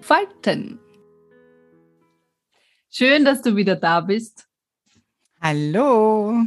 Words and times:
entfalten. 0.00 0.80
Schön, 2.90 3.22
dass 3.26 3.42
du 3.42 3.54
wieder 3.54 3.76
da 3.76 4.00
bist. 4.00 4.46
Hallo. 5.42 6.38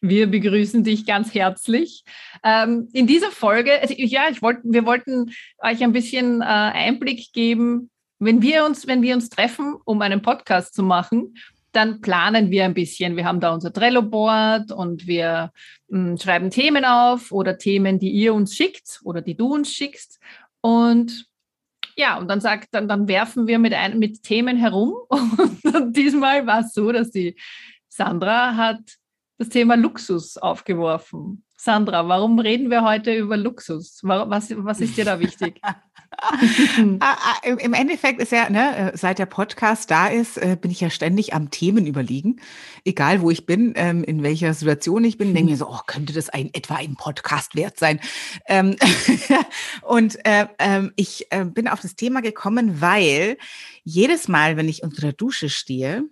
Wir 0.00 0.26
begrüßen 0.26 0.84
dich 0.84 1.06
ganz 1.06 1.32
herzlich. 1.32 2.04
Ähm, 2.44 2.88
in 2.92 3.06
dieser 3.06 3.30
Folge, 3.30 3.80
also 3.80 3.94
ja, 3.96 4.28
ich 4.30 4.42
wollt, 4.42 4.58
wir 4.62 4.84
wollten 4.84 5.32
euch 5.58 5.82
ein 5.82 5.92
bisschen 5.92 6.42
äh, 6.42 6.44
Einblick 6.44 7.32
geben. 7.32 7.90
Wenn 8.18 8.42
wir 8.42 8.66
uns, 8.66 8.86
wenn 8.86 9.00
wir 9.00 9.14
uns 9.14 9.30
treffen, 9.30 9.76
um 9.86 10.02
einen 10.02 10.20
Podcast 10.20 10.74
zu 10.74 10.82
machen, 10.82 11.34
dann 11.72 12.02
planen 12.02 12.50
wir 12.50 12.66
ein 12.66 12.74
bisschen. 12.74 13.16
Wir 13.16 13.24
haben 13.24 13.40
da 13.40 13.54
unser 13.54 13.72
Trello-Board 13.72 14.70
und 14.70 15.06
wir 15.06 15.50
mh, 15.88 16.10
hm, 16.10 16.18
schreiben 16.18 16.50
Themen 16.50 16.84
auf 16.84 17.32
oder 17.32 17.56
Themen, 17.56 17.98
die 17.98 18.10
ihr 18.10 18.34
uns 18.34 18.54
schickt 18.54 19.00
oder 19.02 19.22
die 19.22 19.34
du 19.34 19.54
uns 19.54 19.72
schickst. 19.72 20.20
Und 20.60 21.28
ja, 21.98 22.16
und 22.16 22.28
dann 22.28 22.40
sagt, 22.40 22.68
dann, 22.70 22.86
dann 22.86 23.08
werfen 23.08 23.48
wir 23.48 23.58
mit, 23.58 23.74
ein, 23.74 23.98
mit 23.98 24.22
Themen 24.22 24.56
herum. 24.56 24.94
Und 25.10 25.96
diesmal 25.96 26.46
war 26.46 26.60
es 26.60 26.72
so, 26.72 26.92
dass 26.92 27.10
die 27.10 27.36
Sandra 27.88 28.54
hat 28.54 28.78
das 29.36 29.48
Thema 29.48 29.76
Luxus 29.76 30.36
aufgeworfen. 30.36 31.44
Sandra, 31.56 32.06
warum 32.06 32.38
reden 32.38 32.70
wir 32.70 32.84
heute 32.84 33.12
über 33.14 33.36
Luxus? 33.36 33.98
Was, 34.04 34.54
was 34.56 34.80
ist 34.80 34.96
dir 34.96 35.04
da 35.04 35.18
wichtig? 35.18 35.60
Ah, 37.00 37.16
ah, 37.20 37.46
Im 37.46 37.72
Endeffekt 37.74 38.20
ist 38.20 38.32
ja, 38.32 38.50
ne, 38.50 38.92
äh, 38.92 38.96
seit 38.96 39.18
der 39.18 39.26
Podcast 39.26 39.90
da 39.90 40.08
ist, 40.08 40.36
äh, 40.36 40.56
bin 40.60 40.70
ich 40.70 40.80
ja 40.80 40.90
ständig 40.90 41.34
am 41.34 41.50
Themen 41.50 41.86
überlegen. 41.86 42.40
Egal 42.84 43.20
wo 43.20 43.30
ich 43.30 43.46
bin, 43.46 43.72
ähm, 43.76 44.04
in 44.04 44.22
welcher 44.22 44.54
Situation 44.54 45.04
ich 45.04 45.18
bin, 45.18 45.34
denke 45.34 45.50
mir 45.50 45.56
so, 45.56 45.68
oh, 45.68 45.80
könnte 45.86 46.12
das 46.12 46.28
ein, 46.28 46.50
etwa 46.52 46.76
ein 46.76 46.96
Podcast 46.96 47.54
wert 47.54 47.78
sein? 47.78 48.00
Ähm, 48.46 48.76
und 49.82 50.24
äh, 50.26 50.46
äh, 50.58 50.90
ich 50.96 51.28
bin 51.54 51.68
auf 51.68 51.80
das 51.80 51.96
Thema 51.96 52.20
gekommen, 52.20 52.80
weil 52.80 53.36
jedes 53.84 54.28
Mal, 54.28 54.56
wenn 54.56 54.68
ich 54.68 54.82
unter 54.82 55.00
der 55.00 55.12
Dusche 55.12 55.48
stehe, 55.48 56.04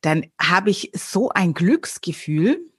dann 0.00 0.26
habe 0.40 0.70
ich 0.70 0.90
so 0.94 1.30
ein 1.30 1.54
Glücksgefühl, 1.54 2.71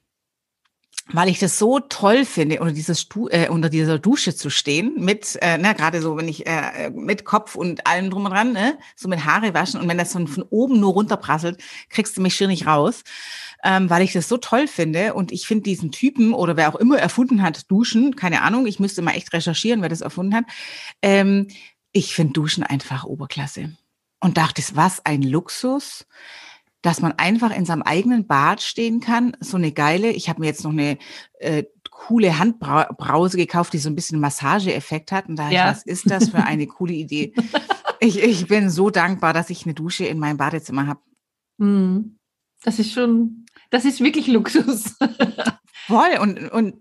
weil 1.12 1.28
ich 1.28 1.38
das 1.38 1.58
so 1.58 1.80
toll 1.80 2.24
finde, 2.24 2.60
unter, 2.60 2.72
dieses 2.72 3.02
Stu 3.02 3.28
äh, 3.28 3.48
unter 3.48 3.68
dieser 3.68 3.98
Dusche 3.98 4.34
zu 4.34 4.48
stehen, 4.48 4.94
mit, 4.96 5.38
äh, 5.42 5.58
ne, 5.58 5.74
gerade 5.74 6.00
so, 6.00 6.16
wenn 6.16 6.28
ich 6.28 6.46
äh, 6.46 6.90
mit 6.90 7.24
Kopf 7.24 7.56
und 7.56 7.86
allem 7.86 8.08
drum 8.08 8.24
und 8.24 8.30
dran, 8.30 8.52
ne, 8.52 8.78
so 8.96 9.08
mit 9.08 9.24
Haare 9.24 9.52
waschen 9.52 9.80
und 9.80 9.88
wenn 9.88 9.98
das 9.98 10.12
von, 10.12 10.26
von 10.26 10.44
oben 10.44 10.80
nur 10.80 10.94
runterprasselt, 10.94 11.62
kriegst 11.90 12.16
du 12.16 12.22
mich 12.22 12.34
schier 12.34 12.48
nicht 12.48 12.66
raus, 12.66 13.02
ähm, 13.62 13.90
weil 13.90 14.02
ich 14.02 14.12
das 14.12 14.28
so 14.28 14.38
toll 14.38 14.66
finde 14.66 15.14
und 15.14 15.30
ich 15.30 15.46
finde 15.46 15.64
diesen 15.64 15.92
Typen 15.92 16.32
oder 16.32 16.56
wer 16.56 16.70
auch 16.70 16.76
immer 16.76 16.98
erfunden 16.98 17.42
hat, 17.42 17.70
Duschen, 17.70 18.16
keine 18.16 18.40
Ahnung, 18.40 18.66
ich 18.66 18.80
müsste 18.80 19.02
mal 19.02 19.12
echt 19.12 19.32
recherchieren, 19.32 19.82
wer 19.82 19.90
das 19.90 20.00
erfunden 20.00 20.34
hat, 20.34 20.44
ähm, 21.02 21.48
ich 21.92 22.14
finde 22.14 22.32
Duschen 22.32 22.64
einfach 22.64 23.04
Oberklasse. 23.04 23.72
Und 24.20 24.38
dachte, 24.38 24.62
was 24.72 25.04
ein 25.04 25.20
Luxus 25.20 26.06
dass 26.84 27.00
man 27.00 27.12
einfach 27.12 27.50
in 27.50 27.64
seinem 27.64 27.80
eigenen 27.80 28.26
Bad 28.26 28.60
stehen 28.60 29.00
kann. 29.00 29.34
So 29.40 29.56
eine 29.56 29.72
geile, 29.72 30.10
ich 30.10 30.28
habe 30.28 30.40
mir 30.40 30.46
jetzt 30.48 30.64
noch 30.64 30.70
eine 30.70 30.98
äh, 31.38 31.64
coole 31.90 32.38
Handbrause 32.38 33.38
gekauft, 33.38 33.72
die 33.72 33.78
so 33.78 33.88
ein 33.88 33.94
bisschen 33.94 34.20
Massageeffekt 34.20 35.10
hat. 35.10 35.26
Und 35.26 35.36
da 35.36 35.48
ja. 35.48 35.70
ich, 35.70 35.76
was 35.76 35.82
ist 35.86 36.10
das 36.10 36.28
für 36.28 36.44
eine 36.44 36.66
coole 36.68 36.92
Idee? 36.92 37.32
ich, 38.00 38.22
ich 38.22 38.46
bin 38.48 38.68
so 38.68 38.90
dankbar, 38.90 39.32
dass 39.32 39.48
ich 39.48 39.64
eine 39.64 39.72
Dusche 39.72 40.04
in 40.04 40.18
meinem 40.18 40.36
Badezimmer 40.36 40.86
habe. 40.86 41.00
Hm. 41.58 42.18
Das 42.62 42.78
ist 42.78 42.92
schon, 42.92 43.46
das 43.70 43.86
ist 43.86 44.02
wirklich 44.02 44.26
Luxus. 44.26 44.94
Voll. 45.86 46.18
Und, 46.20 46.50
und 46.50 46.74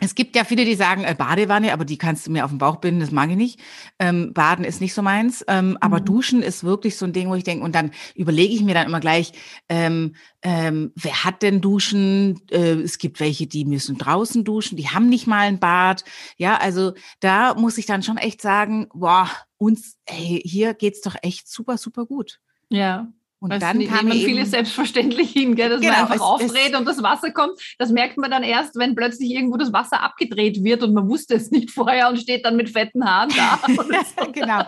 es 0.00 0.14
gibt 0.14 0.34
ja 0.34 0.44
viele, 0.44 0.64
die 0.64 0.74
sagen, 0.74 1.04
äh, 1.04 1.14
Badewanne, 1.16 1.72
aber 1.72 1.84
die 1.84 1.98
kannst 1.98 2.26
du 2.26 2.30
mir 2.30 2.44
auf 2.44 2.50
den 2.50 2.58
Bauch 2.58 2.76
binden, 2.76 3.00
das 3.00 3.10
mag 3.10 3.30
ich 3.30 3.36
nicht. 3.36 3.60
Ähm, 3.98 4.32
Baden 4.32 4.64
ist 4.64 4.80
nicht 4.80 4.94
so 4.94 5.02
meins, 5.02 5.44
ähm, 5.48 5.76
aber 5.80 6.00
mhm. 6.00 6.04
Duschen 6.06 6.42
ist 6.42 6.64
wirklich 6.64 6.96
so 6.96 7.04
ein 7.04 7.12
Ding, 7.12 7.28
wo 7.28 7.34
ich 7.34 7.44
denke, 7.44 7.64
und 7.64 7.74
dann 7.74 7.90
überlege 8.14 8.54
ich 8.54 8.62
mir 8.62 8.74
dann 8.74 8.86
immer 8.86 9.00
gleich, 9.00 9.32
ähm, 9.68 10.14
ähm, 10.42 10.92
wer 10.96 11.24
hat 11.24 11.42
denn 11.42 11.60
Duschen? 11.60 12.40
Äh, 12.50 12.80
es 12.80 12.98
gibt 12.98 13.20
welche, 13.20 13.46
die 13.46 13.64
müssen 13.64 13.98
draußen 13.98 14.42
duschen, 14.44 14.76
die 14.76 14.88
haben 14.88 15.08
nicht 15.08 15.26
mal 15.26 15.40
ein 15.40 15.60
Bad. 15.60 16.04
Ja, 16.36 16.56
also 16.56 16.94
da 17.20 17.54
muss 17.54 17.78
ich 17.78 17.86
dann 17.86 18.02
schon 18.02 18.16
echt 18.16 18.40
sagen, 18.40 18.88
boah, 18.94 19.28
uns, 19.58 19.98
ey, 20.06 20.40
hier 20.44 20.74
geht's 20.74 21.02
doch 21.02 21.16
echt 21.22 21.48
super, 21.48 21.76
super 21.76 22.06
gut. 22.06 22.40
Ja, 22.70 23.12
und 23.40 23.50
weißt, 23.50 23.62
dann 23.62 23.86
kam 23.86 24.08
man 24.08 24.18
vieles 24.18 24.50
selbstverständlich 24.50 25.30
hin, 25.30 25.56
gell, 25.56 25.70
dass 25.70 25.80
genau, 25.80 25.92
man 25.92 26.02
einfach 26.02 26.16
es, 26.16 26.20
aufdreht 26.20 26.72
es, 26.72 26.78
und 26.78 26.84
das 26.86 27.02
Wasser 27.02 27.30
kommt. 27.30 27.58
Das 27.78 27.90
merkt 27.90 28.18
man 28.18 28.30
dann 28.30 28.42
erst, 28.42 28.76
wenn 28.76 28.94
plötzlich 28.94 29.30
irgendwo 29.30 29.56
das 29.56 29.72
Wasser 29.72 30.02
abgedreht 30.02 30.62
wird 30.62 30.82
und 30.82 30.92
man 30.92 31.08
wusste 31.08 31.34
es 31.34 31.50
nicht 31.50 31.70
vorher 31.72 32.10
und 32.10 32.18
steht 32.18 32.44
dann 32.44 32.56
mit 32.56 32.68
fetten 32.68 33.04
Haaren 33.04 33.30
da. 33.34 33.58
so. 33.66 34.30
genau. 34.32 34.64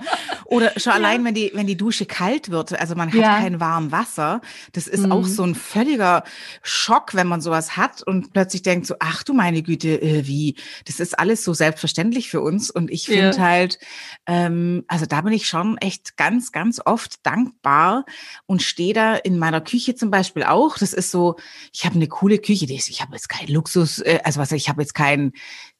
Oder 0.46 0.72
schon 0.78 0.90
ja. 0.92 0.96
allein, 0.96 1.22
wenn 1.24 1.34
die, 1.34 1.50
wenn 1.52 1.66
die 1.66 1.76
Dusche 1.76 2.06
kalt 2.06 2.50
wird, 2.50 2.72
also 2.80 2.94
man 2.94 3.08
hat 3.08 3.20
ja. 3.20 3.38
kein 3.40 3.60
warmes 3.60 3.92
Wasser, 3.92 4.40
das 4.72 4.86
ist 4.86 5.04
mhm. 5.04 5.12
auch 5.12 5.26
so 5.26 5.42
ein 5.42 5.54
völliger 5.54 6.24
Schock, 6.62 7.14
wenn 7.14 7.26
man 7.26 7.42
sowas 7.42 7.76
hat 7.76 8.02
und 8.02 8.32
plötzlich 8.32 8.62
denkt 8.62 8.86
so, 8.86 8.94
ach 9.00 9.22
du 9.22 9.34
meine 9.34 9.62
Güte, 9.62 10.00
äh, 10.00 10.26
wie, 10.26 10.56
das 10.86 10.98
ist 10.98 11.18
alles 11.18 11.44
so 11.44 11.52
selbstverständlich 11.52 12.30
für 12.30 12.40
uns. 12.40 12.70
Und 12.70 12.90
ich 12.90 13.04
finde 13.04 13.36
ja. 13.36 13.38
halt, 13.38 13.78
ähm, 14.26 14.84
also 14.88 15.04
da 15.04 15.20
bin 15.20 15.34
ich 15.34 15.46
schon 15.46 15.76
echt 15.76 16.16
ganz, 16.16 16.52
ganz 16.52 16.80
oft 16.82 17.26
dankbar 17.26 18.06
und 18.46 18.61
stehe 18.66 18.94
da 18.94 19.14
in 19.14 19.38
meiner 19.38 19.60
Küche 19.60 19.94
zum 19.94 20.10
Beispiel 20.10 20.44
auch. 20.44 20.78
Das 20.78 20.92
ist 20.92 21.10
so, 21.10 21.36
ich 21.72 21.84
habe 21.84 21.96
eine 21.96 22.08
coole 22.08 22.38
Küche. 22.38 22.66
Ich 22.66 23.00
habe 23.00 23.12
jetzt 23.14 23.28
keinen 23.28 23.52
Luxus, 23.52 23.98
äh, 24.00 24.20
also 24.24 24.40
was 24.40 24.52
ich 24.52 24.68
habe 24.68 24.82
jetzt 24.82 24.94
keinen 24.94 25.32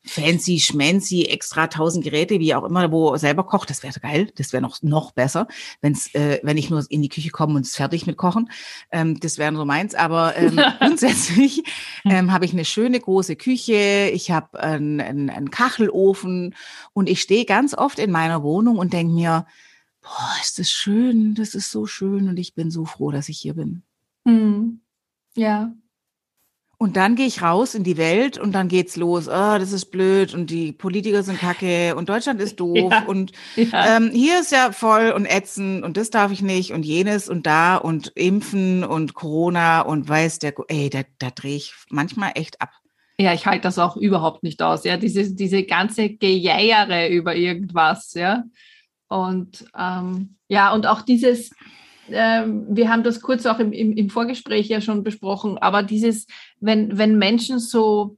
fancy, 0.05 0.59
schmancy, 0.59 1.27
extra 1.27 1.69
tausend 1.69 2.05
Geräte, 2.05 2.41
wie 2.41 2.55
auch 2.55 2.65
immer, 2.65 2.91
wo 2.91 3.17
selber 3.17 3.45
kocht. 3.45 3.71
Das 3.71 3.83
wäre 3.83 3.99
geil. 4.01 4.33
Das 4.37 4.53
wäre 4.53 4.63
noch 4.63 4.83
noch 4.83 5.13
besser, 5.13 5.47
wenn's, 5.81 6.13
äh, 6.15 6.41
wenn 6.43 6.57
ich 6.57 6.71
nur 6.71 6.85
in 6.89 7.03
die 7.03 7.09
Küche 7.09 7.31
komme 7.31 7.55
und 7.55 7.67
es 7.67 7.77
fertig 7.77 8.07
mit 8.07 8.17
kochen. 8.17 8.51
Ähm, 8.91 9.21
das 9.21 9.39
wäre 9.39 9.55
so 9.55 9.65
meins. 9.65 9.95
Aber 9.95 10.37
ähm, 10.37 10.61
grundsätzlich 10.79 11.63
ähm, 12.05 12.33
habe 12.33 12.45
ich 12.45 12.53
eine 12.53 12.65
schöne 12.65 12.99
große 12.99 13.37
Küche. 13.37 14.11
Ich 14.13 14.31
habe 14.31 14.61
einen, 14.61 15.01
einen, 15.01 15.31
einen 15.31 15.51
Kachelofen 15.51 16.55
und 16.93 17.09
ich 17.09 17.23
stehe 17.23 17.45
ganz 17.45 17.75
oft 17.75 17.99
in 17.99 18.11
meiner 18.11 18.43
Wohnung 18.43 18.79
und 18.79 18.93
denke 18.93 19.13
mir, 19.13 19.47
boah, 20.03 20.37
ist 20.43 20.59
das 20.59 20.71
schön, 20.71 21.35
das 21.35 21.55
ist 21.55 21.71
so 21.71 21.87
schön 21.87 22.29
und 22.29 22.37
ich 22.37 22.55
bin 22.55 22.71
so 22.71 22.85
froh, 22.85 23.11
dass 23.11 23.29
ich 23.29 23.39
hier 23.39 23.55
bin. 23.55 23.83
Mhm. 24.25 24.81
Ja. 25.35 25.73
Und 26.77 26.97
dann 26.97 27.15
gehe 27.15 27.29
ich 27.29 27.43
raus 27.43 27.77
in 27.77 27.85
die 27.85 27.97
Welt 27.97 28.39
und 28.39 28.51
dann 28.51 28.67
geht's 28.67 28.97
los. 28.97 29.29
Oh, 29.29 29.31
das 29.57 29.71
ist 29.71 29.93
blöd 29.93 30.35
und 30.35 30.51
die 30.51 30.73
Politiker 30.73 31.23
sind 31.23 31.39
kacke 31.39 31.95
und 31.95 32.09
Deutschland 32.09 32.41
ist 32.41 32.57
doof 32.61 32.91
ja. 32.91 33.05
und 33.05 33.31
ja. 33.55 33.97
Ähm, 33.97 34.11
hier 34.13 34.41
ist 34.41 34.51
ja 34.51 34.73
voll 34.73 35.13
und 35.13 35.25
ätzend 35.25 35.85
und 35.85 35.97
das 35.97 36.11
darf 36.11 36.33
ich 36.33 36.43
nicht 36.43 36.73
und 36.73 36.85
jenes 36.85 37.29
und 37.29 37.47
da 37.47 37.77
und 37.77 38.09
Impfen 38.17 38.83
und 38.83 39.15
Corona 39.15 39.83
und 39.83 40.09
weiß 40.09 40.41
der, 40.41 40.55
ey, 40.67 40.91
da, 40.91 41.03
da 41.21 41.31
drehe 41.31 41.55
ich 41.55 41.73
manchmal 41.89 42.33
echt 42.35 42.61
ab. 42.61 42.71
Ja, 43.17 43.33
ich 43.33 43.47
halte 43.47 43.63
das 43.63 43.79
auch 43.79 43.97
überhaupt 43.97 44.43
nicht 44.43 44.61
aus. 44.61 44.83
Ja, 44.83 44.97
diese, 44.97 45.33
diese 45.33 45.63
ganze 45.63 46.11
Gejäre 46.11 47.11
über 47.11 47.37
irgendwas, 47.37 48.15
ja. 48.15 48.43
Und 49.13 49.67
ähm, 49.79 50.37
ja, 50.49 50.73
und 50.73 50.87
auch 50.87 51.03
dieses, 51.03 51.51
äh, 52.09 52.45
wir 52.47 52.89
haben 52.89 53.03
das 53.03 53.21
kurz 53.21 53.45
auch 53.45 53.59
im, 53.59 53.73
im, 53.73 53.93
im, 53.93 54.09
Vorgespräch 54.09 54.69
ja 54.69 54.81
schon 54.81 55.05
besprochen, 55.05 55.59
aber 55.59 55.83
dieses, 55.83 56.27
wenn, 56.61 56.97
wenn 56.97 57.19
Menschen 57.19 57.59
so 57.59 58.17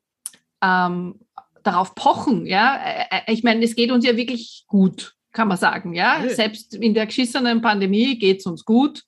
ähm, 0.62 1.16
darauf 1.64 1.96
pochen, 1.96 2.46
ja, 2.46 2.76
äh, 2.76 3.04
äh, 3.10 3.32
ich 3.32 3.42
meine, 3.42 3.64
es 3.64 3.74
geht 3.74 3.90
uns 3.90 4.06
ja 4.06 4.16
wirklich 4.16 4.64
gut, 4.68 5.14
kann 5.32 5.48
man 5.48 5.56
sagen, 5.56 5.94
ja. 5.94 6.22
ja. 6.22 6.28
Selbst 6.28 6.74
in 6.74 6.94
der 6.94 7.06
geschissenen 7.06 7.60
Pandemie 7.60 8.16
geht 8.16 8.38
es 8.38 8.46
uns 8.46 8.64
gut, 8.64 9.02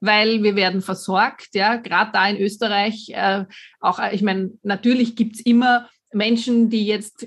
weil 0.00 0.44
wir 0.44 0.54
werden 0.54 0.80
versorgt, 0.80 1.48
ja, 1.54 1.74
gerade 1.74 2.12
da 2.12 2.28
in 2.28 2.36
Österreich, 2.36 3.10
äh, 3.14 3.46
auch, 3.80 3.98
äh, 3.98 4.14
ich 4.14 4.22
meine, 4.22 4.52
natürlich 4.62 5.16
gibt 5.16 5.36
es 5.36 5.40
immer 5.40 5.88
Menschen, 6.12 6.70
die 6.70 6.86
jetzt 6.86 7.26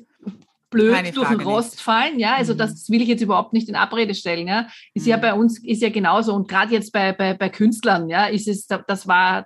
blöd 0.70 0.94
Keine 0.94 1.12
durch 1.12 1.30
den 1.30 1.42
Rost 1.42 1.74
nicht. 1.74 1.82
fallen. 1.82 2.20
Ja, 2.20 2.36
also 2.36 2.54
mhm. 2.54 2.58
das 2.58 2.90
will 2.90 3.02
ich 3.02 3.08
jetzt 3.08 3.22
überhaupt 3.22 3.54
nicht 3.54 3.70
in 3.70 3.76
Abrede 3.76 4.16
stellen. 4.16 4.48
Ja, 4.48 4.68
ist 4.94 5.06
mhm. 5.06 5.12
ja 5.12 5.18
bei 5.18 5.34
uns 5.34 5.64
ist 5.64 5.82
ja 5.82 5.90
genauso 5.90 6.34
und 6.34 6.48
gerade 6.48 6.74
jetzt 6.74 6.92
bei, 6.92 7.14
bei, 7.14 7.34
bei 7.34 7.50
Künstlern, 7.50 8.10
ja, 8.10 8.26
ist 8.26 8.48
es, 8.48 8.68
das 8.68 9.08
war, 9.08 9.46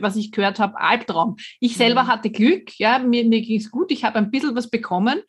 was 0.00 0.16
ich 0.16 0.32
gehört 0.32 0.58
habe, 0.58 0.80
Albtraum. 0.80 1.36
Ich 1.60 1.76
selber 1.76 2.04
mhm. 2.04 2.08
hatte 2.08 2.30
Glück, 2.30 2.78
ja, 2.78 2.98
mir, 2.98 3.24
mir 3.24 3.40
ging 3.40 3.58
es 3.58 3.70
gut, 3.70 3.90
ich 3.90 4.04
habe 4.04 4.18
ein 4.18 4.30
bisschen 4.30 4.54
was 4.54 4.70
bekommen. 4.70 5.20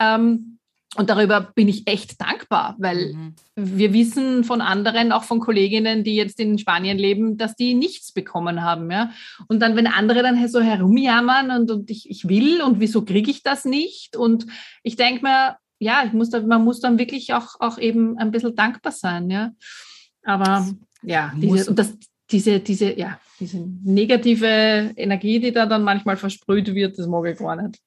Ähm, 0.00 0.58
und 0.96 1.08
darüber 1.08 1.40
bin 1.40 1.68
ich 1.68 1.86
echt 1.86 2.20
dankbar, 2.20 2.76
weil 2.78 3.14
mhm. 3.14 3.34
wir 3.56 3.94
wissen 3.94 4.44
von 4.44 4.60
anderen, 4.60 5.10
auch 5.10 5.24
von 5.24 5.40
Kolleginnen, 5.40 6.04
die 6.04 6.16
jetzt 6.16 6.38
in 6.38 6.58
Spanien 6.58 6.98
leben, 6.98 7.38
dass 7.38 7.56
die 7.56 7.74
nichts 7.74 8.12
bekommen 8.12 8.62
haben. 8.62 8.90
Ja? 8.90 9.10
Und 9.48 9.60
dann, 9.60 9.74
wenn 9.74 9.86
andere 9.86 10.22
dann 10.22 10.46
so 10.48 10.60
herumjammern 10.60 11.50
und, 11.50 11.70
und 11.70 11.90
ich, 11.90 12.10
ich 12.10 12.28
will 12.28 12.60
und 12.60 12.78
wieso 12.78 13.06
kriege 13.06 13.30
ich 13.30 13.42
das 13.42 13.64
nicht? 13.64 14.16
Und 14.16 14.46
ich 14.82 14.96
denke 14.96 15.22
mir, 15.22 15.56
ja, 15.78 16.04
ich 16.04 16.12
muss 16.12 16.28
da, 16.28 16.40
man 16.40 16.62
muss 16.62 16.80
dann 16.80 16.98
wirklich 16.98 17.32
auch, 17.32 17.58
auch 17.58 17.78
eben 17.78 18.18
ein 18.18 18.30
bisschen 18.30 18.54
dankbar 18.54 18.92
sein. 18.92 19.30
Ja? 19.30 19.52
Aber 20.24 20.68
ja, 21.02 21.32
diese, 21.34 21.70
und 21.70 21.78
das, 21.78 21.96
diese, 22.30 22.60
diese, 22.60 22.98
ja, 22.98 23.18
diese 23.40 23.66
negative 23.82 24.92
Energie, 24.94 25.40
die 25.40 25.52
da 25.52 25.64
dann 25.64 25.84
manchmal 25.84 26.18
versprüht 26.18 26.74
wird, 26.74 26.98
das 26.98 27.06
mag 27.06 27.24
ich 27.26 27.38
gar 27.38 27.56
nicht. 27.56 27.80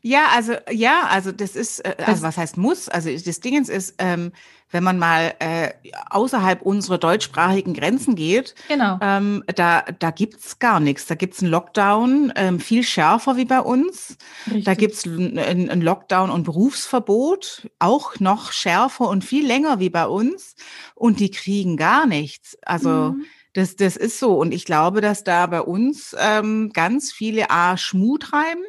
Ja, 0.00 0.28
also 0.34 0.54
ja, 0.70 1.08
also 1.10 1.32
das 1.32 1.56
ist, 1.56 1.80
äh, 1.80 1.96
also 2.04 2.22
was 2.22 2.36
heißt 2.36 2.56
muss? 2.56 2.88
Also 2.88 3.10
das 3.10 3.40
Ding 3.40 3.60
ist, 3.64 3.94
ähm, 3.98 4.32
wenn 4.70 4.84
man 4.84 4.98
mal 4.98 5.34
äh, 5.38 5.70
außerhalb 6.10 6.62
unserer 6.62 6.98
deutschsprachigen 6.98 7.74
Grenzen 7.74 8.14
geht, 8.14 8.54
genau. 8.68 8.98
ähm, 9.00 9.42
da, 9.54 9.82
da 9.98 10.10
gibt's 10.10 10.58
gar 10.58 10.78
nichts. 10.78 11.06
Da 11.06 11.14
gibt's 11.14 11.42
einen 11.42 11.50
Lockdown, 11.50 12.32
ähm, 12.36 12.60
viel 12.60 12.82
schärfer 12.82 13.36
wie 13.36 13.46
bei 13.46 13.60
uns. 13.60 14.16
Richtig. 14.46 14.64
Da 14.64 14.74
gibt's 14.74 15.04
einen, 15.06 15.38
einen 15.38 15.80
Lockdown 15.80 16.30
und 16.30 16.44
Berufsverbot, 16.44 17.68
auch 17.78 18.20
noch 18.20 18.52
schärfer 18.52 19.08
und 19.08 19.24
viel 19.24 19.46
länger 19.46 19.80
wie 19.80 19.90
bei 19.90 20.06
uns. 20.06 20.54
Und 20.94 21.20
die 21.20 21.30
kriegen 21.30 21.76
gar 21.76 22.06
nichts. 22.06 22.58
Also 22.62 22.90
mhm. 23.12 23.24
Das, 23.54 23.74
das 23.74 23.96
ist 23.96 24.20
so. 24.20 24.38
Und 24.38 24.52
ich 24.52 24.64
glaube, 24.66 25.00
dass 25.00 25.24
da 25.24 25.46
bei 25.46 25.62
uns 25.62 26.14
ähm, 26.18 26.70
ganz 26.72 27.10
viele 27.10 27.50
A 27.50 27.76
Schmut 27.76 28.24
treiben 28.24 28.62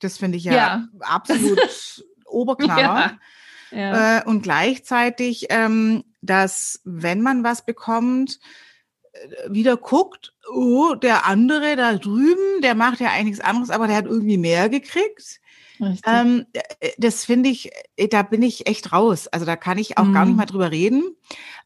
das 0.00 0.18
finde 0.18 0.38
ich 0.38 0.44
ja, 0.44 0.52
ja. 0.52 0.88
absolut 1.00 2.04
oberklar. 2.26 2.78
Ja. 2.78 3.18
Ja. 3.70 4.18
Äh, 4.18 4.24
und 4.24 4.42
gleichzeitig, 4.42 5.46
ähm, 5.50 6.04
dass 6.20 6.80
wenn 6.84 7.20
man 7.20 7.42
was 7.44 7.64
bekommt, 7.64 8.38
äh, 9.12 9.50
wieder 9.50 9.76
guckt, 9.76 10.34
oh, 10.52 10.94
der 10.94 11.26
andere 11.26 11.76
da 11.76 11.94
drüben, 11.94 12.62
der 12.62 12.74
macht 12.74 13.00
ja 13.00 13.08
eigentlich 13.08 13.24
nichts 13.24 13.40
anderes, 13.40 13.70
aber 13.70 13.86
der 13.86 13.96
hat 13.96 14.06
irgendwie 14.06 14.38
mehr 14.38 14.68
gekriegt. 14.68 15.40
Ähm, 16.06 16.46
äh, 16.52 16.90
das 16.98 17.24
finde 17.24 17.50
ich, 17.50 17.70
äh, 17.96 18.08
da 18.08 18.22
bin 18.22 18.42
ich 18.42 18.66
echt 18.66 18.92
raus. 18.92 19.28
Also 19.28 19.46
da 19.46 19.56
kann 19.56 19.78
ich 19.78 19.98
auch 19.98 20.04
mhm. 20.04 20.12
gar 20.12 20.24
nicht 20.24 20.32
mhm. 20.32 20.38
mal 20.38 20.46
drüber 20.46 20.70
reden. 20.70 21.16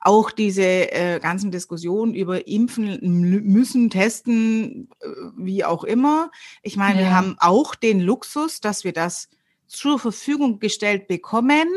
Auch 0.00 0.30
diese 0.30 0.62
äh, 0.62 1.20
ganzen 1.20 1.50
Diskussionen 1.50 2.14
über 2.14 2.46
Impfen 2.46 2.98
müssen, 3.44 3.90
testen, 3.90 4.88
äh, 5.00 5.06
wie 5.36 5.64
auch 5.64 5.84
immer. 5.84 6.30
Ich 6.62 6.76
meine, 6.76 7.00
ja. 7.00 7.06
wir 7.06 7.16
haben 7.16 7.36
auch 7.38 7.74
den 7.74 8.00
Luxus, 8.00 8.60
dass 8.60 8.84
wir 8.84 8.92
das 8.92 9.28
zur 9.66 9.98
Verfügung 9.98 10.58
gestellt 10.58 11.06
bekommen. 11.06 11.68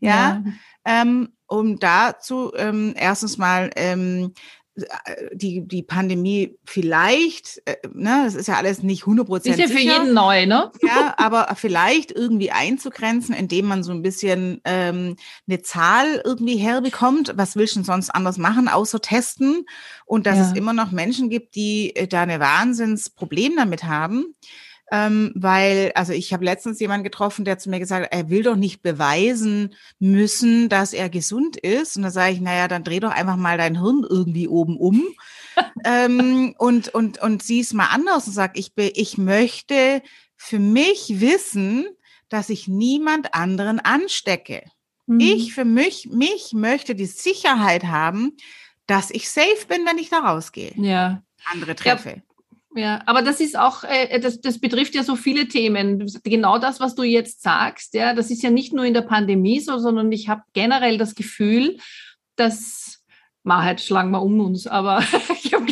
Ja. 0.00 0.10
ja. 0.44 0.44
Ähm, 0.84 1.30
um 1.46 1.78
dazu 1.78 2.52
ähm, 2.56 2.94
erstens 2.96 3.38
mal 3.38 3.70
ähm, 3.76 4.32
die, 5.32 5.66
die 5.66 5.82
Pandemie 5.82 6.58
vielleicht, 6.64 7.62
äh, 7.64 7.76
ne, 7.92 8.22
das 8.24 8.34
ist 8.34 8.48
ja 8.48 8.56
alles 8.56 8.82
nicht 8.82 9.04
100% 9.04 9.48
Ist 9.48 9.58
ja 9.58 9.68
für 9.68 9.78
jeden 9.78 10.12
neu, 10.12 10.46
ne? 10.46 10.70
Ja, 10.82 11.14
aber 11.16 11.48
vielleicht 11.56 12.12
irgendwie 12.12 12.50
einzugrenzen, 12.50 13.34
indem 13.34 13.66
man 13.66 13.82
so 13.82 13.92
ein 13.92 14.02
bisschen 14.02 14.60
ähm, 14.64 15.16
eine 15.48 15.62
Zahl 15.62 16.20
irgendwie 16.24 16.56
herbekommt. 16.56 17.32
Was 17.36 17.56
willst 17.56 17.74
du 17.74 17.80
denn 17.80 17.84
sonst 17.84 18.10
anders 18.10 18.36
machen, 18.36 18.68
außer 18.68 19.00
testen? 19.00 19.64
Und 20.04 20.26
dass 20.26 20.36
ja. 20.36 20.50
es 20.50 20.56
immer 20.56 20.72
noch 20.72 20.90
Menschen 20.90 21.30
gibt, 21.30 21.54
die 21.54 21.96
äh, 21.96 22.06
da 22.06 22.22
eine 22.22 22.38
Wahnsinnsproblem 22.38 23.56
damit 23.56 23.84
haben. 23.84 24.34
Ähm, 24.92 25.32
weil, 25.34 25.90
also 25.96 26.12
ich 26.12 26.32
habe 26.32 26.44
letztens 26.44 26.78
jemanden 26.78 27.02
getroffen, 27.02 27.44
der 27.44 27.58
zu 27.58 27.70
mir 27.70 27.80
gesagt 27.80 28.04
hat, 28.04 28.12
er 28.12 28.30
will 28.30 28.44
doch 28.44 28.54
nicht 28.54 28.82
beweisen 28.82 29.74
müssen, 29.98 30.68
dass 30.68 30.92
er 30.92 31.08
gesund 31.08 31.56
ist. 31.56 31.96
Und 31.96 32.04
da 32.04 32.10
sage 32.10 32.34
ich, 32.34 32.40
naja, 32.40 32.68
dann 32.68 32.84
dreh 32.84 33.00
doch 33.00 33.10
einfach 33.10 33.36
mal 33.36 33.58
dein 33.58 33.80
Hirn 33.80 34.06
irgendwie 34.08 34.46
oben 34.46 34.76
um. 34.76 35.02
ähm, 35.84 36.54
und, 36.58 36.88
und, 36.88 37.20
und 37.20 37.42
sieh 37.42 37.60
es 37.60 37.72
mal 37.72 37.86
anders 37.86 38.28
und 38.28 38.32
sag, 38.32 38.56
ich, 38.56 38.72
ich 38.76 39.18
möchte 39.18 40.02
für 40.36 40.60
mich 40.60 41.20
wissen, 41.20 41.86
dass 42.28 42.48
ich 42.48 42.68
niemand 42.68 43.34
anderen 43.34 43.80
anstecke. 43.80 44.62
Mhm. 45.06 45.20
Ich 45.20 45.54
für 45.54 45.64
mich, 45.64 46.08
mich 46.10 46.52
möchte 46.52 46.94
die 46.94 47.06
Sicherheit 47.06 47.84
haben, 47.84 48.36
dass 48.86 49.10
ich 49.10 49.30
safe 49.30 49.66
bin, 49.68 49.84
wenn 49.84 49.98
ich 49.98 50.10
da 50.10 50.20
rausgehe. 50.20 50.72
Ja. 50.76 51.22
Andere 51.50 51.74
treffe. 51.74 52.10
Ja. 52.10 52.35
Ja, 52.76 53.02
aber 53.06 53.22
das 53.22 53.40
ist 53.40 53.58
auch, 53.58 53.84
äh, 53.84 54.20
das, 54.20 54.42
das 54.42 54.58
betrifft 54.58 54.94
ja 54.94 55.02
so 55.02 55.16
viele 55.16 55.48
Themen. 55.48 56.12
Genau 56.24 56.58
das, 56.58 56.78
was 56.78 56.94
du 56.94 57.04
jetzt 57.04 57.42
sagst, 57.42 57.94
ja, 57.94 58.12
das 58.12 58.30
ist 58.30 58.42
ja 58.42 58.50
nicht 58.50 58.74
nur 58.74 58.84
in 58.84 58.92
der 58.92 59.00
Pandemie 59.00 59.60
so, 59.60 59.78
sondern 59.78 60.12
ich 60.12 60.28
habe 60.28 60.42
generell 60.52 60.98
das 60.98 61.14
Gefühl, 61.14 61.78
dass 62.36 63.02
Wahrheit 63.44 63.80
schlagen 63.80 64.10
wir 64.10 64.20
um 64.20 64.40
uns, 64.40 64.66
aber 64.66 64.98
ich 65.42 65.54
habe 65.54 65.64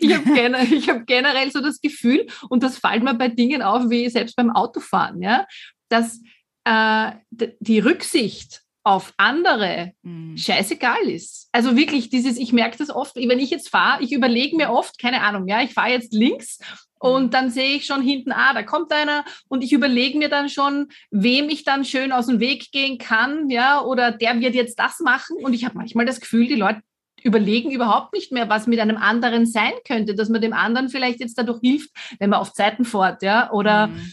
ich 0.00 0.14
hab 0.14 0.24
generell, 0.24 0.82
hab 0.88 1.06
generell 1.06 1.52
so 1.52 1.60
das 1.60 1.80
Gefühl, 1.80 2.26
und 2.48 2.64
das 2.64 2.78
fällt 2.78 3.04
mir 3.04 3.14
bei 3.14 3.28
Dingen 3.28 3.62
auf, 3.62 3.88
wie 3.88 4.08
selbst 4.08 4.34
beim 4.34 4.50
Autofahren, 4.50 5.22
ja, 5.22 5.46
dass 5.88 6.20
äh, 6.64 7.12
die 7.30 7.78
Rücksicht 7.78 8.62
auf 8.82 9.12
andere 9.18 9.92
mhm. 10.02 10.36
scheißegal 10.36 11.02
ist. 11.02 11.48
Also 11.52 11.76
wirklich 11.76 12.08
dieses, 12.08 12.38
ich 12.38 12.52
merke 12.52 12.78
das 12.78 12.90
oft, 12.90 13.16
wenn 13.16 13.38
ich 13.38 13.50
jetzt 13.50 13.68
fahre, 13.68 14.02
ich 14.02 14.12
überlege 14.12 14.56
mir 14.56 14.70
oft, 14.70 14.98
keine 14.98 15.22
Ahnung, 15.22 15.46
ja, 15.48 15.62
ich 15.62 15.74
fahre 15.74 15.90
jetzt 15.90 16.14
links 16.14 16.58
und 16.98 17.26
mhm. 17.26 17.30
dann 17.30 17.50
sehe 17.50 17.76
ich 17.76 17.84
schon 17.84 18.02
hinten, 18.02 18.32
ah, 18.32 18.54
da 18.54 18.62
kommt 18.62 18.92
einer 18.92 19.24
und 19.48 19.62
ich 19.62 19.72
überlege 19.72 20.16
mir 20.18 20.28
dann 20.28 20.48
schon, 20.48 20.88
wem 21.10 21.48
ich 21.50 21.64
dann 21.64 21.84
schön 21.84 22.12
aus 22.12 22.26
dem 22.26 22.40
Weg 22.40 22.70
gehen 22.72 22.98
kann, 22.98 23.50
ja, 23.50 23.82
oder 23.82 24.12
der 24.12 24.40
wird 24.40 24.54
jetzt 24.54 24.78
das 24.78 25.00
machen 25.00 25.36
und 25.42 25.52
ich 25.52 25.64
habe 25.64 25.76
manchmal 25.76 26.06
das 26.06 26.20
Gefühl, 26.20 26.46
die 26.46 26.54
Leute 26.54 26.80
überlegen 27.22 27.70
überhaupt 27.70 28.14
nicht 28.14 28.32
mehr, 28.32 28.48
was 28.48 28.66
mit 28.66 28.80
einem 28.80 28.96
anderen 28.96 29.44
sein 29.44 29.72
könnte, 29.86 30.14
dass 30.14 30.30
man 30.30 30.40
dem 30.40 30.54
anderen 30.54 30.88
vielleicht 30.88 31.20
jetzt 31.20 31.36
dadurch 31.36 31.60
hilft, 31.60 31.90
wenn 32.18 32.30
man 32.30 32.40
auf 32.40 32.54
Zeiten 32.54 32.86
fährt, 32.86 33.22
ja, 33.22 33.50
oder, 33.52 33.88
mhm. 33.88 34.12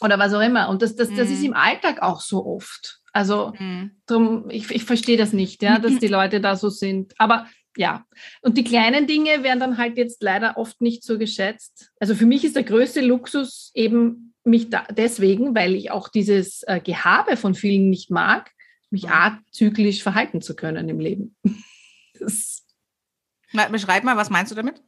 oder 0.00 0.18
was 0.18 0.34
auch 0.34 0.40
immer. 0.40 0.68
Und 0.68 0.82
das, 0.82 0.96
das, 0.96 1.08
das 1.10 1.30
ist 1.30 1.40
mhm. 1.40 1.46
im 1.46 1.54
Alltag 1.54 2.02
auch 2.02 2.20
so 2.20 2.44
oft. 2.44 3.01
Also 3.12 3.52
mhm. 3.58 3.92
drum, 4.06 4.50
ich, 4.50 4.70
ich 4.70 4.84
verstehe 4.84 5.16
das 5.16 5.32
nicht, 5.32 5.62
ja, 5.62 5.78
dass 5.78 5.98
die 5.98 6.08
Leute 6.08 6.40
da 6.40 6.56
so 6.56 6.70
sind. 6.70 7.14
Aber 7.18 7.46
ja, 7.76 8.04
und 8.42 8.58
die 8.58 8.64
kleinen 8.64 9.06
Dinge 9.06 9.42
werden 9.42 9.60
dann 9.60 9.78
halt 9.78 9.96
jetzt 9.96 10.22
leider 10.22 10.56
oft 10.56 10.80
nicht 10.80 11.04
so 11.04 11.18
geschätzt. 11.18 11.90
Also 12.00 12.14
für 12.14 12.26
mich 12.26 12.44
ist 12.44 12.56
der 12.56 12.64
größte 12.64 13.00
Luxus 13.00 13.70
eben 13.74 14.34
mich 14.44 14.70
da, 14.70 14.84
deswegen, 14.90 15.54
weil 15.54 15.74
ich 15.74 15.90
auch 15.90 16.08
dieses 16.08 16.62
äh, 16.64 16.80
Gehabe 16.80 17.36
von 17.36 17.54
vielen 17.54 17.90
nicht 17.90 18.10
mag, 18.10 18.50
mich 18.90 19.08
azyklisch 19.08 20.02
verhalten 20.02 20.42
zu 20.42 20.54
können 20.54 20.88
im 20.88 21.00
Leben. 21.00 21.36
Das 22.20 22.62
Beschreib 23.70 24.04
mal, 24.04 24.16
was 24.16 24.30
meinst 24.30 24.52
du 24.52 24.56
damit? 24.56 24.82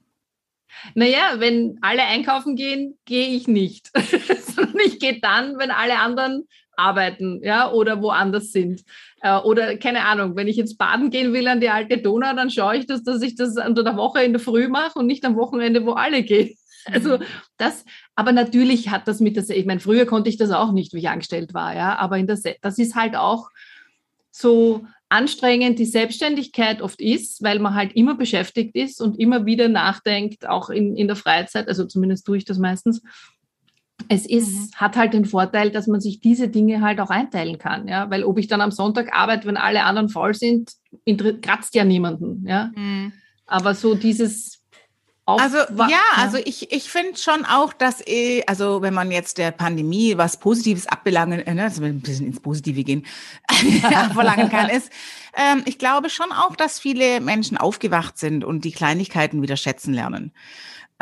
Naja, 0.94 1.34
wenn 1.38 1.78
alle 1.82 2.04
einkaufen 2.04 2.56
gehen, 2.56 2.98
gehe 3.04 3.28
ich 3.28 3.48
nicht. 3.48 3.90
Sondern 4.54 4.78
ich 4.84 4.98
gehe 4.98 5.20
dann, 5.20 5.58
wenn 5.58 5.70
alle 5.70 5.98
anderen 5.98 6.46
arbeiten, 6.76 7.40
ja, 7.42 7.70
oder 7.70 8.02
woanders 8.02 8.52
sind. 8.52 8.82
Äh, 9.20 9.36
oder 9.38 9.76
keine 9.76 10.04
Ahnung, 10.04 10.36
wenn 10.36 10.48
ich 10.48 10.56
jetzt 10.56 10.78
baden 10.78 11.10
gehen 11.10 11.32
will 11.32 11.48
an 11.48 11.60
die 11.60 11.70
alte 11.70 11.98
Donau, 11.98 12.34
dann 12.34 12.50
schaue 12.50 12.76
ich, 12.76 12.86
dass, 12.86 13.02
dass 13.02 13.22
ich 13.22 13.36
das 13.36 13.56
unter 13.56 13.82
der 13.82 13.96
Woche 13.96 14.22
in 14.22 14.32
der 14.32 14.40
Früh 14.40 14.68
mache 14.68 14.98
und 14.98 15.06
nicht 15.06 15.24
am 15.24 15.36
Wochenende, 15.36 15.84
wo 15.86 15.92
alle 15.92 16.22
gehen. 16.22 16.56
Also 16.92 17.18
mhm. 17.18 17.22
das, 17.56 17.84
aber 18.14 18.32
natürlich 18.32 18.90
hat 18.90 19.08
das 19.08 19.20
mit 19.20 19.36
der, 19.36 19.48
ich 19.48 19.66
meine, 19.66 19.80
früher 19.80 20.06
konnte 20.06 20.28
ich 20.28 20.36
das 20.36 20.50
auch 20.50 20.72
nicht, 20.72 20.92
wie 20.92 20.98
ich 20.98 21.08
angestellt 21.08 21.54
war, 21.54 21.74
ja, 21.74 21.96
aber 21.98 22.18
in 22.18 22.26
der, 22.26 22.38
das 22.60 22.78
ist 22.78 22.94
halt 22.94 23.16
auch 23.16 23.48
so 24.30 24.84
anstrengend 25.08 25.78
die 25.78 25.84
Selbstständigkeit 25.84 26.82
oft 26.82 27.00
ist, 27.00 27.42
weil 27.42 27.60
man 27.60 27.74
halt 27.74 27.94
immer 27.94 28.16
beschäftigt 28.16 28.74
ist 28.74 29.00
und 29.00 29.18
immer 29.18 29.46
wieder 29.46 29.68
nachdenkt, 29.68 30.48
auch 30.48 30.70
in, 30.70 30.96
in 30.96 31.06
der 31.06 31.16
Freizeit, 31.16 31.68
also 31.68 31.84
zumindest 31.84 32.26
tue 32.26 32.38
ich 32.38 32.44
das 32.44 32.58
meistens, 32.58 33.00
es 34.08 34.26
ist, 34.26 34.50
mhm. 34.50 34.70
hat 34.76 34.96
halt 34.96 35.14
den 35.14 35.24
Vorteil, 35.24 35.70
dass 35.70 35.86
man 35.86 36.00
sich 36.00 36.20
diese 36.20 36.48
Dinge 36.48 36.80
halt 36.80 37.00
auch 37.00 37.10
einteilen 37.10 37.58
kann, 37.58 37.88
ja, 37.88 38.10
weil 38.10 38.24
ob 38.24 38.38
ich 38.38 38.48
dann 38.48 38.60
am 38.60 38.70
Sonntag 38.70 39.12
arbeite, 39.12 39.46
wenn 39.46 39.56
alle 39.56 39.84
anderen 39.84 40.08
voll 40.08 40.34
sind, 40.34 40.72
kratzt 41.42 41.74
ja 41.74 41.84
niemanden, 41.84 42.44
ja. 42.46 42.70
Mhm. 42.74 43.12
Aber 43.46 43.74
so 43.74 43.94
dieses 43.94 44.64
auf 45.26 45.40
also 45.40 45.56
ja, 45.88 46.02
also 46.16 46.36
ich, 46.36 46.70
ich 46.70 46.90
finde 46.90 47.16
schon 47.16 47.46
auch, 47.46 47.72
dass 47.72 48.06
eh, 48.06 48.42
also 48.46 48.82
wenn 48.82 48.92
man 48.92 49.10
jetzt 49.10 49.38
der 49.38 49.52
Pandemie 49.52 50.18
was 50.18 50.36
Positives 50.36 50.86
abbelangen, 50.86 51.46
äh, 51.46 51.62
also 51.62 51.82
ein 51.82 52.00
bisschen 52.00 52.26
ins 52.26 52.40
Positive 52.40 52.84
gehen, 52.84 53.06
verlangen 54.12 54.50
kann, 54.50 54.68
ist, 54.68 54.90
ähm, 55.34 55.62
ich 55.64 55.78
glaube 55.78 56.10
schon 56.10 56.30
auch, 56.30 56.56
dass 56.56 56.78
viele 56.78 57.22
Menschen 57.22 57.56
aufgewacht 57.56 58.18
sind 58.18 58.44
und 58.44 58.66
die 58.66 58.72
Kleinigkeiten 58.72 59.40
wieder 59.40 59.56
schätzen 59.56 59.94
lernen. 59.94 60.32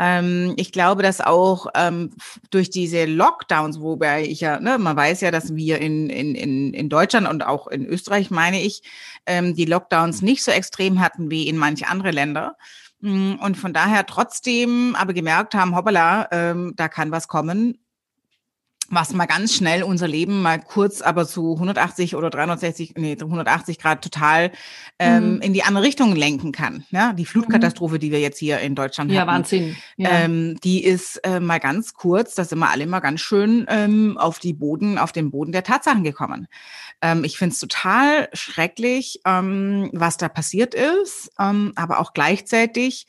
Ähm, 0.05 0.53
ich 0.57 0.73
glaube, 0.73 1.01
dass 1.01 1.21
auch 1.21 1.67
ähm, 1.75 2.09
durch 2.51 2.69
diese 2.69 3.05
Lockdowns, 3.05 3.79
wobei 3.79 4.25
ich 4.25 4.41
ja, 4.41 4.59
ne, 4.59 4.77
man 4.77 4.97
weiß 4.97 5.21
ja, 5.21 5.31
dass 5.31 5.55
wir 5.55 5.79
in, 5.79 6.09
in, 6.09 6.73
in, 6.73 6.89
Deutschland 6.89 7.25
und 7.25 7.45
auch 7.45 7.67
in 7.67 7.85
Österreich, 7.85 8.29
meine 8.29 8.61
ich, 8.61 8.83
ähm, 9.25 9.55
die 9.55 9.63
Lockdowns 9.63 10.21
nicht 10.21 10.43
so 10.43 10.51
extrem 10.51 10.99
hatten 10.99 11.31
wie 11.31 11.47
in 11.47 11.55
manche 11.55 11.87
andere 11.87 12.11
Länder. 12.11 12.57
Mm, 12.99 13.35
und 13.35 13.55
von 13.55 13.71
daher 13.71 14.05
trotzdem 14.05 14.93
aber 14.95 15.13
gemerkt 15.13 15.55
haben, 15.55 15.73
hoppala, 15.73 16.27
ähm, 16.31 16.73
da 16.75 16.89
kann 16.89 17.11
was 17.11 17.29
kommen 17.29 17.79
was 18.93 19.13
mal 19.13 19.25
ganz 19.25 19.53
schnell 19.53 19.83
unser 19.83 20.07
Leben 20.07 20.41
mal 20.41 20.59
kurz, 20.59 21.01
aber 21.01 21.27
zu 21.27 21.53
180 21.53 22.15
oder 22.15 22.29
360, 22.29 22.93
nee, 22.97 23.17
180 23.19 23.79
Grad 23.79 24.03
total 24.03 24.51
ähm, 24.99 25.35
mhm. 25.35 25.41
in 25.41 25.53
die 25.53 25.63
andere 25.63 25.83
Richtung 25.83 26.15
lenken 26.15 26.51
kann. 26.51 26.85
Ja, 26.91 27.13
die 27.13 27.25
Flutkatastrophe, 27.25 27.95
mhm. 27.95 27.99
die 27.99 28.11
wir 28.11 28.19
jetzt 28.19 28.39
hier 28.39 28.59
in 28.59 28.75
Deutschland 28.75 29.11
ja, 29.11 29.21
hatten. 29.21 29.31
Wahnsinn. 29.31 29.75
Ja, 29.97 30.09
ähm, 30.11 30.57
die 30.63 30.83
ist 30.83 31.17
äh, 31.25 31.39
mal 31.39 31.59
ganz 31.59 31.93
kurz, 31.93 32.35
da 32.35 32.45
sind 32.45 32.59
wir 32.59 32.69
alle 32.69 32.87
mal 32.87 32.99
ganz 32.99 33.21
schön 33.21 33.65
ähm, 33.69 34.17
auf 34.17 34.39
die 34.39 34.53
Boden, 34.53 34.97
auf 34.97 35.11
den 35.11 35.31
Boden 35.31 35.51
der 35.51 35.63
Tatsachen 35.63 36.03
gekommen. 36.03 36.47
Ähm, 37.01 37.23
ich 37.23 37.37
finde 37.37 37.53
es 37.53 37.59
total 37.59 38.29
schrecklich, 38.33 39.19
ähm, 39.25 39.89
was 39.93 40.17
da 40.17 40.29
passiert 40.29 40.73
ist, 40.73 41.31
ähm, 41.39 41.73
aber 41.75 41.99
auch 41.99 42.13
gleichzeitig 42.13 43.07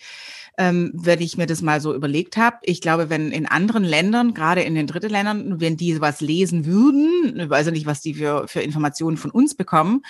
ähm, 0.58 0.92
wenn 0.94 1.20
ich 1.20 1.36
mir 1.36 1.46
das 1.46 1.62
mal 1.62 1.80
so 1.80 1.94
überlegt 1.94 2.36
habe. 2.36 2.58
Ich 2.62 2.80
glaube, 2.80 3.10
wenn 3.10 3.32
in 3.32 3.46
anderen 3.46 3.84
Ländern, 3.84 4.34
gerade 4.34 4.62
in 4.62 4.74
den 4.74 4.86
dritten 4.86 5.10
Ländern, 5.10 5.60
wenn 5.60 5.76
die 5.76 6.00
was 6.00 6.20
lesen 6.20 6.64
würden, 6.66 7.38
ich 7.40 7.50
weiß 7.50 7.66
ja 7.66 7.72
nicht, 7.72 7.86
was 7.86 8.00
die 8.00 8.14
für, 8.14 8.46
für 8.46 8.60
Informationen 8.60 9.16
von 9.16 9.30
uns 9.30 9.54
bekommen, 9.54 10.02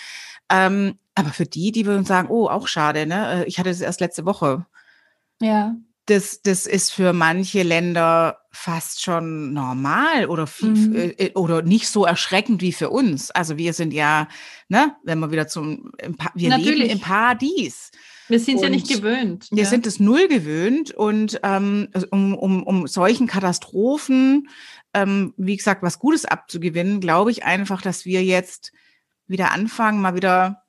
ähm, 0.50 0.98
aber 1.14 1.30
für 1.30 1.46
die, 1.46 1.72
die 1.72 1.86
würden 1.86 2.04
sagen, 2.04 2.28
oh, 2.28 2.48
auch 2.48 2.68
schade, 2.68 3.06
ne? 3.06 3.44
Äh, 3.44 3.48
ich 3.48 3.58
hatte 3.58 3.70
das 3.70 3.80
erst 3.80 4.00
letzte 4.00 4.24
Woche. 4.24 4.66
Ja. 5.40 5.76
Das, 6.06 6.42
das 6.42 6.66
ist 6.66 6.92
für 6.92 7.14
manche 7.14 7.62
Länder 7.62 8.38
fast 8.50 9.02
schon 9.02 9.54
normal 9.54 10.26
oder 10.26 10.46
viel, 10.46 10.68
mhm. 10.68 10.94
Äh, 10.94 11.08
äh, 11.08 11.32
oder 11.34 11.62
nicht 11.62 11.88
so 11.88 12.04
erschreckend 12.04 12.60
wie 12.60 12.72
für 12.72 12.90
uns. 12.90 13.30
Also 13.30 13.56
wir 13.56 13.72
sind 13.72 13.94
ja, 13.94 14.28
ne, 14.68 14.94
wenn 15.02 15.18
wir 15.18 15.30
wieder 15.30 15.48
zum, 15.48 15.92
wir 16.34 16.50
Natürlich. 16.50 16.78
leben 16.78 16.90
im 16.90 17.00
Paradies. 17.00 17.90
Wir 18.28 18.40
sind 18.40 18.56
es 18.56 18.62
ja 18.62 18.68
nicht 18.68 18.88
gewöhnt. 18.88 19.48
Wir 19.50 19.64
ja. 19.64 19.68
sind 19.68 19.86
es 19.86 20.00
null 20.00 20.28
gewöhnt 20.28 20.92
und 20.92 21.40
ähm, 21.42 21.88
also 21.92 22.06
um, 22.10 22.34
um, 22.34 22.62
um 22.62 22.86
solchen 22.86 23.26
Katastrophen, 23.26 24.48
ähm, 24.94 25.34
wie 25.36 25.56
gesagt, 25.56 25.82
was 25.82 25.98
Gutes 25.98 26.24
abzugewinnen, 26.24 27.00
glaube 27.00 27.30
ich 27.30 27.44
einfach, 27.44 27.82
dass 27.82 28.04
wir 28.04 28.22
jetzt 28.24 28.72
wieder 29.26 29.52
anfangen, 29.52 30.00
mal 30.00 30.14
wieder 30.14 30.64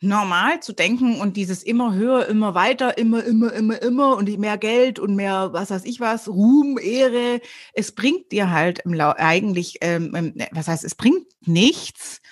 normal 0.00 0.60
zu 0.60 0.72
denken 0.72 1.20
und 1.20 1.36
dieses 1.36 1.62
immer 1.62 1.94
höher, 1.94 2.26
immer 2.26 2.54
weiter, 2.54 2.96
immer, 2.96 3.22
immer, 3.22 3.52
immer, 3.52 3.80
immer 3.82 4.16
und 4.16 4.34
mehr 4.38 4.56
Geld 4.56 4.98
und 4.98 5.14
mehr, 5.14 5.50
was 5.52 5.70
weiß 5.70 5.84
ich 5.84 6.00
was, 6.00 6.26
Ruhm, 6.26 6.78
Ehre, 6.78 7.40
es 7.74 7.92
bringt 7.92 8.32
dir 8.32 8.50
halt 8.50 8.80
im 8.80 8.94
Lau 8.94 9.12
eigentlich, 9.16 9.76
ähm, 9.82 10.34
was 10.52 10.68
heißt, 10.68 10.84
es 10.84 10.94
bringt 10.94 11.26
nichts, 11.46 12.22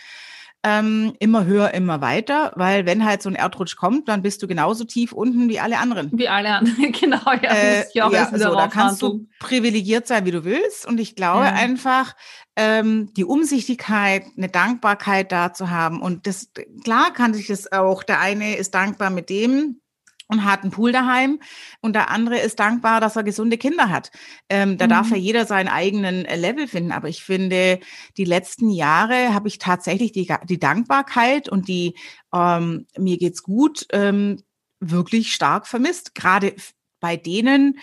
ähm, 0.64 1.14
immer 1.20 1.44
höher, 1.44 1.72
immer 1.72 2.00
weiter, 2.00 2.52
weil 2.56 2.84
wenn 2.84 3.04
halt 3.04 3.22
so 3.22 3.28
ein 3.28 3.36
Erdrutsch 3.36 3.76
kommt, 3.76 4.08
dann 4.08 4.22
bist 4.22 4.42
du 4.42 4.48
genauso 4.48 4.84
tief 4.84 5.12
unten 5.12 5.48
wie 5.48 5.60
alle 5.60 5.78
anderen. 5.78 6.10
Wie 6.12 6.28
alle 6.28 6.50
anderen, 6.50 6.92
genau, 7.00 7.32
ja. 7.42 7.52
Äh, 7.52 7.84
ja, 7.92 8.30
so, 8.32 8.54
da 8.54 8.66
kannst 8.66 9.00
du 9.02 9.26
privilegiert 9.38 10.06
sein, 10.06 10.26
wie 10.26 10.32
du 10.32 10.44
willst. 10.44 10.86
Und 10.86 10.98
ich 10.98 11.14
glaube 11.14 11.44
ja. 11.44 11.52
einfach, 11.52 12.14
ähm, 12.56 13.12
die 13.14 13.24
Umsichtigkeit, 13.24 14.24
eine 14.36 14.48
Dankbarkeit 14.48 15.30
da 15.30 15.52
zu 15.52 15.70
haben. 15.70 16.02
Und 16.02 16.26
das, 16.26 16.50
klar 16.82 17.12
kann 17.12 17.34
sich 17.34 17.46
das 17.46 17.70
auch, 17.70 18.02
der 18.02 18.18
eine 18.20 18.56
ist 18.56 18.74
dankbar 18.74 19.10
mit 19.10 19.30
dem, 19.30 19.80
und 20.28 20.44
hat 20.44 20.62
einen 20.62 20.70
Pool 20.70 20.92
daheim 20.92 21.40
und 21.80 21.94
der 21.94 22.10
andere 22.10 22.38
ist 22.38 22.60
dankbar, 22.60 23.00
dass 23.00 23.16
er 23.16 23.24
gesunde 23.24 23.58
Kinder 23.58 23.88
hat. 23.88 24.10
Ähm, 24.48 24.78
da 24.78 24.84
mhm. 24.84 24.90
darf 24.90 25.10
ja 25.10 25.16
jeder 25.16 25.46
seinen 25.46 25.68
eigenen 25.68 26.24
äh, 26.26 26.36
Level 26.36 26.68
finden. 26.68 26.92
Aber 26.92 27.08
ich 27.08 27.24
finde, 27.24 27.80
die 28.16 28.24
letzten 28.24 28.70
Jahre 28.70 29.34
habe 29.34 29.48
ich 29.48 29.58
tatsächlich 29.58 30.12
die, 30.12 30.32
die 30.44 30.60
Dankbarkeit 30.60 31.48
und 31.48 31.66
die 31.68 31.96
ähm, 32.32 32.86
mir 32.96 33.18
geht's 33.18 33.42
gut 33.42 33.86
ähm, 33.92 34.42
wirklich 34.80 35.32
stark 35.32 35.66
vermisst. 35.66 36.14
Gerade 36.14 36.54
bei 37.00 37.16
denen, 37.16 37.78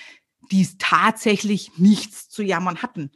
die 0.52 0.68
tatsächlich 0.78 1.72
nichts 1.78 2.30
zu 2.30 2.44
jammern 2.44 2.82
hatten. 2.82 3.12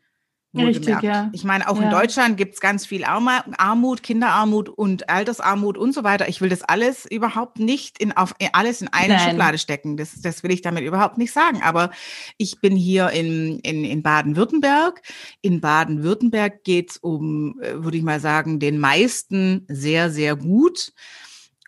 Richtig, 0.51 1.03
ja. 1.03 1.29
Ich 1.32 1.44
meine, 1.44 1.70
auch 1.70 1.77
ja. 1.77 1.84
in 1.84 1.89
Deutschland 1.91 2.36
gibt 2.36 2.56
es 2.56 2.60
ganz 2.60 2.88
viel 2.88 3.03
Armut, 3.03 4.01
Kinderarmut 4.01 4.68
und 4.68 5.08
Altersarmut 5.08 5.77
und 5.77 5.94
so 5.94 6.03
weiter. 6.03 6.27
Ich 6.27 6.41
will 6.41 6.50
das 6.50 6.63
alles 6.63 7.06
überhaupt 7.06 7.60
nicht 7.60 8.01
in, 8.01 8.18
auf, 8.18 8.34
alles 8.53 8.82
in 8.82 8.88
eine 8.88 9.13
Nein. 9.13 9.29
Schublade 9.29 9.60
stecken. 9.60 9.96
Das, 9.96 10.20
das 10.22 10.41
will 10.41 10.51
ich 10.51 10.62
damit 10.62 10.84
überhaupt 10.84 11.20
nicht 11.20 11.34
sagen. 11.34 11.62
Aber 11.62 11.91
ich 12.38 12.60
bin 12.62 12.75
hier 12.75 13.12
in, 13.12 13.60
in, 13.60 13.84
in 13.84 14.01
Baden-Württemberg. 14.01 15.03
In 15.41 15.62
Baden-Württemberg 15.62 16.63
geht 16.63 16.91
es 16.91 16.98
um, 16.98 17.62
äh, 17.62 17.84
würde 17.84 17.98
ich 17.98 18.03
mal 18.03 18.20
sagen, 18.20 18.60
den 18.60 18.79
meisten 18.79 19.68
sehr, 19.68 20.10
sehr 20.10 20.36
gut. 20.36 20.94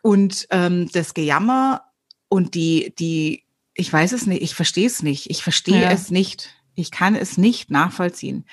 Und 0.02 0.48
ähm, 0.50 0.90
das 0.92 1.14
Gejammer 1.14 1.84
und 2.30 2.56
die, 2.56 2.96
die, 2.98 3.44
ich 3.76 3.94
weiß 3.94 4.14
es 4.14 4.26
nicht, 4.26 4.42
ich 4.42 4.56
verstehe 4.56 4.88
es 4.88 5.04
nicht. 5.04 5.30
Ich 5.30 5.44
verstehe 5.44 5.84
ja. 5.84 5.92
es 5.92 6.10
nicht. 6.10 6.56
Ich 6.76 6.92
kann 6.92 7.16
es 7.16 7.38
nicht 7.38 7.72
nachvollziehen. 7.72 8.46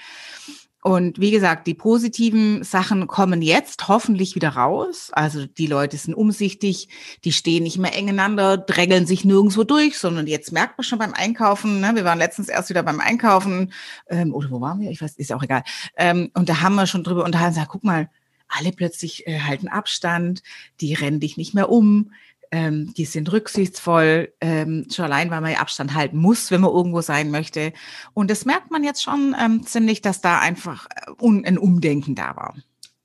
Und 0.80 1.20
wie 1.20 1.32
gesagt, 1.32 1.66
die 1.66 1.74
positiven 1.74 2.62
Sachen 2.62 3.08
kommen 3.08 3.42
jetzt 3.42 3.88
hoffentlich 3.88 4.36
wieder 4.36 4.50
raus. 4.50 5.10
Also 5.12 5.44
die 5.44 5.66
Leute 5.66 5.96
sind 5.96 6.14
umsichtig, 6.14 6.88
die 7.24 7.32
stehen 7.32 7.64
nicht 7.64 7.78
mehr 7.78 7.94
eng 7.96 8.08
einander, 8.08 8.56
drängeln 8.56 9.04
sich 9.04 9.24
nirgendwo 9.24 9.64
durch, 9.64 9.98
sondern 9.98 10.28
jetzt 10.28 10.52
merkt 10.52 10.78
man 10.78 10.84
schon 10.84 11.00
beim 11.00 11.14
Einkaufen, 11.14 11.80
ne, 11.80 11.90
wir 11.94 12.04
waren 12.04 12.18
letztens 12.18 12.48
erst 12.48 12.70
wieder 12.70 12.84
beim 12.84 13.00
Einkaufen, 13.00 13.72
ähm, 14.08 14.32
oder 14.32 14.50
wo 14.50 14.60
waren 14.60 14.80
wir? 14.80 14.90
Ich 14.90 15.02
weiß, 15.02 15.16
ist 15.16 15.32
auch 15.32 15.42
egal. 15.42 15.64
Ähm, 15.96 16.30
und 16.34 16.48
da 16.48 16.60
haben 16.60 16.76
wir 16.76 16.86
schon 16.86 17.04
drüber 17.04 17.24
unterhalten, 17.24 17.56
gesagt, 17.56 17.72
guck 17.72 17.84
mal, 17.84 18.08
alle 18.48 18.72
plötzlich 18.72 19.26
äh, 19.26 19.40
halten 19.40 19.68
Abstand, 19.68 20.42
die 20.80 20.94
rennen 20.94 21.20
dich 21.20 21.36
nicht 21.36 21.54
mehr 21.54 21.70
um, 21.70 22.12
ähm, 22.50 22.92
die 22.94 23.04
sind 23.04 23.30
rücksichtsvoll, 23.32 24.32
ähm, 24.40 24.86
schon 24.92 25.04
allein, 25.04 25.30
weil 25.30 25.40
man 25.40 25.52
ja 25.52 25.58
Abstand 25.58 25.94
halten 25.94 26.18
muss, 26.18 26.50
wenn 26.50 26.60
man 26.60 26.72
irgendwo 26.72 27.00
sein 27.00 27.30
möchte. 27.30 27.72
Und 28.14 28.30
das 28.30 28.44
merkt 28.44 28.70
man 28.70 28.84
jetzt 28.84 29.02
schon 29.02 29.34
ähm, 29.38 29.64
ziemlich, 29.64 30.02
dass 30.02 30.20
da 30.20 30.38
einfach 30.38 30.86
äh, 30.86 31.10
un 31.22 31.44
ein 31.44 31.58
Umdenken 31.58 32.14
da 32.14 32.36
war. 32.36 32.54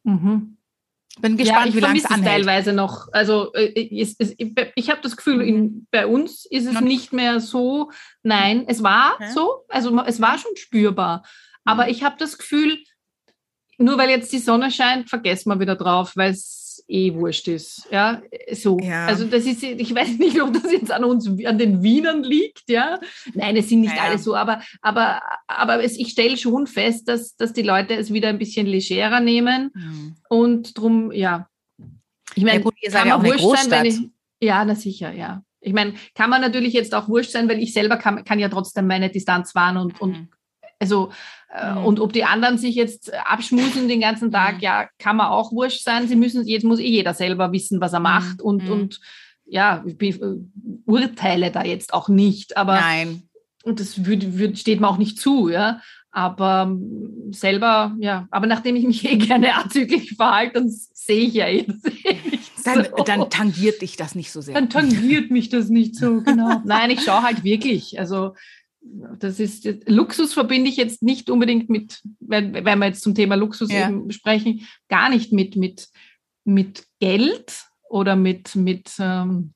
Mhm. 0.04 0.58
Bin 1.22 1.38
gespannt, 1.38 1.68
ja, 1.68 1.76
wie 1.76 1.80
lange 1.80 2.00
es 2.00 2.06
anhält. 2.06 2.26
teilweise 2.26 2.74
noch. 2.74 3.08
Also 3.12 3.54
äh, 3.54 4.02
es, 4.02 4.16
es, 4.18 4.36
ich 4.38 4.90
habe 4.90 5.02
das 5.02 5.16
Gefühl, 5.16 5.42
in, 5.42 5.88
bei 5.92 6.08
uns 6.08 6.46
ist 6.46 6.66
es 6.66 6.82
nicht 6.82 7.14
mehr 7.14 7.40
so. 7.40 7.92
Nein, 8.24 8.66
es 8.68 8.82
war 8.82 9.16
okay. 9.16 9.32
so. 9.34 9.66
Also 9.70 10.02
es 10.06 10.20
war 10.22 10.40
schon 10.40 10.56
spürbar. 10.56 11.24
Aber 11.66 11.84
mhm. 11.84 11.90
ich 11.92 12.04
habe 12.04 12.16
das 12.18 12.40
Gefühl, 12.40 12.80
nur 13.78 13.98
weil 13.98 14.10
jetzt 14.10 14.32
die 14.32 14.40
Sonne 14.40 14.72
scheint, 14.72 15.10
vergessen 15.10 15.50
wir 15.50 15.60
wieder 15.60 15.76
drauf, 15.76 16.14
weil 16.16 16.32
es 16.32 16.63
eh 16.94 17.14
wurscht 17.16 17.48
ist. 17.48 17.88
Ja, 17.92 18.22
so. 18.52 18.78
Ja. 18.80 19.08
Also 19.08 19.26
das 19.26 19.46
ist, 19.46 19.64
ich 19.64 19.94
weiß 19.94 20.20
nicht, 20.20 20.40
ob 20.42 20.54
das 20.54 20.72
jetzt 20.72 20.92
an 20.92 21.04
uns, 21.04 21.28
an 21.28 21.58
den 21.58 21.82
Wienern 21.82 22.24
liegt, 22.24 22.70
ja. 22.70 23.00
Nein, 23.34 23.58
es 23.58 23.70
sind 23.70 23.82
nicht 23.82 23.96
naja. 23.96 24.10
alle 24.10 24.20
so, 24.20 24.36
aber, 24.36 24.62
aber, 24.82 25.22
aber 25.48 25.84
es, 25.84 25.98
ich 25.98 26.10
stelle 26.10 26.38
schon 26.38 26.68
fest, 26.68 27.08
dass, 27.08 27.36
dass 27.36 27.52
die 27.52 27.64
Leute 27.64 27.96
es 27.96 28.14
wieder 28.14 28.30
ein 28.30 28.38
bisschen 28.38 28.68
legerer 28.68 29.20
nehmen 29.20 29.72
mhm. 29.74 30.16
und 30.30 30.78
drum, 30.78 31.12
ja. 31.12 31.48
Ich 32.36 32.44
meine, 32.44 32.58
ja, 32.58 32.64
gut, 32.64 32.76
ihr 32.82 32.92
seid 32.92 33.08
ja 33.08 33.18
auch 33.18 33.24
wurscht 33.24 33.70
sein, 33.70 33.72
wenn 33.72 33.86
ich, 33.86 34.00
ja, 34.42 34.64
na 34.64 34.76
sicher, 34.76 35.12
ja. 35.12 35.44
Ich 35.62 35.74
meine, 35.74 35.94
kann 36.14 36.30
man 36.30 36.42
natürlich 36.42 36.74
jetzt 36.74 36.94
auch 36.94 37.08
wurscht 37.08 37.32
sein, 37.32 37.50
weil 37.50 37.62
ich 37.62 37.74
selber 37.74 37.98
kann, 37.98 38.24
kann 38.24 38.38
ja 38.38 38.50
trotzdem 38.50 38.86
meine 38.86 39.10
Distanz 39.10 39.56
wahren 39.56 39.78
und, 39.78 39.94
mhm. 39.94 40.00
und 40.00 40.28
also 40.84 41.12
äh, 41.54 41.74
mhm. 41.74 41.86
Und 41.86 42.00
ob 42.00 42.14
die 42.14 42.24
anderen 42.24 42.58
sich 42.58 42.76
jetzt 42.76 43.14
abschmusen 43.14 43.88
den 43.88 44.02
ganzen 44.02 44.32
Tag, 44.32 44.56
mhm. 44.56 44.62
ja, 44.62 44.88
kann 44.98 45.18
man 45.18 45.28
auch 45.28 45.52
wurscht 45.52 45.84
sein. 45.84 46.08
Sie 46.08 46.16
müssen, 46.16 46.46
jetzt 46.48 46.64
muss 46.64 46.80
eh 46.80 46.90
jeder 46.90 47.14
selber 47.14 47.52
wissen, 47.52 47.80
was 47.80 47.94
er 47.94 48.00
mhm. 48.00 48.04
macht. 48.04 48.38
Mhm. 48.40 48.46
Und, 48.46 48.70
und 48.70 49.00
ja, 49.46 49.84
ich 49.86 50.22
äh, 50.22 50.36
urteile 50.86 51.52
da 51.52 51.64
jetzt 51.64 51.94
auch 51.94 52.10
nicht. 52.10 52.58
Aber 52.58 52.80
Nein. 52.80 53.24
Und 53.64 53.80
das 53.80 54.06
würd, 54.06 54.38
würd, 54.38 54.58
steht 54.58 54.82
mir 54.82 54.90
auch 54.90 54.98
nicht 54.98 55.20
zu, 55.20 55.50
ja. 55.50 55.80
Aber 56.12 56.68
ähm, 56.68 57.32
selber, 57.32 57.96
ja, 58.00 58.28
aber 58.30 58.46
nachdem 58.46 58.76
ich 58.76 58.86
mich 58.86 59.10
eh 59.10 59.18
gerne 59.18 59.56
anzüglich 59.56 60.16
verhalte, 60.16 60.54
dann 60.56 60.70
sehe 60.70 61.28
ich 61.28 61.34
ja 61.34 61.48
eh, 61.48 61.66
das 61.66 61.86
eh 61.94 62.18
dann, 62.64 62.86
so. 62.86 63.04
dann 63.04 63.30
tangiert 63.30 63.82
dich 63.82 63.96
das 63.96 64.16
nicht 64.16 64.32
so 64.32 64.42
sehr. 64.42 64.54
Dann 64.54 64.70
tangiert 64.70 65.32
mich 65.32 65.50
das 65.50 65.70
nicht 65.70 65.96
so, 65.96 66.22
genau. 66.22 66.62
Nein, 66.66 66.92
ich 66.92 67.02
schaue 67.04 67.24
halt 67.24 67.44
wirklich. 67.44 68.00
Also 68.00 68.36
das 69.20 69.40
ist 69.40 69.68
Luxus 69.88 70.34
verbinde 70.34 70.70
ich 70.70 70.78
jetzt 70.78 71.02
nicht 71.02 71.30
unbedingt 71.30 71.70
mit, 71.70 72.02
wenn, 72.20 72.54
wenn 72.54 72.80
wir 72.80 72.88
jetzt 72.88 73.02
zum 73.02 73.16
Thema 73.16 73.36
Luxus 73.36 73.72
ja. 73.72 73.90
eben 73.90 74.12
sprechen, 74.12 74.68
gar 74.88 75.10
nicht 75.10 75.32
mit, 75.32 75.56
mit, 75.56 75.90
mit 76.44 76.86
Geld 77.00 77.66
oder 77.90 78.16
mit, 78.16 78.56
mit, 78.56 78.92
ähm, 79.00 79.54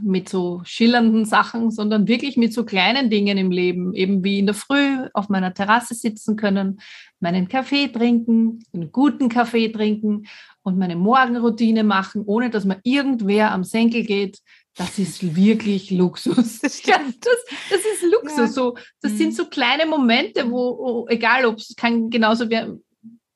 mit 0.00 0.28
so 0.28 0.60
schillernden 0.64 1.24
Sachen, 1.24 1.70
sondern 1.70 2.06
wirklich 2.06 2.36
mit 2.36 2.52
so 2.52 2.64
kleinen 2.64 3.08
Dingen 3.08 3.38
im 3.38 3.50
Leben, 3.50 3.94
eben 3.94 4.22
wie 4.24 4.38
in 4.38 4.46
der 4.46 4.54
Früh 4.54 5.08
auf 5.14 5.28
meiner 5.28 5.54
Terrasse 5.54 5.94
sitzen 5.94 6.36
können, 6.36 6.80
meinen 7.20 7.48
Kaffee 7.48 7.88
trinken, 7.88 8.62
einen 8.74 8.92
guten 8.92 9.28
Kaffee 9.28 9.68
trinken 9.68 10.26
und 10.62 10.78
meine 10.78 10.96
Morgenroutine 10.96 11.84
machen, 11.84 12.24
ohne 12.26 12.50
dass 12.50 12.64
mir 12.64 12.80
irgendwer 12.82 13.52
am 13.52 13.64
Senkel 13.64 14.04
geht, 14.04 14.40
das 14.76 14.98
ist 14.98 15.34
wirklich 15.34 15.90
Luxus. 15.90 16.60
Das, 16.60 16.82
ja, 16.84 16.98
das, 16.98 17.58
das 17.70 17.80
ist 17.80 18.02
Luxus. 18.12 18.38
Ja. 18.38 18.46
So, 18.46 18.76
das 19.00 19.12
mhm. 19.12 19.16
sind 19.16 19.34
so 19.34 19.46
kleine 19.46 19.86
Momente, 19.86 20.50
wo, 20.50 20.78
wo 20.78 21.08
egal 21.08 21.46
ob 21.46 21.56
es 21.56 21.74
kann 21.76 22.10
genauso 22.10 22.48
wie 22.50 22.60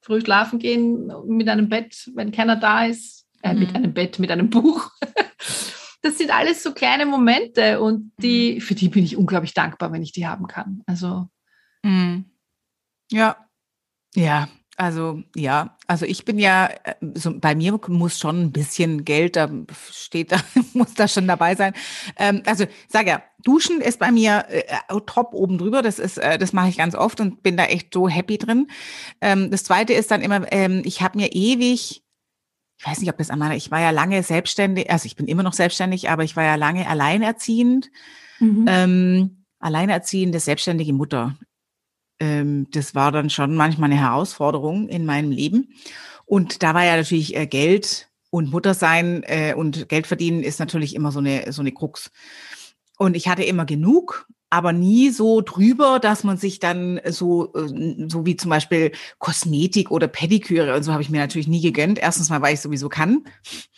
früh 0.02 0.20
schlafen 0.20 0.58
gehen 0.58 1.10
mit 1.26 1.48
einem 1.48 1.68
Bett, 1.68 2.10
wenn 2.14 2.32
keiner 2.32 2.56
da 2.56 2.84
ist, 2.84 3.26
äh, 3.42 3.52
mhm. 3.52 3.60
mit 3.60 3.74
einem 3.74 3.94
Bett, 3.94 4.18
mit 4.18 4.30
einem 4.30 4.50
Buch. 4.50 4.90
Das 6.02 6.16
sind 6.16 6.30
alles 6.30 6.62
so 6.62 6.72
kleine 6.72 7.04
Momente 7.04 7.78
und 7.78 8.12
die, 8.22 8.54
mhm. 8.54 8.60
für 8.62 8.74
die 8.74 8.88
bin 8.88 9.04
ich 9.04 9.18
unglaublich 9.18 9.52
dankbar, 9.52 9.92
wenn 9.92 10.02
ich 10.02 10.12
die 10.12 10.26
haben 10.26 10.46
kann. 10.46 10.82
Also 10.86 11.28
mhm. 11.82 12.24
ja, 13.10 13.36
Ja, 14.14 14.48
also 14.80 15.22
ja, 15.36 15.76
also 15.86 16.06
ich 16.06 16.24
bin 16.24 16.38
ja, 16.38 16.70
äh, 16.84 16.94
so, 17.12 17.38
bei 17.38 17.54
mir 17.54 17.78
muss 17.88 18.18
schon 18.18 18.44
ein 18.44 18.50
bisschen 18.50 19.04
Geld, 19.04 19.36
da 19.36 19.50
steht 19.92 20.32
da, 20.32 20.40
muss 20.72 20.94
da 20.94 21.06
schon 21.06 21.28
dabei 21.28 21.54
sein. 21.54 21.74
Ähm, 22.16 22.42
also 22.46 22.64
sag 22.88 23.06
ja, 23.06 23.22
Duschen 23.44 23.82
ist 23.82 23.98
bei 23.98 24.10
mir 24.10 24.46
äh, 24.48 24.62
top 25.04 25.34
oben 25.34 25.58
drüber, 25.58 25.82
das 25.82 25.98
ist, 25.98 26.16
äh, 26.16 26.38
das 26.38 26.54
mache 26.54 26.70
ich 26.70 26.78
ganz 26.78 26.94
oft 26.94 27.20
und 27.20 27.42
bin 27.42 27.58
da 27.58 27.66
echt 27.66 27.92
so 27.92 28.08
happy 28.08 28.38
drin. 28.38 28.68
Ähm, 29.20 29.50
das 29.50 29.64
zweite 29.64 29.92
ist 29.92 30.10
dann 30.10 30.22
immer, 30.22 30.50
ähm, 30.50 30.80
ich 30.86 31.02
habe 31.02 31.18
mir 31.18 31.30
ewig, 31.32 32.02
ich 32.78 32.86
weiß 32.86 33.00
nicht, 33.00 33.10
ob 33.10 33.18
das 33.18 33.28
einmal, 33.28 33.54
ich 33.54 33.70
war 33.70 33.82
ja 33.82 33.90
lange 33.90 34.22
selbstständig, 34.22 34.90
also 34.90 35.04
ich 35.04 35.14
bin 35.14 35.26
immer 35.26 35.42
noch 35.42 35.52
selbstständig, 35.52 36.08
aber 36.08 36.24
ich 36.24 36.36
war 36.36 36.44
ja 36.44 36.54
lange 36.54 36.88
alleinerziehend. 36.88 37.90
Mhm. 38.38 38.64
Ähm, 38.66 39.44
alleinerziehende, 39.58 40.40
selbstständige 40.40 40.94
Mutter 40.94 41.36
ähm, 42.20 42.68
das 42.70 42.94
war 42.94 43.10
dann 43.10 43.30
schon 43.30 43.56
manchmal 43.56 43.90
eine 43.90 44.00
Herausforderung 44.00 44.88
in 44.88 45.04
meinem 45.04 45.30
Leben. 45.30 45.74
Und 46.26 46.62
da 46.62 46.74
war 46.74 46.84
ja 46.84 46.96
natürlich 46.96 47.34
äh, 47.36 47.46
Geld 47.46 48.08
und 48.30 48.52
Muttersein 48.52 49.22
äh, 49.24 49.54
und 49.54 49.88
Geld 49.88 50.06
verdienen 50.06 50.42
ist 50.42 50.60
natürlich 50.60 50.94
immer 50.94 51.10
so 51.10 51.18
eine, 51.18 51.52
so 51.52 51.62
eine 51.62 51.72
Krux. 51.72 52.12
Und 52.98 53.16
ich 53.16 53.28
hatte 53.28 53.42
immer 53.42 53.64
genug 53.64 54.28
aber 54.50 54.72
nie 54.72 55.10
so 55.10 55.40
drüber, 55.40 56.00
dass 56.00 56.24
man 56.24 56.36
sich 56.36 56.58
dann 56.58 57.00
so, 57.06 57.52
äh, 57.54 58.08
so 58.08 58.26
wie 58.26 58.36
zum 58.36 58.50
Beispiel 58.50 58.92
Kosmetik 59.18 59.90
oder 59.92 60.08
Pediküre 60.08 60.74
und 60.74 60.82
so 60.82 60.92
habe 60.92 61.02
ich 61.02 61.10
mir 61.10 61.20
natürlich 61.20 61.48
nie 61.48 61.60
gegönnt. 61.60 62.00
Erstens 62.00 62.28
mal, 62.28 62.42
weil 62.42 62.54
ich 62.54 62.60
sowieso 62.60 62.88
kann. 62.88 63.24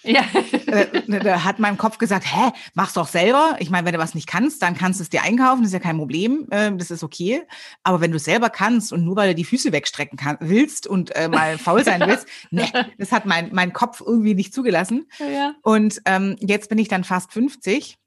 Ja. 0.03 0.25
Äh, 0.67 1.03
ne, 1.07 1.21
da 1.21 1.45
hat 1.45 1.59
mein 1.59 1.77
Kopf 1.77 1.99
gesagt, 1.99 2.25
hä, 2.25 2.51
mach's 2.75 2.95
doch 2.95 3.07
selber. 3.07 3.57
Ich 3.59 3.69
meine, 3.69 3.87
wenn 3.87 3.93
du 3.93 3.99
was 3.99 4.15
nicht 4.15 4.27
kannst, 4.27 4.63
dann 4.63 4.75
kannst 4.75 4.99
du 5.01 5.03
es 5.03 5.11
dir 5.11 5.23
einkaufen, 5.23 5.61
das 5.61 5.69
ist 5.69 5.75
ja 5.75 5.81
kein 5.81 5.99
Problem, 5.99 6.49
ähm, 6.51 6.79
das 6.79 6.91
ist 6.91 7.05
okay. 7.05 7.43
Aber 7.83 8.01
wenn 8.01 8.11
du 8.11 8.19
selber 8.19 8.49
kannst 8.49 8.93
und 8.93 9.05
nur 9.05 9.17
weil 9.17 9.29
du 9.29 9.35
die 9.35 9.45
Füße 9.45 9.73
wegstrecken 9.73 10.19
kann, 10.19 10.39
willst 10.41 10.87
und 10.87 11.15
äh, 11.15 11.29
mal 11.29 11.59
faul 11.59 11.85
sein 11.85 12.01
willst, 12.07 12.27
ne, 12.51 12.67
das 12.97 13.13
hat 13.13 13.27
mein, 13.27 13.51
mein 13.53 13.75
Kopf 13.75 14.03
irgendwie 14.05 14.35
nicht 14.35 14.55
zugelassen. 14.55 15.07
Ja. 15.19 15.55
Und 15.63 16.01
ähm, 16.07 16.37
jetzt 16.41 16.71
bin 16.71 16.79
ich 16.79 16.89
dann 16.89 17.05
fast 17.05 17.33
50 17.33 17.99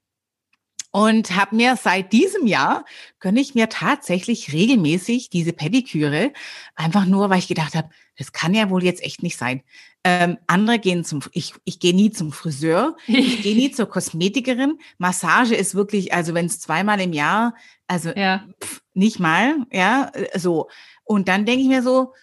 und 0.96 1.36
habe 1.36 1.54
mir 1.54 1.76
seit 1.76 2.14
diesem 2.14 2.46
Jahr 2.46 2.86
gönne 3.20 3.42
ich 3.42 3.54
mir 3.54 3.68
tatsächlich 3.68 4.54
regelmäßig 4.54 5.28
diese 5.28 5.52
Pediküre, 5.52 6.32
einfach 6.74 7.04
nur, 7.04 7.28
weil 7.28 7.38
ich 7.38 7.48
gedacht 7.48 7.74
habe, 7.74 7.90
das 8.16 8.32
kann 8.32 8.54
ja 8.54 8.70
wohl 8.70 8.82
jetzt 8.82 9.02
echt 9.02 9.22
nicht 9.22 9.36
sein. 9.36 9.62
Ähm, 10.04 10.38
andere 10.46 10.78
gehen 10.78 11.04
zum, 11.04 11.20
ich, 11.32 11.52
ich 11.66 11.80
gehe 11.80 11.94
nie 11.94 12.12
zum 12.12 12.32
Friseur, 12.32 12.96
ich 13.06 13.42
gehe 13.42 13.54
nie 13.54 13.70
zur 13.72 13.90
Kosmetikerin. 13.90 14.78
Massage 14.96 15.54
ist 15.54 15.74
wirklich, 15.74 16.14
also 16.14 16.32
wenn 16.32 16.46
es 16.46 16.60
zweimal 16.60 16.98
im 17.02 17.12
Jahr, 17.12 17.54
also 17.86 18.08
ja. 18.16 18.46
pff, 18.64 18.80
nicht 18.94 19.20
mal, 19.20 19.66
ja, 19.70 20.10
so. 20.32 20.70
Und 21.04 21.28
dann 21.28 21.44
denke 21.44 21.60
ich 21.60 21.68
mir 21.68 21.82
so, 21.82 22.14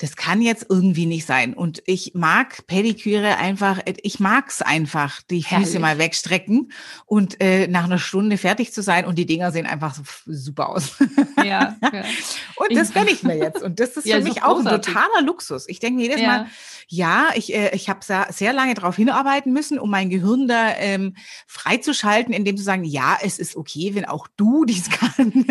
das 0.00 0.16
kann 0.16 0.40
jetzt 0.40 0.64
irgendwie 0.70 1.04
nicht 1.04 1.26
sein. 1.26 1.52
Und 1.52 1.82
ich 1.84 2.12
mag 2.14 2.66
Pediküre 2.66 3.36
einfach, 3.36 3.80
ich 4.02 4.18
mag's 4.18 4.62
einfach, 4.62 5.20
die 5.28 5.42
Füße 5.42 5.54
Herrlich. 5.56 5.78
mal 5.78 5.98
wegstrecken 5.98 6.72
und 7.04 7.38
äh, 7.42 7.68
nach 7.68 7.84
einer 7.84 7.98
Stunde 7.98 8.38
fertig 8.38 8.72
zu 8.72 8.82
sein 8.82 9.04
und 9.04 9.16
die 9.16 9.26
Dinger 9.26 9.52
sehen 9.52 9.66
einfach 9.66 9.94
so 9.94 10.02
super 10.26 10.70
aus. 10.70 10.96
Ja. 11.36 11.76
ja. 11.82 11.90
und 12.56 12.74
das 12.74 12.94
gönne 12.94 13.10
ich 13.12 13.22
mir 13.22 13.36
jetzt. 13.36 13.62
Und 13.62 13.78
das 13.78 13.98
ist 13.98 14.06
ja, 14.06 14.16
für 14.16 14.22
mich 14.22 14.42
auch 14.42 14.58
ein 14.58 14.64
totaler 14.64 15.20
Luxus. 15.22 15.68
Ich 15.68 15.80
denke 15.80 16.00
jedes 16.00 16.22
ja. 16.22 16.26
Mal, 16.26 16.46
ja, 16.88 17.28
ich, 17.34 17.54
äh, 17.54 17.74
ich 17.74 17.90
habe 17.90 18.00
sehr 18.30 18.52
lange 18.54 18.72
darauf 18.72 18.96
hinarbeiten 18.96 19.52
müssen, 19.52 19.78
um 19.78 19.90
mein 19.90 20.08
Gehirn 20.08 20.48
da 20.48 20.74
ähm, 20.76 21.14
freizuschalten, 21.46 22.32
indem 22.32 22.56
zu 22.56 22.64
sagen, 22.64 22.84
ja, 22.84 23.18
es 23.22 23.38
ist 23.38 23.54
okay, 23.54 23.94
wenn 23.94 24.06
auch 24.06 24.28
du 24.38 24.64
dies 24.70 24.88
kann, 24.88 25.44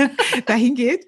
dahin 0.47 0.73
geht. 0.73 1.05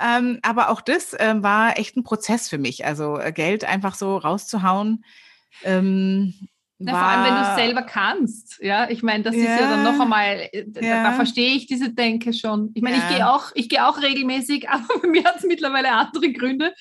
Ähm, 0.00 0.38
aber 0.42 0.70
auch 0.70 0.80
das 0.80 1.16
ähm, 1.18 1.42
war 1.42 1.76
echt 1.76 1.96
ein 1.96 2.04
Prozess 2.04 2.48
für 2.48 2.58
mich. 2.58 2.83
Also 2.84 3.18
äh, 3.18 3.32
Geld 3.32 3.64
einfach 3.64 3.94
so 3.94 4.16
rauszuhauen. 4.16 5.04
Ähm, 5.62 6.34
ja, 6.78 6.90
vor 6.90 7.02
allem, 7.02 7.24
wenn 7.24 7.34
du 7.34 7.48
es 7.48 7.54
selber 7.54 7.82
kannst. 7.82 8.58
Ja, 8.60 8.90
ich 8.90 9.02
meine, 9.02 9.22
das 9.22 9.34
ja, 9.36 9.42
ist 9.42 9.60
ja 9.60 9.70
dann 9.70 9.84
noch 9.84 10.00
einmal, 10.00 10.48
äh, 10.52 10.64
da, 10.66 10.80
ja. 10.80 11.04
da 11.04 11.12
verstehe 11.12 11.54
ich 11.54 11.66
diese 11.66 11.90
Denke 11.90 12.32
schon. 12.32 12.72
Ich 12.74 12.82
meine, 12.82 12.96
ich 12.96 13.08
gehe 13.08 13.30
auch, 13.30 13.52
ich 13.54 13.68
gehe 13.68 13.86
auch 13.86 14.02
regelmäßig, 14.02 14.68
aber 14.68 14.84
bei 15.00 15.08
mir 15.08 15.24
hat 15.24 15.36
es 15.36 15.44
mittlerweile 15.44 15.92
andere 15.92 16.32
Gründe. 16.32 16.74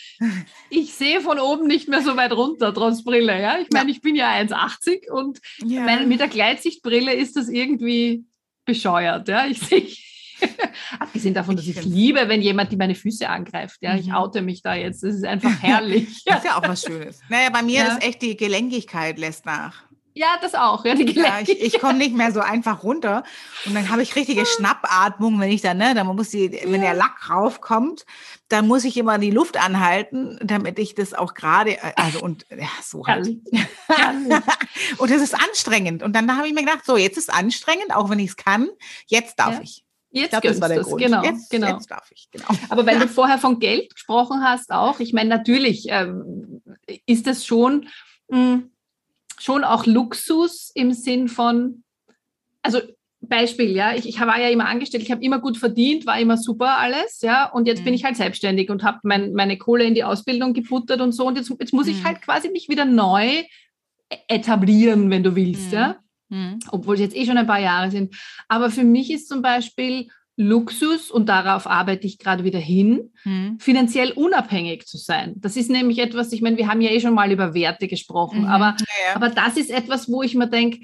Ich 0.70 0.94
sehe 0.94 1.22
von 1.22 1.40
oben 1.40 1.68
nicht 1.68 1.88
mehr 1.88 2.02
so 2.02 2.18
weit 2.18 2.32
runter, 2.34 2.74
trotz 2.74 3.04
Brille. 3.04 3.40
Ja, 3.40 3.60
ich 3.60 3.70
meine, 3.72 3.92
ich 3.92 4.02
bin 4.02 4.16
ja 4.16 4.32
1,80 4.32 5.12
und 5.12 5.40
meine, 5.64 6.08
mit 6.08 6.20
der 6.20 6.28
Gleitsichtbrille 6.28 7.14
ist 7.14 7.38
das 7.38 7.48
irgendwie 7.48 8.26
bescheuert. 8.66 9.28
Ja, 9.28 9.46
ich 9.46 9.60
sehe 9.60 9.82
Abgesehen 11.00 11.34
davon, 11.34 11.56
dass 11.56 11.66
ich, 11.66 11.78
ich 11.78 11.86
liebe, 11.86 12.28
wenn 12.28 12.42
jemand 12.42 12.72
die 12.72 12.78
meine 12.78 12.96
Füße 12.96 13.28
angreift. 13.28 13.78
Ja, 13.82 13.96
ich 13.96 14.08
mhm. 14.08 14.16
oute 14.16 14.42
mich 14.42 14.62
da 14.62 14.74
jetzt. 14.76 15.04
Das 15.04 15.16
ist 15.16 15.26
einfach 15.26 15.62
herrlich. 15.62 16.24
das 16.26 16.38
ist 16.44 16.46
ja 16.46 16.58
auch 16.58 16.68
was 16.68 16.82
Schönes. 16.82 17.22
Naja, 17.30 17.50
bei 17.52 17.62
mir 17.62 17.84
ja. 17.84 17.88
ist 17.94 18.04
echt 18.04 18.22
die 18.22 18.38
Gelenkigkeit 18.38 19.18
lässt 19.18 19.46
nach. 19.46 19.84
Ja, 20.16 20.38
das 20.40 20.54
auch, 20.54 20.86
ja, 20.86 20.94
die 20.94 21.12
ja, 21.12 21.40
ich, 21.40 21.60
ich 21.60 21.80
komme 21.80 21.98
nicht 21.98 22.16
mehr 22.16 22.32
so 22.32 22.40
einfach 22.40 22.84
runter. 22.84 23.24
Und 23.66 23.74
dann 23.74 23.90
habe 23.90 24.04
ich 24.04 24.16
richtige 24.16 24.46
Schnappatmung, 24.46 25.40
wenn 25.40 25.52
ich 25.52 25.62
dann, 25.62 25.78
ne, 25.78 25.96
dann 25.96 26.06
muss 26.06 26.30
die, 26.30 26.52
wenn 26.66 26.82
der 26.82 26.94
Lack 26.94 27.32
raufkommt, 27.32 28.06
dann 28.48 28.68
muss 28.68 28.84
ich 28.84 28.96
immer 28.98 29.18
die 29.18 29.32
Luft 29.32 29.58
anhalten, 29.58 30.38
damit 30.44 30.78
ich 30.78 30.94
das 30.94 31.16
auch 31.16 31.34
gerade, 31.34 31.78
also 31.98 32.22
und 32.22 32.46
ja, 32.52 32.68
so 32.84 33.08
halt. 33.08 33.28
und 35.00 35.12
es 35.12 35.22
ist 35.22 35.34
anstrengend. 35.34 36.04
Und 36.04 36.16
dann 36.16 36.38
habe 36.38 36.48
ich 36.48 36.54
mir 36.54 36.62
gedacht, 36.62 36.86
so, 36.86 36.96
jetzt 36.96 37.18
ist 37.18 37.34
anstrengend, 37.34 37.96
auch 37.96 38.12
wenn 38.12 38.20
ich 38.20 38.30
es 38.32 38.38
kann, 38.38 38.70
jetzt 39.08 39.40
darf 39.40 39.56
ja. 39.56 39.62
ich. 39.64 39.84
Jetzt 40.14 40.30
glaub, 40.30 40.44
das 40.44 40.62
war 40.62 40.70
der 40.70 40.82
Grund. 40.82 41.02
Genau, 41.02 41.24
jetzt, 41.24 41.50
genau. 41.50 41.74
jetzt 41.74 41.90
darf 41.90 42.10
ich. 42.14 42.30
Genau. 42.32 42.46
Aber 42.70 42.86
wenn 42.86 43.00
ja. 43.00 43.02
du 43.02 43.08
vorher 43.08 43.40
von 43.40 43.60
Geld 43.60 43.94
gesprochen 43.94 44.44
hast, 44.44 44.72
auch, 44.72 45.00
ich 45.00 45.12
meine, 45.12 45.30
natürlich 45.30 45.88
ähm, 45.90 46.62
ist 47.08 47.26
das 47.26 47.46
schon, 47.46 47.88
mh, 48.30 48.38
hm, 48.38 48.72
schon 49.40 49.64
auch 49.64 49.86
Luxus 49.88 50.72
im 50.76 50.94
Sinn 50.94 51.28
von, 51.28 51.84
also 52.62 52.80
Beispiel, 53.22 53.76
ja, 53.76 53.96
ich, 53.96 54.08
ich 54.08 54.20
war 54.20 54.40
ja 54.40 54.50
immer 54.50 54.68
angestellt, 54.68 55.02
ich 55.02 55.12
habe 55.12 55.24
immer 55.24 55.40
gut 55.40 55.58
verdient, 55.58 56.06
war 56.06 56.20
immer 56.20 56.38
super 56.38 56.78
alles, 56.78 57.22
ja, 57.22 57.50
und 57.50 57.68
jetzt 57.68 57.80
mhm. 57.80 57.86
bin 57.86 57.94
ich 57.96 58.04
halt 58.04 58.16
selbstständig 58.16 58.70
und 58.70 58.84
habe 58.84 59.00
mein, 59.04 59.34
meine 59.34 59.58
Kohle 59.58 59.86
in 59.86 59.96
die 59.96 60.04
Ausbildung 60.04 60.54
gebuttert 60.54 61.02
und 61.02 61.14
so, 61.14 61.26
und 61.28 61.38
jetzt, 61.38 61.52
jetzt 61.60 61.74
muss 61.74 61.88
mhm. 61.88 61.94
ich 61.94 62.04
halt 62.04 62.22
quasi 62.22 62.50
mich 62.50 62.70
wieder 62.70 62.86
neu 62.86 63.26
e-, 63.30 63.46
etablieren, 64.28 65.10
wenn 65.10 65.24
du 65.24 65.36
willst, 65.36 65.68
mhm. 65.68 65.74
ja. 65.74 66.03
Mhm. 66.34 66.60
Obwohl 66.72 66.96
es 66.96 67.02
jetzt 67.02 67.16
eh 67.16 67.26
schon 67.26 67.38
ein 67.38 67.48
paar 67.48 67.60
Jahre 67.60 67.92
sind. 67.92 68.16
Aber 68.48 68.72
für 68.72 68.84
mich 68.84 69.12
ist 69.12 69.30
zum 69.30 69.42
Beispiel 69.42 70.10
Luxus, 70.36 71.12
und 71.12 71.30
darauf 71.30 71.68
arbeite 71.68 72.08
ich 72.08 72.18
gerade 72.18 72.44
wieder 72.44 72.58
hin, 72.58 73.12
mhm. 73.24 73.60
finanziell 73.60 74.12
unabhängig 74.14 74.88
zu 74.88 74.98
sein. 74.98 75.36
Das 75.38 75.56
ist 75.56 75.70
nämlich 75.70 76.00
etwas, 76.00 76.32
ich 76.32 76.42
meine, 76.42 76.58
wir 76.58 76.68
haben 76.68 76.82
ja 76.82 76.90
eh 76.90 77.00
schon 77.00 77.14
mal 77.14 77.32
über 77.32 77.54
Werte 77.54 77.88
gesprochen, 77.88 78.42
mhm. 78.42 78.48
aber, 78.48 78.76
ja, 78.80 79.16
aber 79.16 79.30
das 79.30 79.58
ist 79.58 79.70
etwas, 79.70 80.10
wo 80.10 80.24
ich 80.24 80.34
mir 80.34 80.48
denke, 80.48 80.80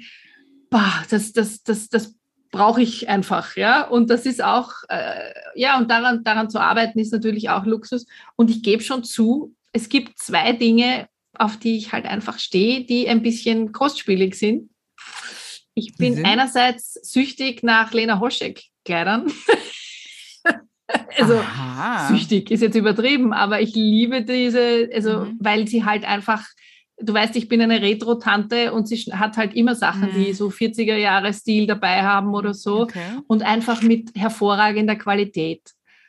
das, 1.10 1.32
das, 1.32 1.64
das, 1.64 1.88
das 1.88 2.14
brauche 2.52 2.80
ich 2.80 3.08
einfach, 3.08 3.56
ja. 3.56 3.88
Und 3.88 4.08
das 4.08 4.24
ist 4.24 4.42
auch, 4.42 4.70
äh, 4.88 5.32
ja, 5.56 5.78
und 5.78 5.90
daran, 5.90 6.22
daran 6.22 6.48
zu 6.48 6.60
arbeiten 6.60 7.00
ist 7.00 7.12
natürlich 7.12 7.50
auch 7.50 7.66
Luxus. 7.66 8.06
Und 8.36 8.50
ich 8.50 8.62
gebe 8.62 8.84
schon 8.84 9.02
zu, 9.02 9.56
es 9.72 9.88
gibt 9.88 10.16
zwei 10.16 10.52
Dinge, 10.52 11.08
auf 11.34 11.56
die 11.56 11.76
ich 11.76 11.92
halt 11.92 12.06
einfach 12.06 12.38
stehe, 12.38 12.84
die 12.84 13.08
ein 13.08 13.22
bisschen 13.22 13.72
kostspielig 13.72 14.36
sind. 14.36 14.70
Ich 15.80 15.96
bin 15.96 16.18
mhm. 16.18 16.26
einerseits 16.26 16.92
süchtig 17.10 17.62
nach 17.62 17.92
Lena 17.94 18.20
Hoschek-Kleidern. 18.20 19.32
also 21.18 21.38
Aha. 21.38 22.08
süchtig 22.08 22.50
ist 22.50 22.60
jetzt 22.60 22.76
übertrieben, 22.76 23.32
aber 23.32 23.62
ich 23.62 23.74
liebe 23.74 24.22
diese, 24.22 24.90
also 24.94 25.20
mhm. 25.20 25.38
weil 25.40 25.66
sie 25.66 25.84
halt 25.84 26.04
einfach, 26.04 26.44
du 26.98 27.14
weißt, 27.14 27.34
ich 27.36 27.48
bin 27.48 27.62
eine 27.62 27.80
Retro-Tante 27.80 28.74
und 28.74 28.88
sie 28.88 28.96
hat 29.12 29.38
halt 29.38 29.54
immer 29.54 29.74
Sachen, 29.74 30.10
mhm. 30.12 30.14
die 30.14 30.32
so 30.34 30.48
40er 30.48 30.96
Jahre 30.96 31.32
Stil 31.32 31.66
dabei 31.66 32.02
haben 32.02 32.34
oder 32.34 32.52
so 32.52 32.82
okay. 32.82 33.00
und 33.26 33.42
einfach 33.42 33.80
mit 33.80 34.10
hervorragender 34.14 34.96
Qualität. 34.96 35.62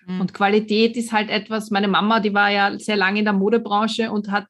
Mhm. 0.05 0.19
Und 0.19 0.34
Qualität 0.34 0.97
ist 0.97 1.13
halt 1.13 1.29
etwas, 1.29 1.71
meine 1.71 1.88
Mama, 1.88 2.19
die 2.19 2.34
war 2.34 2.51
ja 2.51 2.77
sehr 2.77 2.97
lange 2.97 3.19
in 3.19 3.25
der 3.25 3.34
Modebranche 3.34 4.12
und 4.12 4.31
hat 4.31 4.47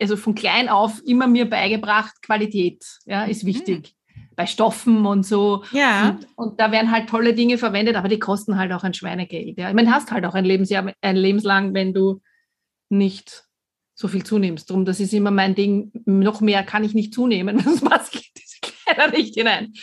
also 0.00 0.16
von 0.16 0.34
klein 0.34 0.68
auf 0.68 1.02
immer 1.04 1.26
mir 1.26 1.50
beigebracht, 1.50 2.22
Qualität 2.22 2.84
ja, 3.04 3.24
ist 3.24 3.42
mhm. 3.42 3.48
wichtig 3.48 3.94
bei 4.40 4.46
Stoffen 4.46 5.04
und 5.04 5.26
so. 5.26 5.64
Ja. 5.70 6.08
Und, 6.08 6.26
und, 6.36 6.60
da 6.60 6.72
werden 6.72 6.90
halt 6.90 7.10
tolle 7.10 7.34
Dinge 7.34 7.58
verwendet, 7.58 7.94
aber 7.94 8.08
die 8.08 8.18
kosten 8.18 8.56
halt 8.56 8.72
auch 8.72 8.84
ein 8.84 8.94
Schweinegeld. 8.94 9.58
Ja. 9.58 9.68
Ich 9.68 9.74
meine, 9.74 9.92
hast 9.92 10.10
halt 10.12 10.24
auch 10.24 10.32
ein 10.32 10.46
Lebensjahr, 10.46 10.90
ein 11.02 11.16
lebenslang, 11.16 11.74
wenn 11.74 11.92
du 11.92 12.22
nicht 12.88 13.44
so 13.94 14.08
viel 14.08 14.24
zunimmst. 14.24 14.70
Drum, 14.70 14.86
das 14.86 14.98
ist 14.98 15.12
immer 15.12 15.30
mein 15.30 15.54
Ding. 15.54 15.92
Noch 16.06 16.40
mehr 16.40 16.62
kann 16.62 16.84
ich 16.84 16.94
nicht 16.94 17.12
zunehmen, 17.12 17.58
sonst 17.62 17.84
passt 17.84 18.14
diese 18.34 18.56
Kleider 18.62 19.14
nicht 19.14 19.34
hinein. 19.34 19.74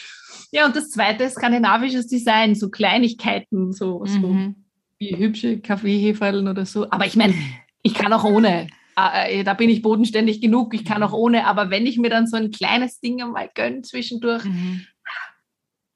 Ja, 0.51 0.65
und 0.65 0.75
das 0.75 0.89
zweite 0.89 1.25
ist 1.25 1.35
skandinavisches 1.35 2.07
Design, 2.07 2.55
so 2.55 2.69
Kleinigkeiten, 2.71 3.73
so, 3.73 3.99
mhm. 3.99 4.07
so 4.07 4.53
wie 4.97 5.17
hübsche 5.17 5.59
Kaffeeheferln 5.59 6.47
oder 6.47 6.65
so. 6.65 6.89
Aber 6.89 7.05
ich 7.05 7.15
meine, 7.15 7.35
ich 7.83 7.93
kann 7.93 8.11
auch 8.11 8.23
ohne. 8.23 8.69
Äh, 8.97 9.43
da 9.43 9.53
bin 9.53 9.69
ich 9.69 9.83
bodenständig 9.83 10.41
genug, 10.41 10.73
ich 10.73 10.83
kann 10.83 11.03
auch 11.03 11.13
ohne, 11.13 11.45
aber 11.45 11.69
wenn 11.69 11.85
ich 11.85 11.99
mir 11.99 12.09
dann 12.09 12.25
so 12.25 12.35
ein 12.35 12.49
kleines 12.49 12.99
Ding 12.99 13.17
mal 13.17 13.49
gönne 13.53 13.83
zwischendurch, 13.83 14.43
mhm. 14.43 14.87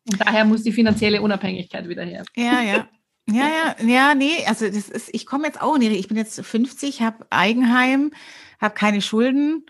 und 0.07 0.21
daher 0.21 0.45
muss 0.45 0.61
die 0.61 0.71
finanzielle 0.71 1.21
Unabhängigkeit 1.21 1.89
wieder 1.89 2.03
her. 2.03 2.23
Ja, 2.35 2.61
ja. 2.61 2.87
Ja, 3.29 3.47
ja, 3.47 3.87
ja, 3.87 4.15
nee, 4.15 4.45
also 4.47 4.65
das 4.65 4.89
ist, 4.89 5.09
ich 5.13 5.25
komme 5.25 5.45
jetzt 5.45 5.61
auch 5.61 5.77
nicht. 5.77 5.91
Ich 5.91 6.07
bin 6.07 6.17
jetzt 6.17 6.41
50, 6.41 7.01
habe 7.01 7.25
Eigenheim, 7.29 8.11
habe 8.59 8.73
keine 8.73 9.01
Schulden. 9.01 9.65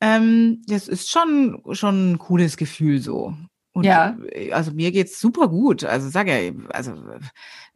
Ähm, 0.00 0.62
das 0.66 0.88
ist 0.88 1.10
schon, 1.10 1.62
schon 1.72 2.12
ein 2.12 2.18
cooles 2.18 2.56
Gefühl 2.56 3.00
so. 3.00 3.34
Und 3.72 3.84
ja. 3.84 4.16
also 4.52 4.72
mir 4.72 4.90
geht's 4.90 5.20
super 5.20 5.48
gut. 5.48 5.84
Also 5.84 6.08
sag 6.08 6.28
ja, 6.28 6.36
also 6.70 6.94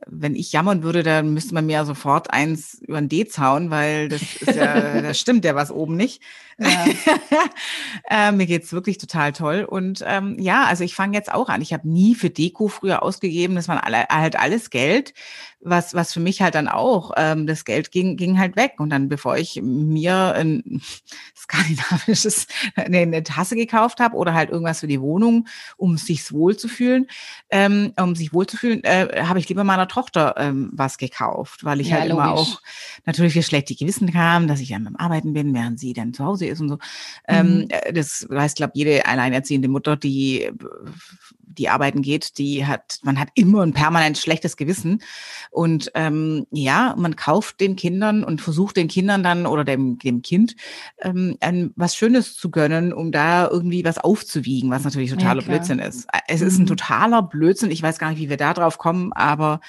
wenn 0.07 0.35
ich 0.35 0.53
jammern 0.53 0.83
würde, 0.83 1.03
dann 1.03 1.35
müsste 1.35 1.55
man 1.55 1.67
mir 1.67 1.73
ja 1.73 1.85
sofort 1.85 2.33
eins 2.33 2.81
über 2.87 3.01
den 3.01 3.09
D-Zaun, 3.09 3.71
weil 3.71 4.09
das 4.09 4.23
ist 4.23 4.57
ja, 4.57 5.01
da 5.03 5.15
stimmt 5.15 5.45
ja 5.45 5.55
was 5.55 5.71
oben 5.71 5.97
nicht. 5.97 6.23
Ja. 6.61 6.87
äh, 8.29 8.33
mir 8.33 8.47
geht's 8.47 8.73
wirklich 8.73 8.99
total 8.99 9.33
toll. 9.33 9.65
Und 9.65 10.05
ähm, 10.07 10.37
ja, 10.39 10.65
also 10.65 10.85
ich 10.85 10.95
fange 10.95 11.17
jetzt 11.17 11.33
auch 11.33 11.49
an. 11.49 11.63
Ich 11.63 11.73
habe 11.73 11.89
nie 11.89 12.15
für 12.15 12.29
Deko 12.29 12.69
früher 12.69 13.03
ausgegeben. 13.03 13.55
Das 13.55 13.69
waren 13.69 13.79
alle, 13.79 14.05
halt 14.09 14.39
alles 14.39 14.69
Geld, 14.69 15.15
was, 15.61 15.95
was 15.95 16.13
für 16.13 16.21
mich 16.21 16.43
halt 16.43 16.55
dann 16.55 16.69
auch, 16.69 17.13
ähm, 17.17 17.47
das 17.47 17.65
Geld 17.65 17.91
ging, 17.93 18.17
ging 18.17 18.39
halt 18.39 18.57
weg. 18.57 18.75
Und 18.79 18.91
dann, 18.91 19.09
bevor 19.09 19.39
ich 19.39 19.61
mir 19.63 20.35
ein 20.35 20.83
skandinavisches, 21.37 22.47
eine, 22.77 22.99
eine 22.99 23.23
Tasse 23.23 23.57
gekauft 23.57 24.01
habe 24.01 24.17
oder 24.17 24.35
halt 24.35 24.51
irgendwas 24.51 24.81
für 24.81 24.87
die 24.87 25.01
Wohnung, 25.01 25.49
um 25.79 25.97
sich 25.97 26.31
wohlzufühlen, 26.31 27.07
ähm, 27.49 27.95
um 27.99 28.15
sich 28.15 28.35
wohlzufühlen, 28.35 28.85
äh, 28.85 29.25
habe 29.25 29.39
ich 29.39 29.49
lieber 29.49 29.65
meiner 29.65 29.89
Tochter 29.91 30.35
ähm, 30.39 30.71
was 30.73 30.99
gekauft, 30.99 31.65
weil 31.65 31.81
ich 31.81 31.89
ja, 31.89 31.99
halt 31.99 32.11
logisch. 32.11 32.25
immer 32.25 32.35
auch 32.35 32.63
natürlich 33.05 33.35
für 33.35 33.43
schlechte 33.43 33.75
Gewissen 33.75 34.13
kam, 34.13 34.49
dass 34.49 34.61
ich 34.61 34.71
dann 34.71 34.85
beim 34.85 34.97
Arbeiten 34.97 35.33
bin, 35.33 35.53
während 35.53 35.79
sie 35.79 35.93
dann 35.93 36.15
zu 36.15 36.25
Hause 36.25 36.47
ist 36.47 36.61
und 36.61 36.69
so. 36.69 36.79
Ähm, 37.29 37.47
mhm. 37.47 37.69
Ähm, 37.71 37.95
das 37.95 38.27
weiß, 38.29 38.55
glaube 38.55 38.73
jede 38.75 39.07
alleinerziehende 39.07 39.69
Mutter, 39.69 39.97
die 39.97 40.51
die 41.53 41.69
arbeiten 41.69 42.03
geht, 42.03 42.39
die 42.39 42.67
hat, 42.67 42.99
man 43.03 43.19
hat 43.19 43.29
immer 43.35 43.63
ein 43.63 43.73
permanent 43.73 44.19
schlechtes 44.19 44.57
Gewissen. 44.57 45.03
Und 45.51 45.91
ähm, 45.95 46.47
ja, 46.51 46.95
man 46.97 47.17
kauft 47.17 47.61
den 47.61 47.77
Kindern 47.77 48.25
und 48.25 48.41
versucht 48.41 48.77
den 48.77 48.89
Kindern 48.89 49.23
dann 49.23 49.47
oder 49.47 49.65
dem, 49.65 49.99
dem 49.99 50.23
Kind 50.23 50.57
ähm, 51.01 51.37
ein, 51.41 51.73
was 51.77 51.97
Schönes 51.97 52.37
zu 52.37 52.51
gönnen, 52.51 52.93
um 52.93 53.13
da 53.13 53.49
irgendwie 53.49 53.85
was 53.85 53.99
aufzuwiegen, 53.99 54.71
was 54.71 54.85
natürlich 54.85 55.11
totaler 55.11 55.43
ja, 55.43 55.49
Blödsinn 55.49 55.81
ist. 55.81 56.07
Es 56.29 56.41
mhm. 56.41 56.47
ist 56.47 56.59
ein 56.59 56.63
mhm. 56.63 56.69
totaler 56.69 57.23
Blödsinn. 57.23 57.71
Ich 57.71 57.83
weiß 57.83 57.99
gar 57.99 58.11
nicht, 58.11 58.21
wie 58.21 58.31
wir 58.31 58.37
da 58.37 58.55
drauf 58.55 58.79
kommen, 58.79 59.13
aber 59.13 59.61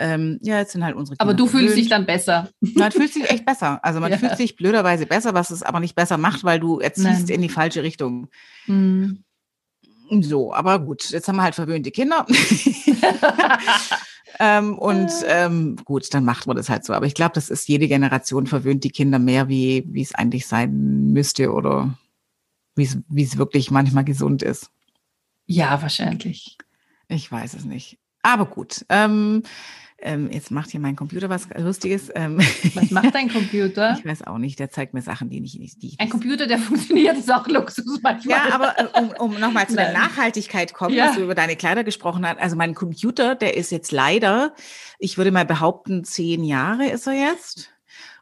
ähm, 0.00 0.38
ja, 0.42 0.58
jetzt 0.58 0.72
sind 0.72 0.82
halt 0.82 0.96
unsere 0.96 1.16
Kinder. 1.16 1.30
Aber 1.30 1.34
du 1.34 1.46
fühlst 1.46 1.76
dich 1.76 1.88
dann 1.88 2.06
besser. 2.06 2.48
Man 2.60 2.90
fühlt 2.90 3.12
sich 3.12 3.30
echt 3.30 3.44
besser. 3.44 3.84
Also 3.84 4.00
man 4.00 4.10
ja. 4.10 4.18
fühlt 4.18 4.36
sich 4.36 4.56
blöderweise 4.56 5.06
besser, 5.06 5.34
was 5.34 5.50
es 5.50 5.62
aber 5.62 5.78
nicht 5.78 5.94
besser 5.94 6.16
macht, 6.16 6.42
weil 6.42 6.58
du 6.58 6.80
erziehst 6.80 7.28
Nein. 7.28 7.28
in 7.28 7.42
die 7.42 7.48
falsche 7.50 7.82
Richtung. 7.82 8.28
Mhm. 8.66 9.22
So, 10.22 10.52
aber 10.52 10.80
gut, 10.80 11.10
jetzt 11.10 11.28
haben 11.28 11.36
wir 11.36 11.42
halt 11.42 11.54
verwöhnte 11.54 11.90
Kinder. 11.92 12.26
ähm, 14.40 14.76
und 14.76 15.12
ähm, 15.26 15.76
gut, 15.84 16.12
dann 16.12 16.24
macht 16.24 16.46
man 16.46 16.56
das 16.56 16.68
halt 16.68 16.84
so. 16.84 16.94
Aber 16.94 17.06
ich 17.06 17.14
glaube, 17.14 17.34
das 17.34 17.48
ist 17.48 17.68
jede 17.68 17.86
Generation 17.86 18.46
verwöhnt 18.46 18.82
die 18.82 18.90
Kinder 18.90 19.20
mehr, 19.20 19.48
wie 19.48 19.84
wie 19.86 20.02
es 20.02 20.14
eigentlich 20.14 20.48
sein 20.48 21.12
müsste 21.12 21.52
oder 21.52 21.94
wie 22.74 22.84
es 22.84 22.98
wie 23.08 23.22
es 23.22 23.38
wirklich 23.38 23.70
manchmal 23.70 24.04
gesund 24.04 24.42
ist. 24.42 24.70
Ja, 25.46 25.80
wahrscheinlich. 25.80 26.56
Ich 27.06 27.30
weiß 27.30 27.54
es 27.54 27.64
nicht. 27.64 27.98
Aber 28.22 28.46
gut. 28.46 28.84
Ähm, 28.88 29.42
ähm, 30.02 30.30
jetzt 30.30 30.50
macht 30.50 30.70
hier 30.70 30.80
mein 30.80 30.96
Computer 30.96 31.28
was 31.28 31.48
Lustiges. 31.56 32.10
Ähm, 32.14 32.38
was 32.74 32.90
macht 32.90 33.14
dein 33.14 33.28
Computer? 33.30 33.96
Ich 34.00 34.06
weiß 34.06 34.26
auch 34.26 34.38
nicht. 34.38 34.58
Der 34.58 34.70
zeigt 34.70 34.94
mir 34.94 35.02
Sachen, 35.02 35.28
die 35.28 35.40
nicht. 35.40 35.82
Die 35.82 35.88
ich 35.88 36.00
Ein 36.00 36.08
Computer, 36.08 36.46
der 36.46 36.58
funktioniert, 36.58 37.18
ist 37.18 37.32
auch 37.32 37.46
Luxus 37.46 38.00
manchmal. 38.02 38.38
Ja, 38.38 38.54
aber 38.54 38.78
äh, 38.78 38.86
um, 38.98 39.10
um 39.18 39.40
nochmal 39.40 39.66
zu 39.66 39.74
Nein. 39.74 39.92
der 39.92 40.00
Nachhaltigkeit 40.00 40.72
kommen, 40.72 40.94
ja. 40.94 41.08
was 41.08 41.16
du 41.16 41.22
über 41.22 41.34
deine 41.34 41.56
Kleider 41.56 41.84
gesprochen 41.84 42.26
hast. 42.26 42.38
Also 42.38 42.56
mein 42.56 42.74
Computer, 42.74 43.34
der 43.34 43.56
ist 43.56 43.70
jetzt 43.70 43.92
leider, 43.92 44.54
ich 44.98 45.18
würde 45.18 45.32
mal 45.32 45.44
behaupten, 45.44 46.04
zehn 46.04 46.44
Jahre 46.44 46.86
ist 46.88 47.06
er 47.06 47.14
jetzt 47.14 47.70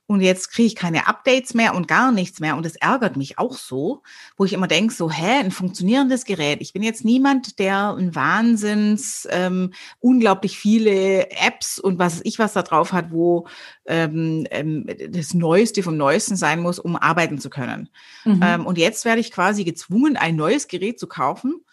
und 0.09 0.23
jetzt 0.23 0.51
kriege 0.51 0.67
ich 0.67 0.75
keine 0.75 1.07
Updates 1.07 1.53
mehr 1.53 1.75
und 1.75 1.87
gar 1.87 2.13
nichts 2.13 2.41
mehr 2.41 2.57
und 2.57 2.65
es 2.65 2.77
ärgert 2.77 3.19
mich 3.19 3.39
auch 3.39 3.59
so, 3.59 4.03
wo 4.39 4.47
ich 4.47 4.55
immer 4.55 4.67
denke, 4.67 4.95
so, 4.95 5.11
hä, 5.11 5.41
ein 5.41 5.51
funktionierendes 5.51 6.25
Gerät. 6.25 6.63
Ich 6.63 6.73
bin 6.73 6.83
jetzt 6.83 7.05
niemand, 7.05 7.59
der 7.59 7.95
ein 7.95 8.15
Wahnsinns, 8.15 9.29
ähm, 9.31 9.75
unglaublich 10.01 10.59
viele 10.59 11.31
Apps 11.31 11.79
und 11.79 11.99
was 11.99 12.23
ich 12.25 12.39
was 12.39 12.55
da 12.55 12.63
drauf 12.63 12.93
hat, 12.93 13.11
wo 13.11 13.49
ähm, 13.85 14.47
ähm, 14.51 14.87
das 15.11 15.35
Neueste 15.35 15.83
vom 15.83 15.99
Neuesten 15.99 16.37
sein 16.37 16.61
muss, 16.61 16.79
um 16.79 16.97
arbeiten 16.97 17.39
zu 17.39 17.51
können. 17.51 17.91
Mhm. 18.25 18.41
Ähm, 18.43 18.67
und 18.67 18.79
jetzt 18.79 19.05
werde 19.05 19.21
ich 19.21 19.31
quasi 19.31 19.65
gezwungen, 19.65 20.17
ein 20.17 20.37
neues 20.37 20.69
Gerät 20.69 20.99
zu 20.99 21.07
kaufen, 21.07 21.67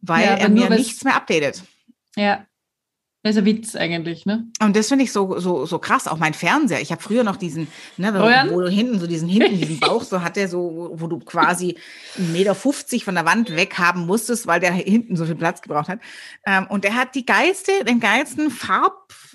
weil 0.00 0.24
ja, 0.24 0.36
er 0.36 0.48
mir 0.48 0.70
nichts 0.70 1.04
mehr 1.04 1.14
updatet. 1.14 1.62
Ja, 2.16 2.46
das 3.22 3.36
ist 3.36 3.38
ein 3.38 3.44
Witz 3.44 3.76
eigentlich, 3.76 4.26
ne? 4.26 4.48
Und 4.60 4.74
das 4.74 4.88
finde 4.88 5.04
ich 5.04 5.12
so, 5.12 5.38
so, 5.38 5.64
so 5.64 5.78
krass. 5.78 6.08
Auch 6.08 6.18
mein 6.18 6.34
Fernseher. 6.34 6.80
Ich 6.80 6.90
habe 6.90 7.00
früher 7.00 7.22
noch 7.22 7.36
diesen, 7.36 7.68
ne, 7.96 8.12
wo, 8.12 8.54
wo 8.54 8.60
du 8.62 8.68
hinten 8.68 8.98
so 8.98 9.06
diesen 9.06 9.28
hinten, 9.28 9.58
diesen 9.58 9.78
Bauch 9.80 10.02
so 10.02 10.22
hat 10.22 10.34
der 10.34 10.48
so, 10.48 10.90
wo 10.94 11.06
du 11.06 11.20
quasi 11.20 11.76
1,50 12.18 12.32
Meter 12.32 12.54
von 13.04 13.14
der 13.14 13.24
Wand 13.24 13.54
weghaben 13.54 14.06
musstest, 14.06 14.48
weil 14.48 14.58
der 14.58 14.72
hinten 14.72 15.14
so 15.14 15.24
viel 15.24 15.36
Platz 15.36 15.62
gebraucht 15.62 15.88
hat. 15.88 16.00
Ähm, 16.44 16.66
und 16.68 16.82
der 16.82 16.96
hat 16.96 17.14
die 17.14 17.24
geilste, 17.24 17.84
den 17.84 18.00
geilsten 18.00 18.50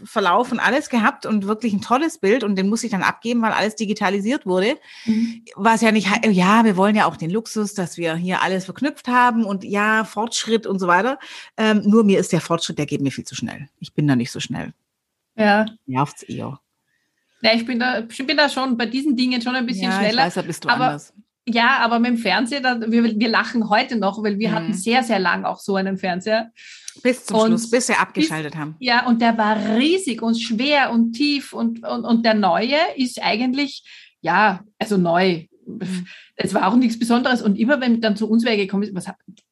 Farbverlauf 0.05 0.51
und 0.51 0.59
alles 0.59 0.89
gehabt 0.89 1.25
und 1.25 1.47
wirklich 1.47 1.73
ein 1.73 1.81
tolles 1.81 2.17
Bild. 2.17 2.43
Und 2.43 2.55
den 2.55 2.69
muss 2.69 2.83
ich 2.83 2.91
dann 2.91 3.03
abgeben, 3.03 3.41
weil 3.41 3.51
alles 3.51 3.75
digitalisiert 3.75 4.45
wurde. 4.45 4.77
Mhm. 5.05 5.43
Was 5.55 5.81
ja 5.81 5.91
nicht, 5.91 6.07
ja, 6.25 6.63
wir 6.63 6.77
wollen 6.77 6.95
ja 6.95 7.05
auch 7.05 7.17
den 7.17 7.29
Luxus, 7.29 7.73
dass 7.73 7.97
wir 7.97 8.15
hier 8.15 8.41
alles 8.41 8.65
verknüpft 8.65 9.07
haben 9.07 9.45
und 9.45 9.63
ja, 9.63 10.03
Fortschritt 10.03 10.67
und 10.67 10.79
so 10.79 10.87
weiter. 10.87 11.19
Ähm, 11.57 11.81
nur 11.85 12.03
mir 12.03 12.19
ist 12.19 12.31
der 12.31 12.41
Fortschritt, 12.41 12.77
der 12.77 12.85
geht 12.85 13.01
mir 13.01 13.11
viel 13.11 13.25
zu 13.25 13.35
schnell. 13.35 13.69
Ich 13.79 13.93
bin 13.93 14.07
da 14.07 14.15
nicht 14.15 14.31
so 14.31 14.39
schnell. 14.39 14.73
Ja. 15.35 15.65
Nervt's 15.85 16.23
eher. 16.23 16.59
Ja, 17.41 17.53
ich 17.53 17.65
bin 17.65 17.79
da, 17.79 17.99
ich 17.99 18.25
bin 18.25 18.37
da 18.37 18.49
schon 18.49 18.77
bei 18.77 18.87
diesen 18.87 19.15
Dingen 19.15 19.41
schon 19.41 19.55
ein 19.55 19.65
bisschen 19.65 19.91
ja, 19.91 19.97
schneller. 19.97 20.21
Ich 20.21 20.27
weiß, 20.27 20.33
da 20.35 20.41
bist 20.41 20.65
du 20.65 20.69
aber, 20.69 20.85
anders. 20.85 21.13
Ja, 21.47 21.77
aber 21.79 21.99
mit 21.99 22.11
dem 22.11 22.17
Fernseher, 22.17 22.61
da, 22.61 22.81
wir, 22.81 23.03
wir 23.03 23.29
lachen 23.29 23.69
heute 23.69 23.95
noch, 23.95 24.21
weil 24.23 24.39
wir 24.39 24.49
mhm. 24.49 24.53
hatten 24.55 24.73
sehr, 24.73 25.03
sehr 25.03 25.19
lang 25.19 25.45
auch 25.45 25.59
so 25.59 25.75
einen 25.75 25.97
Fernseher. 25.97 26.51
Bis 27.01 27.25
zum 27.25 27.37
und 27.37 27.47
Schluss, 27.47 27.69
bis 27.69 27.87
wir 27.87 27.99
abgeschaltet 27.99 28.53
bis, 28.53 28.59
haben. 28.59 28.75
Ja, 28.79 29.07
und 29.07 29.21
der 29.21 29.37
war 29.37 29.77
riesig 29.77 30.21
und 30.21 30.39
schwer 30.39 30.91
und 30.91 31.13
tief 31.13 31.53
und, 31.53 31.83
und, 31.83 32.05
und 32.05 32.25
der 32.25 32.33
neue 32.33 32.77
ist 32.95 33.21
eigentlich, 33.21 33.83
ja, 34.21 34.61
also 34.79 34.97
neu. 34.97 35.45
Mhm. 35.65 36.07
Es 36.35 36.53
war 36.53 36.67
auch 36.67 36.75
nichts 36.75 36.97
Besonderes. 36.99 37.41
Und 37.41 37.57
immer, 37.57 37.81
wenn 37.81 37.99
dann 38.01 38.15
zu 38.15 38.29
uns 38.29 38.45
wer 38.45 38.57
gekommen 38.57 38.83
ist, 38.83 38.95
was, 38.95 39.05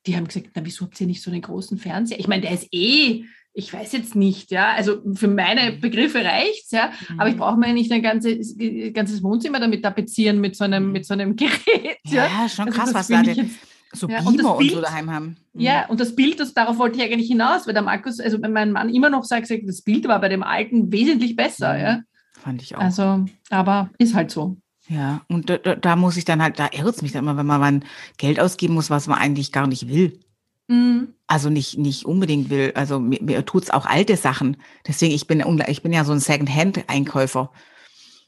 die 0.06 0.16
haben 0.16 0.28
gesagt, 0.28 0.52
na, 0.56 0.66
wieso 0.66 0.86
habt 0.86 1.00
ihr 1.02 1.08
nicht 1.08 1.22
so 1.22 1.32
einen 1.32 1.42
großen 1.42 1.78
Fernseher? 1.78 2.20
Ich 2.20 2.28
meine, 2.28 2.44
der 2.44 2.52
ist 2.52 2.68
eh 2.72 3.26
ich 3.58 3.72
weiß 3.72 3.94
jetzt 3.94 4.16
nicht, 4.16 4.52
ja, 4.52 4.74
also 4.74 5.02
für 5.14 5.30
meine 5.30 5.72
mhm. 5.72 5.80
Begriffe 5.80 6.24
reicht's, 6.24 6.72
ja, 6.72 6.92
mhm. 7.10 7.20
aber 7.20 7.30
ich 7.30 7.38
brauche 7.38 7.58
mir 7.58 7.74
nicht 7.74 7.90
ein 7.92 8.02
ganzes, 8.02 8.58
ganzes 8.94 9.24
Wohnzimmer 9.24 9.62
damit 9.62 9.82
tapezieren 9.82 10.42
mit 10.42 10.58
so 10.58 10.66
einem, 10.66 10.88
mhm. 10.88 10.92
mit 10.92 11.06
so 11.06 11.14
einem 11.14 11.36
Gerät. 11.38 11.98
Ja, 12.06 12.26
ja 12.26 12.50
schon 12.50 12.68
also 12.68 12.78
krass, 12.78 12.94
was 12.94 13.08
da 13.08 13.22
jetzt, 13.22 13.56
so 13.96 14.08
ja, 14.08 14.20
und, 14.20 14.44
und, 14.44 14.72
so 14.72 14.82
daheim 14.82 15.12
haben. 15.12 15.38
Mhm. 15.54 15.62
Ja, 15.62 15.88
und 15.88 16.00
das 16.00 16.16
Bild, 16.16 16.40
das, 16.40 16.54
darauf 16.54 16.78
wollte 16.78 16.98
ich 16.98 17.04
eigentlich 17.04 17.28
hinaus, 17.28 17.66
weil 17.68 17.74
der 17.74 17.84
Markus, 17.84 18.20
also 18.20 18.42
wenn 18.42 18.54
mein 18.54 18.72
Mann 18.72 18.90
immer 18.90 19.10
noch 19.10 19.24
sagt, 19.24 19.50
das 19.50 19.82
Bild 19.82 20.08
war 20.08 20.20
bei 20.20 20.30
dem 20.30 20.44
alten 20.44 20.92
wesentlich 20.92 21.36
besser, 21.36 21.74
mhm. 21.74 21.80
ja. 21.80 22.00
Fand 22.34 22.62
ich 22.62 22.76
auch. 22.76 22.82
Also, 22.82 23.26
aber 23.50 23.90
ist 23.98 24.14
halt 24.14 24.30
so. 24.30 24.58
Ja, 24.88 25.22
und 25.30 25.50
da, 25.50 25.58
da 25.58 25.96
muss 25.96 26.16
ich 26.16 26.26
dann 26.26 26.44
halt, 26.44 26.60
da 26.60 26.70
irrt 26.72 26.96
es 26.96 27.02
mich 27.02 27.12
dann 27.12 27.24
immer, 27.24 27.38
wenn 27.38 27.46
man 27.46 27.60
mal 27.60 27.80
Geld 28.18 28.40
ausgeben 28.40 28.76
muss, 28.76 28.90
was 28.90 29.08
man 29.08 29.18
eigentlich 29.18 29.52
gar 29.52 29.66
nicht 29.66 29.88
will. 29.88 30.20
Mhm. 30.68 31.10
Also 31.28 31.50
nicht, 31.50 31.78
nicht 31.78 32.06
unbedingt 32.06 32.50
will. 32.50 32.72
Also 32.76 33.00
mir, 33.00 33.22
mir 33.22 33.46
tut's 33.46 33.72
auch 33.72 33.86
alte 33.86 34.16
Sachen. 34.16 34.58
Deswegen, 34.88 35.14
ich 35.14 35.28
bin, 35.28 35.44
ich 35.68 35.82
bin 35.82 35.94
ja 35.94 36.04
so 36.06 36.12
ein 36.12 36.20
Second-Hand-Einkäufer. 36.20 37.52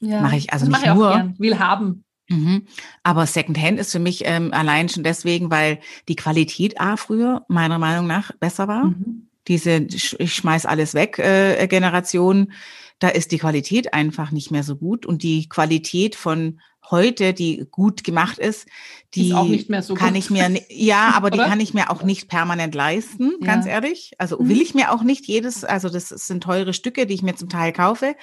Ja, 0.00 0.20
mache 0.20 0.36
ich 0.36 0.52
also 0.52 0.66
nicht 0.66 0.84
ich 0.84 0.94
nur. 0.94 1.10
Gern. 1.10 1.38
Will 1.38 1.58
haben. 1.58 2.04
Mhm. 2.28 2.66
Aber 3.02 3.26
Secondhand 3.26 3.78
ist 3.80 3.92
für 3.92 3.98
mich 3.98 4.22
ähm, 4.24 4.52
allein 4.52 4.88
schon 4.88 5.02
deswegen, 5.02 5.50
weil 5.50 5.80
die 6.08 6.16
Qualität 6.16 6.80
A 6.80 6.96
früher 6.96 7.44
meiner 7.48 7.78
Meinung 7.78 8.06
nach 8.06 8.32
besser 8.32 8.68
war. 8.68 8.84
Mhm. 8.86 9.28
Diese 9.48 9.86
ich 9.88 10.34
schmeiß 10.34 10.66
alles 10.66 10.94
weg 10.94 11.18
äh, 11.18 11.66
Generation, 11.68 12.52
da 12.98 13.08
ist 13.08 13.32
die 13.32 13.38
Qualität 13.38 13.94
einfach 13.94 14.30
nicht 14.30 14.50
mehr 14.50 14.62
so 14.62 14.76
gut 14.76 15.06
und 15.06 15.22
die 15.22 15.48
Qualität 15.48 16.16
von 16.16 16.60
heute, 16.90 17.34
die 17.34 17.66
gut 17.70 18.04
gemacht 18.04 18.38
ist, 18.38 18.66
die 19.14 19.28
ist 19.28 19.86
so 19.86 19.94
kann 19.94 20.14
gut. 20.14 20.18
ich 20.18 20.30
mir 20.30 20.50
ja, 20.68 21.12
aber 21.14 21.30
die 21.30 21.38
kann 21.38 21.60
ich 21.60 21.74
mir 21.74 21.90
auch 21.90 22.02
nicht 22.02 22.28
permanent 22.28 22.74
leisten, 22.74 23.32
ja. 23.40 23.46
ganz 23.46 23.66
ehrlich. 23.66 24.12
Also 24.18 24.38
mhm. 24.38 24.48
will 24.48 24.60
ich 24.60 24.74
mir 24.74 24.92
auch 24.92 25.02
nicht 25.02 25.26
jedes, 25.26 25.64
also 25.64 25.88
das 25.88 26.08
sind 26.08 26.42
teure 26.42 26.74
Stücke, 26.74 27.06
die 27.06 27.14
ich 27.14 27.22
mir 27.22 27.36
zum 27.36 27.48
Teil 27.48 27.72
kaufe, 27.72 28.14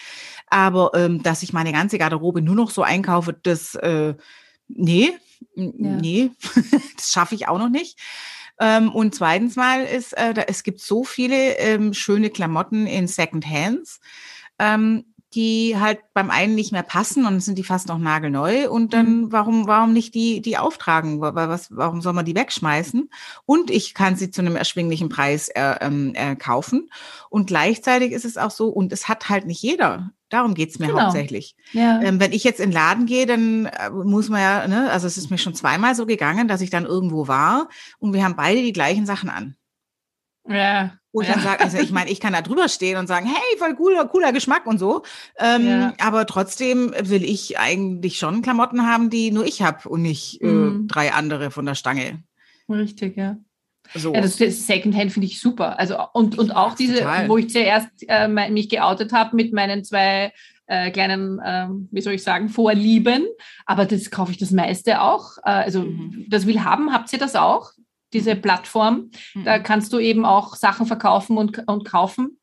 aber 0.48 0.92
ähm, 0.96 1.24
dass 1.24 1.44
ich 1.44 1.54
meine 1.54 1.72
ganze 1.72 1.98
Garderobe 1.98 2.42
nur 2.42 2.56
noch 2.56 2.72
so 2.72 2.84
einkaufe, 2.84 3.34
das 3.34 3.76
äh, 3.76 4.16
nee, 4.68 5.12
ja. 5.56 5.72
nee, 5.74 6.32
das 6.96 7.12
schaffe 7.12 7.36
ich 7.36 7.48
auch 7.48 7.60
noch 7.60 7.70
nicht. 7.70 8.00
Ähm, 8.60 8.94
und 8.94 9.14
zweitens 9.14 9.56
mal 9.56 9.84
ist, 9.84 10.14
äh, 10.14 10.34
da, 10.34 10.44
es 10.44 10.64
gibt 10.64 10.80
so 10.80 11.04
viele 11.04 11.58
ähm, 11.58 11.94
schöne 11.94 12.30
Klamotten 12.30 12.88
in 12.88 13.08
Second 13.08 13.46
Hands. 13.46 14.00
Ähm, 14.60 15.04
die 15.36 15.76
halt 15.78 16.00
beim 16.14 16.32
einen 16.32 16.56
nicht 16.56 16.72
mehr 16.72 16.84
passen 16.84 17.26
und 17.26 17.42
sind 17.42 17.58
die 17.58 17.64
fast 17.64 17.88
noch 17.88 17.98
nagelneu. 17.98 18.70
Und 18.70 18.94
dann, 18.94 19.22
mhm. 19.22 19.32
warum, 19.32 19.68
warum 19.68 19.94
nicht 19.94 20.16
die, 20.16 20.42
die 20.42 20.58
auftragen? 20.58 21.22
Was, 21.22 21.68
warum 21.76 22.02
soll 22.02 22.14
man 22.14 22.26
die 22.26 22.36
wegschmeißen? 22.36 23.10
Und 23.46 23.70
ich 23.70 23.94
kann 23.94 24.16
sie 24.16 24.32
zu 24.32 24.42
einem 24.42 24.56
erschwinglichen 24.56 25.10
Preis 25.10 25.50
äh, 25.50 25.76
ähm, 25.82 26.14
äh, 26.16 26.36
kaufen. 26.36 26.90
Und 27.30 27.48
gleichzeitig 27.48 28.14
ist 28.14 28.26
es 28.26 28.38
auch 28.38 28.52
so, 28.52 28.70
und 28.70 28.94
es 28.94 29.08
hat 29.08 29.30
halt 29.30 29.46
nicht 29.46 29.62
jeder. 29.62 30.12
Darum 30.30 30.56
geht's 30.56 30.80
mir 30.80 30.88
genau. 30.88 31.02
hauptsächlich. 31.02 31.56
Ja. 31.74 32.02
Ähm, 32.02 32.20
wenn 32.20 32.32
ich 32.32 32.44
jetzt 32.44 32.60
in 32.60 32.70
den 32.70 32.74
Laden 32.74 33.06
gehe, 33.06 33.26
dann 33.26 33.66
äh, 33.66 33.90
muss 33.90 34.30
man 34.30 34.42
ja, 34.42 34.68
ne, 34.68 34.90
also 34.90 35.06
es 35.06 35.18
ist 35.18 35.30
mir 35.30 35.38
schon 35.38 35.54
zweimal 35.54 35.96
so 35.96 36.06
gegangen, 36.06 36.48
dass 36.48 36.62
ich 36.62 36.70
dann 36.70 36.86
irgendwo 36.86 37.28
war 37.28 37.70
und 38.00 38.14
wir 38.14 38.24
haben 38.24 38.36
beide 38.36 38.62
die 38.62 38.74
gleichen 38.74 39.06
Sachen 39.06 39.30
an. 39.30 39.56
Ja. 40.48 40.94
Wo 41.12 41.22
ich 41.22 41.28
ja. 41.28 41.36
dann 41.36 41.44
sage, 41.44 41.64
also 41.64 41.78
ich 41.78 41.92
meine, 41.92 42.12
ich 42.12 42.20
kann 42.20 42.34
da 42.34 42.42
drüber 42.42 42.68
stehen 42.68 42.98
und 42.98 43.08
sagen, 43.08 43.26
hey, 43.26 43.58
voll 43.58 43.76
cooler, 43.76 44.06
cooler 44.06 44.34
Geschmack 44.34 44.66
und 44.66 44.80
so. 44.80 45.04
Ähm, 45.40 45.68
ja. 45.68 45.94
Aber 46.00 46.26
trotzdem 46.26 46.94
will 47.00 47.24
ich 47.24 47.58
eigentlich 47.58 48.18
schon 48.18 48.42
Klamotten 48.42 48.86
haben, 48.86 49.10
die 49.10 49.32
nur 49.32 49.46
ich 49.46 49.62
habe 49.62 49.88
und 49.88 50.02
nicht 50.02 50.42
äh, 50.42 50.48
mhm. 50.48 50.88
drei 50.88 51.14
andere 51.14 51.52
von 51.52 51.66
der 51.66 51.76
Stange. 51.76 52.24
Richtig, 52.70 53.16
ja. 53.16 53.38
So. 53.94 54.14
Ja, 54.14 54.22
das, 54.22 54.38
das 54.38 54.66
Secondhand 54.66 55.12
finde 55.12 55.28
ich 55.28 55.40
super. 55.40 55.80
Also 55.80 55.98
und, 56.14 56.38
und 56.38 56.56
auch 56.56 56.74
diese, 56.74 57.00
Total. 57.00 57.30
wo 57.30 57.38
ich 57.38 57.50
zuerst 57.50 57.88
äh, 58.08 58.28
mich 58.28 58.70
geoutet 58.70 59.14
habe 59.14 59.36
mit 59.36 59.54
meinen 59.54 59.84
zwei 59.84 60.34
äh, 60.68 60.92
kleinen, 60.92 61.40
äh, 61.40 61.68
wie 61.92 62.02
soll 62.02 62.14
ich 62.14 62.24
sagen, 62.24 62.50
Vorlieben. 62.50 63.26
Aber 63.66 63.86
das 63.86 64.10
kaufe 64.10 64.32
ich 64.32 64.38
das 64.38 64.52
meiste 64.52 65.02
auch. 65.02 65.38
Äh, 65.44 65.52
also 65.52 65.82
mhm. 65.82 66.26
das 66.30 66.48
will 66.48 66.64
haben, 66.64 66.92
habt 66.92 67.14
ihr 67.14 67.20
das 67.20 67.36
auch? 67.36 67.72
Diese 68.16 68.36
mhm. 68.36 68.42
Plattform. 68.42 69.12
Mhm. 69.34 69.44
Da 69.44 69.60
kannst 69.60 69.94
du 69.94 70.00
eben 70.00 70.26
auch 70.26 70.56
Sachen 70.56 70.86
verkaufen 70.86 71.38
und, 71.38 71.68
und 71.68 71.86
kaufen 71.86 72.38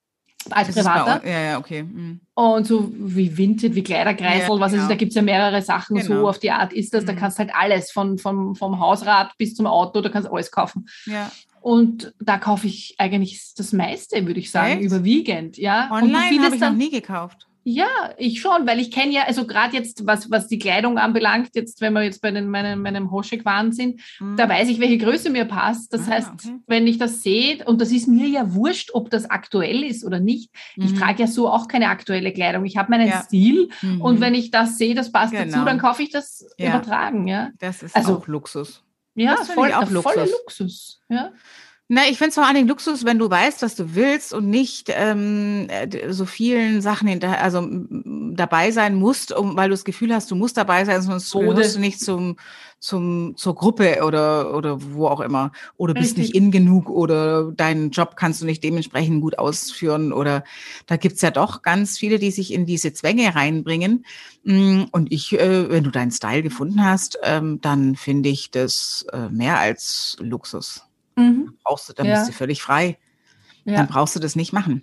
als 0.50 0.74
das 0.74 0.84
Privater. 0.84 1.26
ja, 1.26 1.40
ja, 1.40 1.58
okay. 1.58 1.84
Mhm. 1.84 2.20
Und 2.34 2.66
so 2.66 2.90
wie 2.96 3.36
Vinted, 3.36 3.74
wie 3.74 3.82
Kleiderkreisel, 3.82 4.54
ja, 4.54 4.60
was 4.60 4.72
genau. 4.72 4.82
ist, 4.84 4.90
da 4.90 4.94
gibt 4.96 5.10
es 5.10 5.16
ja 5.16 5.22
mehrere 5.22 5.62
Sachen, 5.62 5.96
genau. 5.96 6.20
so 6.20 6.28
auf 6.28 6.38
die 6.38 6.50
Art 6.50 6.72
ist 6.72 6.94
das. 6.94 7.04
Da 7.04 7.12
mhm. 7.12 7.16
kannst 7.16 7.38
halt 7.38 7.50
alles, 7.54 7.90
von, 7.92 8.18
von, 8.18 8.54
vom 8.54 8.80
Hausrad 8.80 9.36
bis 9.38 9.54
zum 9.54 9.66
Auto, 9.66 10.00
da 10.00 10.08
kannst 10.08 10.30
alles 10.30 10.50
kaufen. 10.50 10.86
Ja. 11.06 11.30
Und 11.60 12.12
da 12.18 12.38
kaufe 12.38 12.66
ich 12.66 12.96
eigentlich 12.98 13.54
das 13.56 13.72
meiste, 13.72 14.26
würde 14.26 14.40
ich 14.40 14.50
sagen, 14.50 14.78
Echt? 14.78 14.82
überwiegend. 14.82 15.58
Ja. 15.58 15.88
Online 15.92 16.42
habe 16.42 16.56
ich 16.56 16.60
noch 16.60 16.72
nie 16.72 16.90
gekauft. 16.90 17.46
Ja, 17.64 17.86
ich 18.18 18.40
schon, 18.40 18.66
weil 18.66 18.80
ich 18.80 18.90
kenne 18.90 19.12
ja, 19.12 19.22
also 19.24 19.46
gerade 19.46 19.76
jetzt, 19.76 20.04
was, 20.06 20.30
was 20.30 20.48
die 20.48 20.58
Kleidung 20.58 20.98
anbelangt, 20.98 21.50
jetzt, 21.54 21.80
wenn 21.80 21.92
wir 21.92 22.02
jetzt 22.02 22.20
bei 22.20 22.32
den, 22.32 22.48
meinem, 22.48 22.82
meinem 22.82 23.10
Hoschek-Waren 23.10 23.72
sind, 23.72 24.00
mhm. 24.18 24.36
da 24.36 24.48
weiß 24.48 24.68
ich, 24.68 24.80
welche 24.80 24.98
Größe 24.98 25.30
mir 25.30 25.44
passt. 25.44 25.92
Das 25.92 26.08
ah, 26.08 26.12
heißt, 26.12 26.30
okay. 26.32 26.56
wenn 26.66 26.86
ich 26.86 26.98
das 26.98 27.22
sehe, 27.22 27.64
und 27.64 27.80
das 27.80 27.92
ist 27.92 28.08
mir 28.08 28.26
ja 28.26 28.52
wurscht, 28.54 28.90
ob 28.94 29.10
das 29.10 29.30
aktuell 29.30 29.84
ist 29.84 30.04
oder 30.04 30.18
nicht. 30.18 30.50
Mhm. 30.76 30.86
Ich 30.86 30.94
trage 30.94 31.22
ja 31.22 31.26
so 31.28 31.48
auch 31.48 31.68
keine 31.68 31.88
aktuelle 31.88 32.32
Kleidung. 32.32 32.64
Ich 32.64 32.76
habe 32.76 32.90
meinen 32.90 33.08
ja. 33.08 33.22
Stil 33.22 33.68
mhm. 33.80 34.00
und 34.00 34.20
wenn 34.20 34.34
ich 34.34 34.50
das 34.50 34.76
sehe, 34.76 34.94
das 34.96 35.12
passt 35.12 35.32
genau. 35.32 35.44
dazu, 35.44 35.64
dann 35.64 35.78
kaufe 35.78 36.02
ich 36.02 36.10
das 36.10 36.44
ja. 36.58 36.70
übertragen. 36.70 37.28
Ja? 37.28 37.50
Das 37.60 37.82
ist 37.82 37.94
also, 37.94 38.18
auch 38.18 38.26
Luxus. 38.26 38.82
Ja, 39.14 39.36
voll, 39.36 39.72
auch 39.72 39.90
Luxus. 39.90 40.12
voller 40.12 40.26
Luxus. 40.26 41.00
Ja. 41.08 41.32
Na, 41.88 42.02
ich 42.08 42.16
finde 42.16 42.30
es 42.30 42.34
vor 42.36 42.46
allen 42.46 42.54
Dingen 42.54 42.68
Luxus, 42.68 43.04
wenn 43.04 43.18
du 43.18 43.28
weißt, 43.28 43.60
was 43.60 43.74
du 43.74 43.94
willst 43.94 44.32
und 44.32 44.48
nicht 44.48 44.88
ähm, 44.88 45.68
so 46.08 46.24
vielen 46.24 46.80
Sachen 46.80 47.06
hinter, 47.06 47.38
also 47.42 47.68
dabei 48.34 48.70
sein 48.70 48.94
musst, 48.94 49.30
um, 49.32 49.56
weil 49.56 49.68
du 49.68 49.74
das 49.74 49.84
Gefühl 49.84 50.14
hast, 50.14 50.30
du 50.30 50.34
musst 50.34 50.56
dabei 50.56 50.86
sein, 50.86 51.02
sonst 51.02 51.34
Mode. 51.34 51.48
gehörst 51.48 51.76
du 51.76 51.80
nicht 51.80 52.00
zum, 52.00 52.36
zum, 52.78 53.34
zur 53.36 53.54
Gruppe 53.54 54.04
oder, 54.04 54.54
oder 54.54 54.82
wo 54.94 55.06
auch 55.06 55.20
immer. 55.20 55.52
Oder 55.76 55.92
bist 55.92 56.16
Richtig. 56.16 56.28
nicht 56.28 56.34
in 56.34 56.50
genug 56.50 56.88
oder 56.88 57.52
deinen 57.52 57.90
Job 57.90 58.16
kannst 58.16 58.40
du 58.40 58.46
nicht 58.46 58.64
dementsprechend 58.64 59.20
gut 59.20 59.38
ausführen. 59.38 60.14
Oder 60.14 60.44
da 60.86 60.96
gibt's 60.96 61.20
ja 61.20 61.30
doch 61.30 61.60
ganz 61.60 61.98
viele, 61.98 62.18
die 62.18 62.30
sich 62.30 62.54
in 62.54 62.64
diese 62.64 62.94
Zwänge 62.94 63.34
reinbringen. 63.34 64.06
Mm, 64.44 64.84
und 64.92 65.12
ich, 65.12 65.38
äh, 65.38 65.68
wenn 65.68 65.84
du 65.84 65.90
deinen 65.90 66.10
Style 66.10 66.42
gefunden 66.42 66.82
hast, 66.84 67.18
ähm, 67.22 67.60
dann 67.60 67.96
finde 67.96 68.30
ich 68.30 68.50
das 68.50 69.04
äh, 69.12 69.28
mehr 69.28 69.58
als 69.58 70.16
Luxus. 70.20 70.86
Mhm. 71.16 71.56
Brauchst 71.64 71.88
du, 71.88 71.92
dann 71.92 72.06
ja. 72.06 72.14
bist 72.14 72.28
du 72.28 72.32
völlig 72.32 72.62
frei. 72.62 72.98
Ja. 73.64 73.76
Dann 73.76 73.86
brauchst 73.86 74.16
du 74.16 74.20
das 74.20 74.36
nicht 74.36 74.52
machen. 74.52 74.82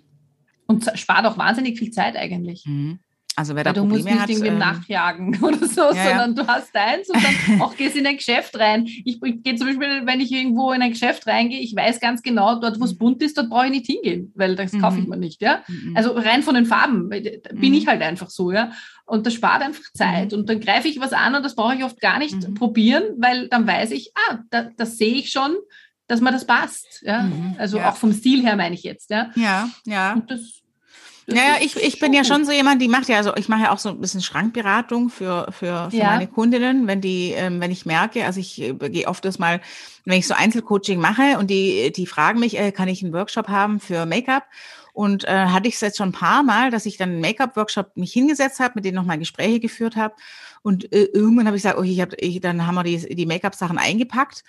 Und 0.66 0.90
spart 0.94 1.26
auch 1.26 1.36
wahnsinnig 1.36 1.78
viel 1.78 1.90
Zeit 1.90 2.16
eigentlich. 2.16 2.64
Mhm. 2.66 3.00
Also 3.36 3.54
wer 3.54 3.64
da 3.64 3.72
du 3.72 3.80
Probleme 3.80 4.02
musst 4.02 4.12
nicht 4.12 4.20
hat, 4.20 4.28
irgendwie 4.28 4.48
ähm, 4.48 4.58
nachjagen 4.58 5.38
oder 5.42 5.66
so, 5.66 5.80
ja, 5.80 6.08
sondern 6.08 6.34
du 6.34 6.46
hast 6.46 6.76
eins 6.76 7.08
und 7.08 7.22
dann 7.22 7.60
auch 7.62 7.76
gehst 7.76 7.96
in 7.96 8.06
ein 8.06 8.16
Geschäft 8.16 8.58
rein. 8.58 8.84
Ich, 8.86 9.22
ich 9.22 9.42
gehe 9.42 9.54
zum 9.54 9.68
Beispiel, 9.68 10.04
wenn 10.04 10.20
ich 10.20 10.32
irgendwo 10.32 10.72
in 10.72 10.82
ein 10.82 10.90
Geschäft 10.90 11.26
reingehe, 11.26 11.60
ich 11.60 11.74
weiß 11.74 12.00
ganz 12.00 12.22
genau, 12.22 12.60
dort 12.60 12.80
wo 12.80 12.84
es 12.84 12.94
mhm. 12.94 12.98
bunt 12.98 13.22
ist, 13.22 13.38
dort 13.38 13.48
brauche 13.48 13.66
ich 13.66 13.70
nicht 13.70 13.86
hingehen, 13.86 14.32
weil 14.34 14.56
das 14.56 14.72
mhm. 14.72 14.82
kaufe 14.82 14.98
ich 14.98 15.04
mhm. 15.04 15.10
mir 15.10 15.16
nicht. 15.16 15.40
Ja? 15.40 15.62
Mhm. 15.68 15.96
Also 15.96 16.12
rein 16.12 16.42
von 16.42 16.54
den 16.54 16.66
Farben 16.66 17.08
bin 17.08 17.40
mhm. 17.54 17.74
ich 17.74 17.86
halt 17.86 18.02
einfach 18.02 18.30
so, 18.30 18.52
ja. 18.52 18.72
Und 19.06 19.26
das 19.26 19.34
spart 19.34 19.62
einfach 19.62 19.90
Zeit. 19.94 20.32
Und 20.32 20.48
dann 20.48 20.60
greife 20.60 20.88
ich 20.88 21.00
was 21.00 21.12
an 21.12 21.34
und 21.34 21.42
das 21.42 21.54
brauche 21.54 21.74
ich 21.74 21.84
oft 21.84 22.00
gar 22.00 22.18
nicht 22.18 22.54
probieren, 22.54 23.04
weil 23.18 23.48
dann 23.48 23.66
weiß 23.66 23.92
ich, 23.92 24.12
ah, 24.14 24.38
da, 24.50 24.68
das 24.76 24.98
sehe 24.98 25.14
ich 25.14 25.30
schon, 25.30 25.56
dass 26.10 26.20
man 26.20 26.32
das 26.32 26.44
passt. 26.44 27.02
Ja? 27.02 27.22
Mhm, 27.22 27.54
also 27.58 27.78
ja. 27.78 27.90
auch 27.90 27.96
vom 27.96 28.12
Stil 28.12 28.42
her 28.42 28.56
meine 28.56 28.74
ich 28.74 28.82
jetzt. 28.82 29.10
Ja, 29.10 29.30
ja. 29.36 29.70
ja. 29.84 30.20
Naja, 31.26 31.58
ich, 31.60 31.76
ich 31.76 32.00
bin 32.00 32.12
ja 32.12 32.24
schon 32.24 32.44
so 32.44 32.50
jemand, 32.50 32.82
die 32.82 32.88
macht 32.88 33.08
ja, 33.08 33.18
also 33.18 33.36
ich 33.36 33.48
mache 33.48 33.62
ja 33.62 33.70
auch 33.70 33.78
so 33.78 33.90
ein 33.90 34.00
bisschen 34.00 34.20
Schrankberatung 34.20 35.10
für, 35.10 35.46
für, 35.52 35.88
für 35.90 35.96
ja. 35.96 36.06
meine 36.06 36.26
Kundinnen, 36.26 36.88
wenn 36.88 37.00
die, 37.00 37.30
ähm, 37.30 37.60
wenn 37.60 37.70
ich 37.70 37.86
merke, 37.86 38.24
also 38.24 38.40
ich 38.40 38.60
äh, 38.60 38.72
gehe 38.72 39.06
oft 39.06 39.24
das 39.24 39.38
mal, 39.38 39.60
wenn 40.04 40.18
ich 40.18 40.26
so 40.26 40.34
Einzelcoaching 40.34 40.98
mache 40.98 41.38
und 41.38 41.48
die, 41.48 41.92
die 41.94 42.06
fragen 42.06 42.40
mich, 42.40 42.58
äh, 42.58 42.72
kann 42.72 42.88
ich 42.88 43.04
einen 43.04 43.12
Workshop 43.12 43.46
haben 43.46 43.78
für 43.78 44.04
Make-up? 44.06 44.44
Und 44.92 45.22
äh, 45.24 45.46
hatte 45.46 45.68
ich 45.68 45.74
es 45.74 45.80
jetzt 45.80 45.98
schon 45.98 46.08
ein 46.08 46.12
paar 46.12 46.42
Mal, 46.42 46.72
dass 46.72 46.84
ich 46.84 46.96
dann 46.96 47.10
einen 47.10 47.20
Make-up-Workshop 47.20 47.96
mich 47.96 48.12
hingesetzt 48.12 48.58
habe, 48.58 48.72
mit 48.74 48.84
denen 48.84 48.96
nochmal 48.96 49.18
Gespräche 49.18 49.60
geführt 49.60 49.94
habe. 49.94 50.14
Und 50.62 50.92
äh, 50.92 51.04
irgendwann 51.04 51.46
habe 51.46 51.56
ich 51.56 51.62
gesagt, 51.62 51.78
oh, 51.78 51.82
ich 51.82 52.00
hab, 52.00 52.12
ich, 52.20 52.40
dann 52.40 52.66
haben 52.66 52.74
wir 52.74 52.82
die, 52.82 53.14
die 53.14 53.26
Make-up-Sachen 53.26 53.78
eingepackt. 53.78 54.42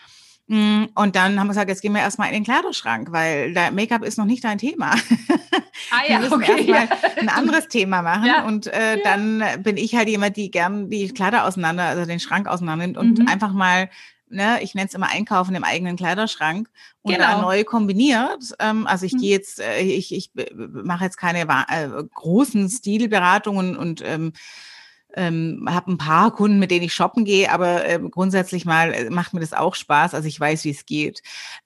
Mm, 0.51 0.87
und 0.95 1.15
dann 1.15 1.39
haben 1.39 1.47
wir 1.47 1.51
gesagt, 1.51 1.69
jetzt 1.69 1.81
gehen 1.81 1.93
wir 1.93 2.01
erstmal 2.01 2.27
in 2.27 2.33
den 2.33 2.43
Kleiderschrank, 2.43 3.13
weil 3.13 3.53
Make-up 3.71 4.03
ist 4.03 4.17
noch 4.17 4.25
nicht 4.25 4.43
dein 4.43 4.57
Thema. 4.57 4.95
Ah 5.89 6.01
ja, 6.07 6.21
wir 6.21 6.29
müssen 6.29 6.33
okay. 6.35 6.69
erstmal 6.69 6.89
ein 7.17 7.29
anderes 7.29 7.67
Thema 7.67 8.01
machen. 8.01 8.25
Ja. 8.25 8.45
Und 8.45 8.67
äh, 8.67 8.97
ja. 8.97 9.03
dann 9.03 9.43
bin 9.63 9.77
ich 9.77 9.95
halt 9.95 10.07
jemand, 10.07 10.37
die 10.37 10.51
gern 10.51 10.89
die 10.89 11.09
Kleider 11.09 11.45
auseinander, 11.45 11.85
also 11.85 12.05
den 12.05 12.19
Schrank 12.19 12.47
auseinander 12.47 12.85
nimmt 12.85 12.97
und 12.97 13.19
mhm. 13.19 13.27
einfach 13.27 13.51
mal 13.51 13.89
Ne, 14.33 14.59
ich 14.61 14.75
nenne 14.75 14.87
es 14.87 14.93
immer 14.93 15.09
Einkaufen 15.09 15.55
im 15.55 15.65
eigenen 15.65 15.97
Kleiderschrank 15.97 16.69
und 17.01 17.15
genau. 17.15 17.25
da 17.25 17.41
neu 17.41 17.65
kombiniert. 17.65 18.53
Ähm, 18.59 18.87
also 18.87 19.05
ich 19.05 19.13
mhm. 19.13 19.17
gehe 19.17 19.31
jetzt, 19.31 19.59
äh, 19.59 19.81
ich, 19.81 20.13
ich 20.13 20.31
mache 20.57 21.03
jetzt 21.03 21.17
keine 21.17 21.41
äh, 21.41 21.89
großen 22.13 22.69
Stilberatungen 22.69 23.75
und 23.75 24.01
ähm, 24.05 24.31
ähm, 25.15 25.67
habe 25.69 25.91
ein 25.91 25.97
paar 25.97 26.31
Kunden, 26.31 26.59
mit 26.59 26.71
denen 26.71 26.85
ich 26.85 26.93
shoppen 26.93 27.25
gehe, 27.25 27.51
aber 27.51 27.87
äh, 27.87 27.99
grundsätzlich 27.99 28.65
mal 28.65 28.93
äh, 28.93 29.09
macht 29.09 29.33
mir 29.33 29.39
das 29.39 29.53
auch 29.53 29.75
Spaß. 29.75 30.13
Also 30.13 30.27
ich 30.27 30.39
weiß, 30.39 30.63
wie 30.65 30.71
es 30.71 30.85
geht. 30.85 31.21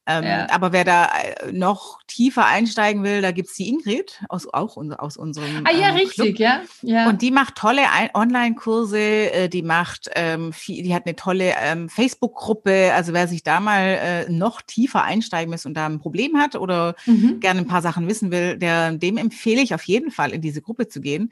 Ähm, 0.08 0.24
ja. 0.24 0.48
Aber 0.52 0.72
wer 0.72 0.84
da 0.84 1.06
äh, 1.06 1.52
noch 1.52 2.00
tiefer 2.08 2.46
einsteigen 2.46 3.04
will, 3.04 3.22
da 3.22 3.32
gibt's 3.32 3.56
die 3.56 3.70
Ingrid 3.70 4.22
aus 4.30 4.48
auch 4.54 4.78
aus 4.98 5.18
unserem. 5.18 5.66
Ah 5.66 5.72
ja, 5.72 5.90
ähm, 5.90 5.96
richtig, 5.96 6.40
ja. 6.40 6.62
ja. 6.82 7.10
Und 7.10 7.22
die 7.22 7.32
macht 7.32 7.56
tolle 7.56 7.82
Online-Kurse. 8.14 9.00
Äh, 9.00 9.50
die 9.50 9.64
macht, 9.64 10.10
ähm, 10.16 10.54
viel, 10.54 10.84
die 10.84 10.94
hat 10.94 11.06
eine 11.06 11.16
tolle 11.16 11.54
ähm, 11.62 11.90
Facebook-Gruppe. 11.90 12.92
Also 12.94 13.14
wer 13.14 13.28
sich 13.28 13.44
da 13.44 13.60
mal 13.60 13.82
äh, 13.82 14.32
noch 14.32 14.62
tiefer 14.62 15.04
einsteigen 15.04 15.52
muss 15.52 15.66
und 15.66 15.74
da 15.74 15.88
ein 15.88 16.00
Problem 16.00 16.38
hat 16.38 16.56
oder 16.56 16.96
mhm. 17.06 17.40
gerne 17.40 17.62
ein 17.62 17.68
paar 17.68 17.82
Sachen 17.82 18.08
wissen 18.08 18.32
will, 18.32 18.58
der 18.58 18.92
dem 18.94 19.18
empfehle 19.18 19.62
ich 19.62 19.74
auf 19.74 19.84
jeden 19.84 20.12
Fall 20.12 20.32
in 20.32 20.42
diese 20.42 20.62
Gruppe 20.62 20.88
zu 20.88 21.02
gehen. 21.02 21.32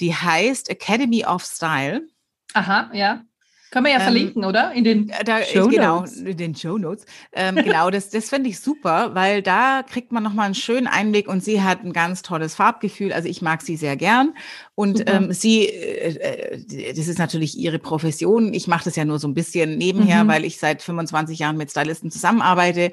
Die 0.00 0.14
heißt 0.14 0.70
Academy 0.70 1.24
of 1.24 1.44
Style. 1.44 2.08
Aha, 2.54 2.90
ja. 2.92 3.22
Können 3.70 3.84
wir 3.84 3.92
ja 3.92 3.98
ähm, 3.98 4.04
verlinken, 4.04 4.44
oder? 4.44 4.72
In 4.72 4.84
den 4.84 5.10
äh, 5.10 5.24
da, 5.24 5.42
Show 5.42 5.68
Genau, 5.68 6.04
in 6.04 6.36
den 6.36 6.54
Show 6.54 6.78
Notes. 6.78 7.04
Ähm, 7.32 7.56
genau, 7.56 7.90
das, 7.90 8.08
das 8.08 8.30
finde 8.30 8.48
ich 8.48 8.60
super, 8.60 9.14
weil 9.14 9.42
da 9.42 9.82
kriegt 9.82 10.10
man 10.10 10.22
nochmal 10.22 10.46
einen 10.46 10.54
schönen 10.54 10.86
Einblick 10.86 11.28
und 11.28 11.44
sie 11.44 11.62
hat 11.62 11.84
ein 11.84 11.92
ganz 11.92 12.22
tolles 12.22 12.54
Farbgefühl. 12.54 13.12
Also 13.12 13.28
ich 13.28 13.42
mag 13.42 13.60
sie 13.60 13.76
sehr 13.76 13.96
gern. 13.96 14.34
Und 14.74 15.04
ähm, 15.06 15.32
sie, 15.32 15.66
äh, 15.66 16.56
äh, 16.56 16.94
das 16.94 17.08
ist 17.08 17.18
natürlich 17.18 17.58
ihre 17.58 17.78
Profession. 17.78 18.54
Ich 18.54 18.68
mache 18.68 18.84
das 18.84 18.96
ja 18.96 19.04
nur 19.04 19.18
so 19.18 19.28
ein 19.28 19.34
bisschen 19.34 19.76
nebenher, 19.76 20.24
mhm. 20.24 20.28
weil 20.28 20.44
ich 20.46 20.58
seit 20.58 20.80
25 20.80 21.38
Jahren 21.38 21.58
mit 21.58 21.70
Stylisten 21.70 22.10
zusammenarbeite. 22.10 22.92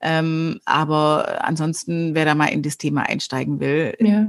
Ähm, 0.00 0.58
aber 0.64 1.44
ansonsten, 1.44 2.16
wer 2.16 2.24
da 2.24 2.34
mal 2.34 2.46
in 2.46 2.62
das 2.62 2.78
Thema 2.78 3.02
einsteigen 3.02 3.60
will, 3.60 3.94
ja 4.00 4.26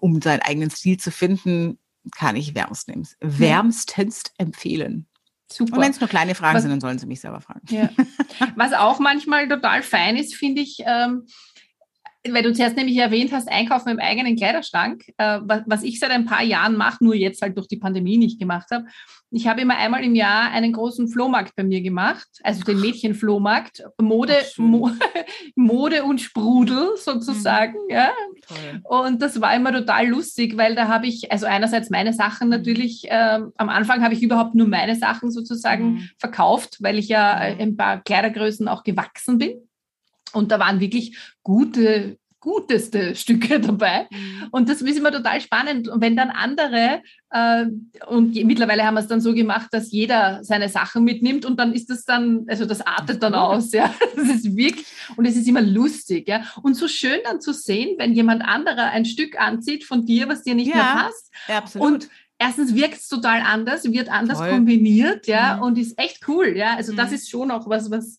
um 0.00 0.20
seinen 0.20 0.42
eigenen 0.42 0.70
Stil 0.70 0.98
zu 0.98 1.10
finden, 1.10 1.78
kann 2.16 2.36
ich 2.36 2.54
wärmstens, 2.54 3.16
wärmstens 3.20 4.24
empfehlen. 4.38 5.06
Super. 5.52 5.74
Und 5.74 5.82
wenn 5.82 5.90
es 5.90 6.00
nur 6.00 6.08
kleine 6.08 6.34
Fragen 6.34 6.56
Was, 6.56 6.62
sind, 6.62 6.70
dann 6.70 6.80
sollen 6.80 6.98
sie 6.98 7.06
mich 7.06 7.20
selber 7.20 7.40
fragen. 7.40 7.60
Ja. 7.68 7.90
Was 8.56 8.72
auch 8.72 8.98
manchmal 8.98 9.48
total 9.48 9.82
fein 9.82 10.16
ist, 10.16 10.34
finde 10.34 10.62
ich, 10.62 10.78
ähm, 10.84 11.26
weil 12.30 12.42
du 12.42 12.52
zuerst 12.52 12.76
nämlich 12.76 12.96
erwähnt 12.98 13.32
hast, 13.32 13.50
Einkaufen 13.50 13.88
im 13.88 13.98
eigenen 13.98 14.36
Kleiderschrank, 14.36 15.04
äh, 15.16 15.40
was, 15.42 15.62
was, 15.66 15.82
ich 15.82 15.98
seit 15.98 16.10
ein 16.10 16.24
paar 16.24 16.42
Jahren 16.42 16.76
mache, 16.76 17.02
nur 17.02 17.14
jetzt 17.14 17.42
halt 17.42 17.56
durch 17.56 17.66
die 17.66 17.78
Pandemie 17.78 18.16
nicht 18.16 18.38
gemacht 18.38 18.68
habe. 18.70 18.84
Ich 19.30 19.48
habe 19.48 19.62
immer 19.62 19.76
einmal 19.76 20.04
im 20.04 20.14
Jahr 20.14 20.50
einen 20.50 20.72
großen 20.72 21.08
Flohmarkt 21.08 21.56
bei 21.56 21.64
mir 21.64 21.80
gemacht, 21.80 22.28
also 22.44 22.62
den 22.62 22.80
Mädchenflohmarkt, 22.80 23.82
Mode, 24.00 24.36
Mo 24.58 24.90
Mode 25.56 26.04
und 26.04 26.20
Sprudel 26.20 26.96
sozusagen. 26.96 27.78
Mhm. 27.88 27.94
Ja. 27.94 28.10
Toll. 28.46 28.80
Und 28.84 29.22
das 29.22 29.40
war 29.40 29.54
immer 29.56 29.72
total 29.72 30.06
lustig, 30.06 30.56
weil 30.56 30.74
da 30.74 30.86
habe 30.88 31.06
ich, 31.06 31.32
also 31.32 31.46
einerseits 31.46 31.90
meine 31.90 32.12
Sachen 32.12 32.48
mhm. 32.48 32.50
natürlich, 32.50 33.10
äh, 33.10 33.40
am 33.56 33.68
Anfang 33.68 34.02
habe 34.04 34.14
ich 34.14 34.22
überhaupt 34.22 34.54
nur 34.54 34.68
meine 34.68 34.94
Sachen 34.94 35.32
sozusagen 35.32 35.94
mhm. 35.94 36.08
verkauft, 36.18 36.76
weil 36.80 36.98
ich 36.98 37.08
ja 37.08 37.54
mhm. 37.54 37.60
ein 37.60 37.76
paar 37.76 38.00
Kleidergrößen 38.02 38.68
auch 38.68 38.84
gewachsen 38.84 39.38
bin. 39.38 39.54
Und 40.32 40.50
da 40.50 40.58
waren 40.58 40.80
wirklich 40.80 41.16
gute, 41.42 42.18
guteste 42.42 43.14
Stücke 43.14 43.60
dabei. 43.60 44.08
Mhm. 44.10 44.48
Und 44.50 44.68
das 44.68 44.82
ist 44.82 44.98
immer 44.98 45.10
total 45.12 45.40
spannend. 45.40 45.88
Und 45.88 46.02
wenn 46.02 46.16
dann 46.16 46.30
andere, 46.30 47.00
äh, 47.30 47.66
und 48.08 48.34
mittlerweile 48.44 48.84
haben 48.84 48.94
wir 48.94 49.00
es 49.00 49.06
dann 49.06 49.22
so 49.22 49.32
gemacht, 49.32 49.68
dass 49.70 49.90
jeder 49.90 50.40
seine 50.42 50.68
Sachen 50.68 51.04
mitnimmt 51.04 51.46
und 51.46 51.58
dann 51.58 51.72
ist 51.72 51.88
das 51.88 52.04
dann, 52.04 52.44
also 52.48 52.66
das 52.66 52.80
artet 52.82 53.22
dann 53.22 53.34
aus, 53.34 53.72
ja. 53.72 53.94
Das 54.16 54.28
ist 54.28 54.56
wirklich, 54.56 54.86
und 55.16 55.24
es 55.24 55.36
ist 55.36 55.48
immer 55.48 55.62
lustig, 55.62 56.28
ja. 56.28 56.42
Und 56.62 56.74
so 56.74 56.88
schön 56.88 57.20
dann 57.24 57.40
zu 57.40 57.52
sehen, 57.52 57.94
wenn 57.98 58.12
jemand 58.12 58.42
anderer 58.42 58.90
ein 58.90 59.04
Stück 59.04 59.40
anzieht 59.40 59.84
von 59.84 60.04
dir, 60.04 60.28
was 60.28 60.42
dir 60.42 60.54
nicht 60.54 60.68
ja, 60.68 60.76
mehr 60.76 61.04
passt. 61.04 61.32
Ja, 61.48 61.58
absolut. 61.58 61.86
Und 61.86 62.08
erstens 62.38 62.74
wirkt 62.74 62.96
es 62.96 63.08
total 63.08 63.40
anders, 63.40 63.84
wird 63.84 64.08
anders 64.08 64.38
Voll. 64.38 64.50
kombiniert, 64.50 65.26
ja, 65.26 65.56
mhm. 65.56 65.62
und 65.62 65.78
ist 65.78 65.98
echt 65.98 66.26
cool, 66.28 66.54
ja. 66.56 66.76
Also 66.76 66.92
mhm. 66.92 66.96
das 66.96 67.12
ist 67.12 67.30
schon 67.30 67.50
auch 67.50 67.68
was, 67.68 67.90
was 67.90 68.18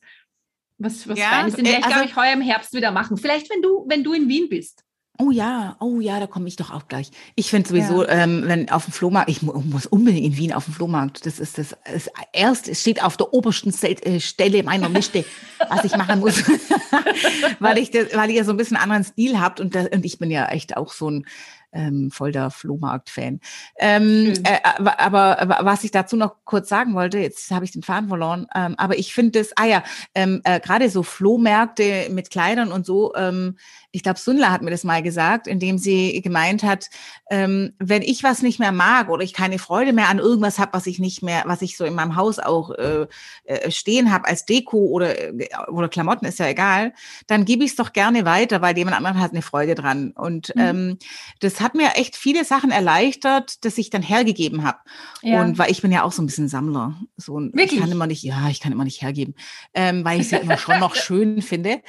was, 0.78 1.08
was 1.08 1.18
ja, 1.18 1.30
Feines. 1.30 1.56
Den 1.56 1.66
werde 1.66 1.80
ich, 1.80 1.86
also, 1.86 1.96
glaube 1.96 2.10
ich, 2.10 2.16
heuer 2.16 2.34
im 2.34 2.42
Herbst 2.42 2.74
wieder 2.74 2.92
machen. 2.92 3.18
Vielleicht, 3.18 3.50
wenn 3.50 3.62
du, 3.62 3.86
wenn 3.88 4.04
du 4.04 4.14
in 4.14 4.28
Wien 4.28 4.50
bist. 4.50 4.84
Oh 5.20 5.30
ja, 5.30 5.76
oh 5.80 6.00
ja, 6.00 6.20
da 6.20 6.26
komme 6.26 6.48
ich 6.48 6.56
doch 6.56 6.72
auch 6.72 6.88
gleich. 6.88 7.12
Ich 7.36 7.52
finde 7.52 7.70
sowieso, 7.70 8.04
ja. 8.04 8.10
ähm, 8.10 8.44
wenn 8.46 8.70
auf 8.72 8.86
dem 8.86 8.94
Flohmarkt, 8.94 9.30
ich 9.30 9.44
muss 9.44 9.86
unbedingt 9.86 10.26
in 10.26 10.38
Wien 10.38 10.54
auf 10.54 10.66
dem 10.66 10.74
Flohmarkt. 10.74 11.28
Das 11.28 11.40
ist 11.40 11.60
das, 11.60 11.76
das 11.86 12.10
erst, 12.32 12.68
es 12.68 12.82
steht 12.82 13.04
auf 13.04 13.16
der 13.16 13.32
obersten 13.32 13.72
äh, 13.84 14.20
Stelle 14.20 14.64
meiner 14.64 14.90
Liste, 14.90 15.24
was 15.70 15.84
ich 15.84 15.96
machen 15.96 16.20
muss, 16.20 16.44
weil 17.60 17.78
ich 17.78 17.92
das, 17.92 18.16
weil 18.16 18.32
ihr 18.32 18.44
so 18.44 18.52
ein 18.52 18.58
bisschen 18.58 18.76
anderen 18.76 19.04
Stil 19.04 19.40
habt 19.40 19.60
und, 19.60 19.76
das, 19.76 19.88
und 19.90 20.04
ich 20.04 20.18
bin 20.18 20.32
ja 20.32 20.48
echt 20.48 20.76
auch 20.78 20.92
so 20.92 21.12
ein 21.12 21.28
ähm, 21.74 22.12
voll 22.12 22.32
der 22.32 22.52
Flohmarkt-Fan. 22.52 23.40
Ähm, 23.78 24.34
äh, 24.44 24.60
aber, 24.64 25.00
aber, 25.00 25.60
was 25.62 25.84
ich 25.84 25.92
dazu 25.92 26.16
noch 26.16 26.36
kurz 26.46 26.70
sagen 26.70 26.94
wollte, 26.94 27.20
jetzt 27.20 27.52
habe 27.52 27.66
ich 27.66 27.72
den 27.72 27.84
Faden 27.84 28.08
verloren, 28.08 28.48
ähm, 28.56 28.76
aber 28.78 28.98
ich 28.98 29.14
finde 29.14 29.40
das, 29.40 29.52
ah 29.56 29.66
ja, 29.66 29.84
ähm, 30.16 30.42
äh, 30.44 30.60
gerade 30.60 30.90
so 30.90 31.04
Flohmärkte 31.04 32.08
mit 32.12 32.30
Kleidern 32.30 32.72
und 32.72 32.86
so, 32.86 33.14
ähm, 33.16 33.58
ich 33.96 34.02
glaube, 34.02 34.20
Sundler 34.20 34.52
hat 34.52 34.64
mir 34.64 34.72
das 34.72 34.84
mal 34.84 35.04
gesagt, 35.04 35.46
indem 35.46 35.78
sie 35.78 36.20
gemeint 36.22 36.64
hat, 36.64 36.90
ähm, 37.30 37.74
wenn 37.78 38.02
ich 38.02 38.24
was 38.24 38.42
nicht 38.42 38.60
mehr 38.60 38.72
mag 38.72 39.08
oder 39.08 39.24
ich 39.24 39.34
keine 39.34 39.60
Freude 39.60 39.94
mehr 39.94 40.10
an 40.10 40.18
irgendwas 40.18 40.58
habe, 40.58 40.74
was 40.74 40.88
ich 40.88 40.98
nicht 40.98 41.22
mehr, 41.22 41.44
was 41.46 41.62
ich 41.62 41.78
so 41.78 41.86
in 41.86 41.94
meinem 41.94 42.16
Haus 42.16 42.40
auch 42.40 42.72
äh, 42.72 43.06
äh 43.46 43.70
stehen 43.70 44.12
habe 44.12 44.28
als 44.28 44.46
Deko 44.46 44.78
oder, 44.78 45.20
äh, 45.20 45.48
oder 45.72 45.90
Klamotten, 45.90 46.26
ist 46.26 46.40
ja 46.40 46.48
egal, 46.48 46.94
dann 47.28 47.46
gebe 47.46 47.64
ich 47.64 47.72
es 47.72 47.76
doch 47.76 47.94
gerne 47.94 48.26
weiter, 48.26 48.64
weil 48.64 48.76
jemand 48.76 48.98
anderes 48.98 49.18
hat 49.18 49.32
eine 49.32 49.44
Freude 49.44 49.76
dran. 49.76 50.12
Und 50.12 50.56
mhm. 50.56 50.62
ähm, 50.62 50.98
das 51.40 51.62
hat 51.62 51.76
mir 51.76 51.92
echt 51.94 52.16
viele 52.16 52.46
Sachen 52.46 52.72
erleichtert, 52.72 53.64
dass 53.64 53.78
ich 53.78 53.92
dann 53.92 54.02
hergegeben 54.02 54.64
habe. 54.64 54.80
Ja. 55.22 55.40
Und 55.40 55.60
weil 55.60 55.70
ich 55.70 55.84
bin 55.84 55.92
ja 55.92 56.02
auch 56.02 56.12
so 56.12 56.24
ein 56.24 56.26
bisschen 56.26 56.48
Sammler. 56.48 57.00
So, 57.16 57.36
Wirklich? 57.36 57.74
Ich 57.74 57.80
kann 57.80 57.92
immer 57.92 58.08
nicht, 58.08 58.24
ja, 58.24 58.50
ich 58.50 58.60
kann 58.60 58.72
immer 58.72 58.86
nicht 58.86 59.04
hergeben, 59.04 59.36
ähm, 59.76 60.04
weil 60.04 60.20
ich 60.20 60.26
es 60.26 60.32
ja 60.32 60.40
immer 60.40 60.58
schon 60.58 60.80
noch 60.80 60.96
schön 61.04 61.44
finde. 61.44 61.82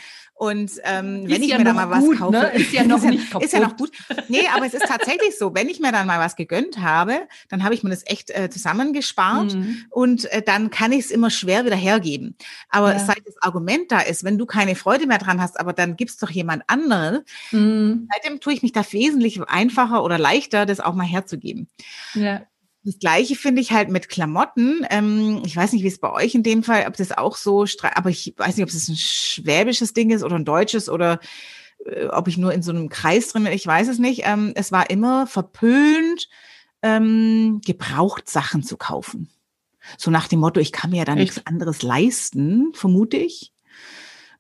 Und 0.44 0.72
ähm, 0.84 1.24
wenn 1.26 1.42
ich 1.42 1.48
ja 1.48 1.58
mir 1.58 1.64
dann 1.64 1.76
mal 1.76 1.88
was 1.88 2.00
gut, 2.00 2.18
kaufe, 2.18 2.32
ne? 2.32 2.52
ist 2.54 2.72
ja 2.72 2.84
noch 2.84 3.02
nicht 3.02 3.30
kaputt. 3.30 3.46
Ist 3.46 3.52
ja 3.54 3.60
noch 3.60 3.76
gut. 3.76 3.90
Nee, 4.28 4.46
aber 4.54 4.66
es 4.66 4.74
ist 4.74 4.86
tatsächlich 4.86 5.38
so, 5.38 5.54
wenn 5.54 5.70
ich 5.70 5.80
mir 5.80 5.90
dann 5.90 6.06
mal 6.06 6.18
was 6.18 6.36
gegönnt 6.36 6.78
habe, 6.80 7.20
dann 7.48 7.64
habe 7.64 7.74
ich 7.74 7.82
mir 7.82 7.88
das 7.90 8.02
echt 8.06 8.30
äh, 8.30 8.50
zusammengespart 8.50 9.54
mhm. 9.54 9.86
und 9.88 10.30
äh, 10.32 10.42
dann 10.42 10.68
kann 10.68 10.92
ich 10.92 11.06
es 11.06 11.10
immer 11.10 11.30
schwer 11.30 11.64
wieder 11.64 11.76
hergeben. 11.76 12.36
Aber 12.68 12.92
ja. 12.92 12.98
seit 12.98 13.26
das 13.26 13.40
Argument 13.40 13.90
da 13.90 14.00
ist, 14.00 14.22
wenn 14.22 14.36
du 14.36 14.44
keine 14.44 14.74
Freude 14.74 15.06
mehr 15.06 15.18
dran 15.18 15.40
hast, 15.40 15.58
aber 15.58 15.72
dann 15.72 15.96
gibst 15.96 16.22
doch 16.22 16.30
jemand 16.30 16.62
anderen, 16.66 17.22
mhm. 17.50 18.08
seitdem 18.12 18.40
tue 18.40 18.52
ich 18.52 18.62
mich 18.62 18.72
da 18.72 18.84
wesentlich 18.90 19.40
einfacher 19.42 20.04
oder 20.04 20.18
leichter, 20.18 20.66
das 20.66 20.80
auch 20.80 20.94
mal 20.94 21.06
herzugeben. 21.06 21.68
Ja. 22.14 22.42
Das 22.84 22.98
Gleiche 22.98 23.34
finde 23.34 23.62
ich 23.62 23.72
halt 23.72 23.88
mit 23.88 24.10
Klamotten. 24.10 24.86
Ähm, 24.90 25.42
ich 25.46 25.56
weiß 25.56 25.72
nicht, 25.72 25.82
wie 25.82 25.88
es 25.88 25.98
bei 25.98 26.12
euch 26.12 26.34
in 26.34 26.42
dem 26.42 26.62
Fall, 26.62 26.84
ob 26.86 26.96
das 26.96 27.12
auch 27.12 27.36
so, 27.36 27.64
aber 27.94 28.10
ich 28.10 28.34
weiß 28.36 28.56
nicht, 28.56 28.64
ob 28.64 28.68
es 28.68 28.88
ein 28.88 28.96
schwäbisches 28.96 29.94
Ding 29.94 30.10
ist 30.10 30.22
oder 30.22 30.36
ein 30.36 30.44
deutsches 30.44 30.90
oder 30.90 31.18
äh, 31.86 32.06
ob 32.08 32.28
ich 32.28 32.36
nur 32.36 32.52
in 32.52 32.62
so 32.62 32.72
einem 32.72 32.90
Kreis 32.90 33.28
drin 33.28 33.44
bin. 33.44 33.52
Ich 33.54 33.66
weiß 33.66 33.88
es 33.88 33.98
nicht. 33.98 34.22
Ähm, 34.24 34.52
es 34.54 34.70
war 34.70 34.90
immer 34.90 35.26
verpönt, 35.26 36.28
ähm, 36.82 37.62
gebraucht 37.64 38.28
Sachen 38.28 38.62
zu 38.62 38.76
kaufen. 38.76 39.30
So 39.96 40.10
nach 40.10 40.28
dem 40.28 40.40
Motto, 40.40 40.60
ich 40.60 40.72
kann 40.72 40.90
mir 40.90 40.98
ja 40.98 41.04
da 41.06 41.14
nichts 41.14 41.46
anderes 41.46 41.82
leisten, 41.82 42.74
vermute 42.74 43.16
ich. 43.16 43.53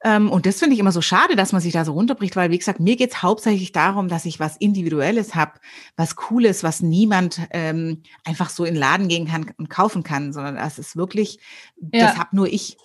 Ähm, 0.04 0.30
und 0.30 0.44
das 0.44 0.58
finde 0.58 0.74
ich 0.74 0.80
immer 0.80 0.92
so 0.92 1.00
schade, 1.00 1.34
dass 1.34 1.52
man 1.52 1.62
sich 1.62 1.72
da 1.72 1.84
so 1.84 1.92
runterbricht, 1.92 2.36
weil, 2.36 2.50
wie 2.50 2.58
gesagt, 2.58 2.78
mir 2.78 2.96
geht 2.96 3.10
es 3.10 3.22
hauptsächlich 3.22 3.72
darum, 3.72 4.08
dass 4.08 4.26
ich 4.26 4.38
was 4.38 4.58
Individuelles 4.58 5.34
habe, 5.34 5.52
was 5.96 6.14
Cooles, 6.14 6.62
was 6.62 6.82
niemand 6.82 7.40
ähm, 7.50 8.02
einfach 8.24 8.50
so 8.50 8.66
in 8.66 8.74
den 8.74 8.80
Laden 8.80 9.08
gehen 9.08 9.26
kann 9.26 9.50
und 9.56 9.70
kaufen 9.70 10.02
kann, 10.02 10.34
sondern 10.34 10.56
das 10.56 10.78
ist 10.78 10.94
wirklich, 10.94 11.38
ja. 11.76 12.06
das 12.06 12.18
habe 12.18 12.36
nur 12.36 12.46
ich. 12.46 12.76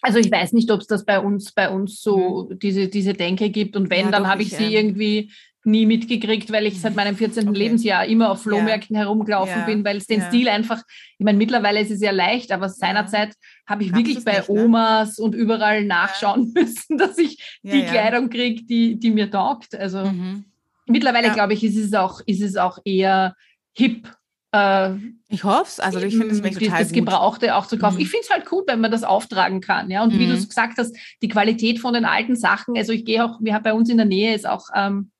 Also 0.00 0.20
ich 0.20 0.30
weiß 0.30 0.52
nicht, 0.52 0.70
ob 0.70 0.80
es 0.80 0.86
das 0.86 1.04
bei 1.04 1.18
uns, 1.18 1.50
bei 1.50 1.68
uns 1.68 2.00
so 2.00 2.46
mhm. 2.48 2.58
diese, 2.60 2.86
diese 2.86 3.14
Denke 3.14 3.50
gibt. 3.50 3.76
Und 3.76 3.90
wenn, 3.90 4.06
ja, 4.06 4.10
dann 4.12 4.28
habe 4.28 4.42
ich 4.42 4.50
sie 4.50 4.76
ähm, 4.76 4.86
irgendwie 4.86 5.32
nie 5.68 5.86
mitgekriegt, 5.86 6.50
weil 6.50 6.66
ich 6.66 6.80
seit 6.80 6.96
meinem 6.96 7.16
14. 7.16 7.48
Okay. 7.48 7.58
Lebensjahr 7.58 8.06
immer 8.06 8.30
auf 8.30 8.42
Flohmärkten 8.42 8.96
ja. 8.96 9.02
herumgelaufen 9.02 9.60
ja. 9.60 9.66
bin, 9.66 9.84
weil 9.84 9.98
es 9.98 10.06
den 10.06 10.20
ja. 10.20 10.28
Stil 10.28 10.48
einfach, 10.48 10.82
ich 11.18 11.24
meine, 11.24 11.38
mittlerweile 11.38 11.80
ist 11.80 11.90
es 11.90 12.00
ja 12.00 12.10
leicht, 12.10 12.50
aber 12.50 12.68
seinerzeit 12.68 13.34
habe 13.66 13.84
ich 13.84 13.94
wirklich 13.94 14.24
bei 14.24 14.38
nicht, 14.38 14.48
ne? 14.48 14.64
Omas 14.64 15.18
und 15.18 15.34
überall 15.34 15.84
nachschauen 15.84 16.52
müssen, 16.54 16.98
dass 16.98 17.18
ich 17.18 17.58
die 17.62 17.84
Kleidung 17.84 18.30
kriege, 18.30 18.64
die, 18.64 18.98
die 18.98 19.10
mir 19.10 19.30
taugt. 19.30 19.74
Also 19.74 20.04
mhm. 20.04 20.46
mittlerweile, 20.86 21.30
glaube 21.32 21.52
ich, 21.52 21.62
ist 21.62 21.76
es 21.76 21.92
auch, 21.94 22.20
ist 22.26 22.42
es 22.42 22.56
auch 22.56 22.78
eher 22.84 23.36
hip. 23.76 24.08
Äh, 24.52 24.94
ich 25.28 25.44
hoffe 25.44 25.64
es, 25.66 25.80
also 25.80 26.00
ich 26.00 26.16
finde 26.16 26.34
es 26.34 26.40
total 26.40 26.82
Das 26.82 26.92
Gebrauchte 26.92 27.54
auch 27.54 27.66
zu 27.66 27.78
kaufen. 27.78 27.96
Mhm. 27.96 28.02
Ich 28.02 28.10
finde 28.10 28.24
es 28.24 28.30
halt 28.30 28.46
gut, 28.46 28.64
wenn 28.66 28.80
man 28.80 28.90
das 28.90 29.04
auftragen 29.04 29.60
kann. 29.60 29.90
Ja, 29.90 30.02
und 30.02 30.14
mhm. 30.14 30.18
wie 30.18 30.26
du 30.26 30.32
es 30.32 30.48
gesagt 30.48 30.78
hast, 30.78 30.96
die 31.20 31.28
Qualität 31.28 31.78
von 31.78 31.92
den 31.92 32.06
alten 32.06 32.36
Sachen. 32.36 32.76
Also 32.76 32.92
ich 32.92 33.04
gehe 33.04 33.22
auch, 33.24 33.38
wir 33.40 33.54
haben 33.54 33.62
bei 33.62 33.74
uns 33.74 33.90
in 33.90 33.98
der 33.98 34.06
Nähe 34.06 34.34
ist 34.34 34.48
auch 34.48 34.68
ähm, 34.74 35.10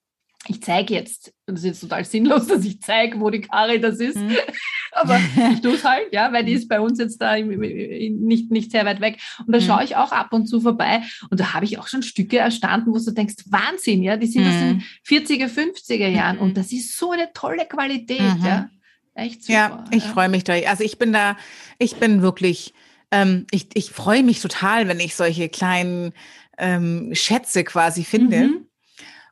ich 0.48 0.62
zeige 0.62 0.94
jetzt, 0.94 1.32
das 1.46 1.60
ist 1.60 1.64
jetzt 1.64 1.80
total 1.80 2.04
sinnlos, 2.04 2.46
dass 2.46 2.64
ich 2.64 2.80
zeige, 2.80 3.20
wo 3.20 3.30
die 3.30 3.42
Karre 3.42 3.78
das 3.80 3.98
ist, 3.98 4.16
mhm. 4.16 4.36
aber 4.92 5.20
ich 5.52 5.60
tue 5.62 5.74
es 5.74 5.84
halt, 5.84 6.12
ja, 6.12 6.32
weil 6.32 6.44
die 6.44 6.52
ist 6.52 6.68
bei 6.68 6.80
uns 6.80 6.98
jetzt 6.98 7.20
da 7.20 7.36
nicht, 7.36 8.50
nicht 8.50 8.70
sehr 8.70 8.84
weit 8.84 9.00
weg. 9.00 9.18
Und 9.46 9.52
da 9.52 9.60
mhm. 9.60 9.64
schaue 9.64 9.84
ich 9.84 9.96
auch 9.96 10.12
ab 10.12 10.32
und 10.32 10.46
zu 10.46 10.60
vorbei 10.60 11.02
und 11.30 11.38
da 11.38 11.54
habe 11.54 11.64
ich 11.64 11.78
auch 11.78 11.86
schon 11.86 12.02
Stücke 12.02 12.38
erstanden, 12.38 12.92
wo 12.92 12.98
du 12.98 13.10
denkst, 13.12 13.44
Wahnsinn, 13.46 14.02
ja, 14.02 14.16
die 14.16 14.26
sind 14.26 14.44
mhm. 14.44 14.48
aus 14.48 14.58
den 14.58 14.84
40er, 15.06 15.48
50er 15.48 16.08
Jahren 16.08 16.38
und 16.38 16.56
das 16.56 16.72
ist 16.72 16.96
so 16.96 17.12
eine 17.12 17.32
tolle 17.32 17.66
Qualität, 17.66 18.20
mhm. 18.20 18.44
ja. 18.44 18.70
Echt 19.14 19.42
super. 19.42 19.52
Ja, 19.52 19.84
ich 19.90 20.04
ja. 20.04 20.12
freue 20.12 20.28
mich 20.28 20.44
da. 20.44 20.54
Also 20.54 20.84
ich 20.84 20.96
bin 20.96 21.12
da, 21.12 21.36
ich 21.78 21.96
bin 21.96 22.22
wirklich, 22.22 22.72
ähm, 23.10 23.46
ich, 23.50 23.66
ich 23.74 23.90
freue 23.90 24.22
mich 24.22 24.40
total, 24.40 24.86
wenn 24.86 25.00
ich 25.00 25.16
solche 25.16 25.48
kleinen 25.48 26.12
ähm, 26.56 27.10
Schätze 27.14 27.64
quasi 27.64 28.04
finde. 28.04 28.67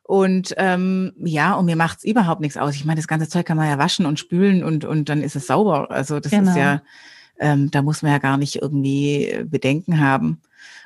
Und 0.07 0.53
ähm, 0.55 1.11
ja, 1.17 1.53
und 1.55 1.65
mir 1.65 1.75
macht's 1.75 2.05
überhaupt 2.05 2.39
nichts 2.39 2.55
aus. 2.55 2.75
Ich 2.75 2.85
meine, 2.85 2.97
das 2.97 3.09
ganze 3.09 3.27
Zeug 3.27 3.45
kann 3.45 3.57
man 3.57 3.69
ja 3.69 3.77
waschen 3.77 4.05
und 4.05 4.17
spülen 4.17 4.63
und, 4.63 4.85
und 4.85 5.09
dann 5.09 5.21
ist 5.21 5.35
es 5.35 5.47
sauber. 5.47 5.91
Also 5.91 6.21
das 6.21 6.31
genau. 6.31 6.49
ist 6.49 6.55
ja, 6.55 6.81
ähm, 7.39 7.69
da 7.71 7.81
muss 7.81 8.01
man 8.01 8.13
ja 8.13 8.17
gar 8.17 8.37
nicht 8.37 8.55
irgendwie 8.61 9.43
Bedenken 9.43 9.99
haben. 9.99 10.41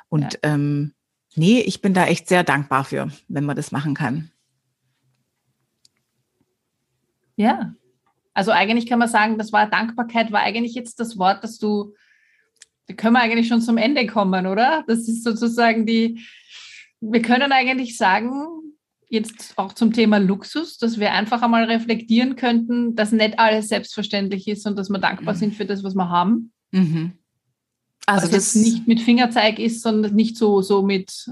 Und 0.08 0.34
ja. 0.34 0.54
ähm, 0.54 0.92
nee, 1.36 1.60
ich 1.60 1.80
bin 1.80 1.94
da 1.94 2.06
echt 2.06 2.28
sehr 2.28 2.42
dankbar 2.42 2.82
für, 2.82 3.12
wenn 3.28 3.44
man 3.44 3.54
das 3.54 3.70
machen 3.70 3.94
kann. 3.94 4.32
Ja, 7.36 7.74
also 8.34 8.50
eigentlich 8.50 8.88
kann 8.88 8.98
man 8.98 9.08
sagen, 9.08 9.38
das 9.38 9.52
war 9.52 9.70
Dankbarkeit, 9.70 10.32
war 10.32 10.40
eigentlich 10.40 10.74
jetzt 10.74 10.98
das 10.98 11.16
Wort, 11.16 11.44
dass 11.44 11.60
du, 11.60 11.94
da 12.88 12.94
können 12.94 13.12
wir 13.12 13.20
eigentlich 13.20 13.46
schon 13.46 13.62
zum 13.62 13.78
Ende 13.78 14.04
kommen, 14.08 14.48
oder? 14.48 14.82
Das 14.88 15.06
ist 15.06 15.22
sozusagen 15.22 15.86
die, 15.86 16.26
wir 17.00 17.22
können 17.22 17.52
eigentlich 17.52 17.96
sagen, 17.96 18.48
jetzt 19.12 19.52
auch 19.56 19.74
zum 19.74 19.92
Thema 19.92 20.16
Luxus, 20.16 20.78
dass 20.78 20.98
wir 20.98 21.12
einfach 21.12 21.42
einmal 21.42 21.64
reflektieren 21.64 22.34
könnten, 22.34 22.96
dass 22.96 23.12
nicht 23.12 23.38
alles 23.38 23.68
selbstverständlich 23.68 24.48
ist 24.48 24.66
und 24.66 24.78
dass 24.78 24.88
wir 24.88 24.98
dankbar 24.98 25.34
mhm. 25.34 25.38
sind 25.38 25.54
für 25.54 25.66
das, 25.66 25.84
was 25.84 25.94
wir 25.94 26.08
haben. 26.08 26.50
Mhm. 26.70 27.12
Also 28.06 28.26
das 28.26 28.54
nicht 28.54 28.88
mit 28.88 29.02
Fingerzeig 29.02 29.58
ist, 29.58 29.82
sondern 29.82 30.14
nicht 30.14 30.38
so, 30.38 30.62
so 30.62 30.80
mit, 30.80 31.30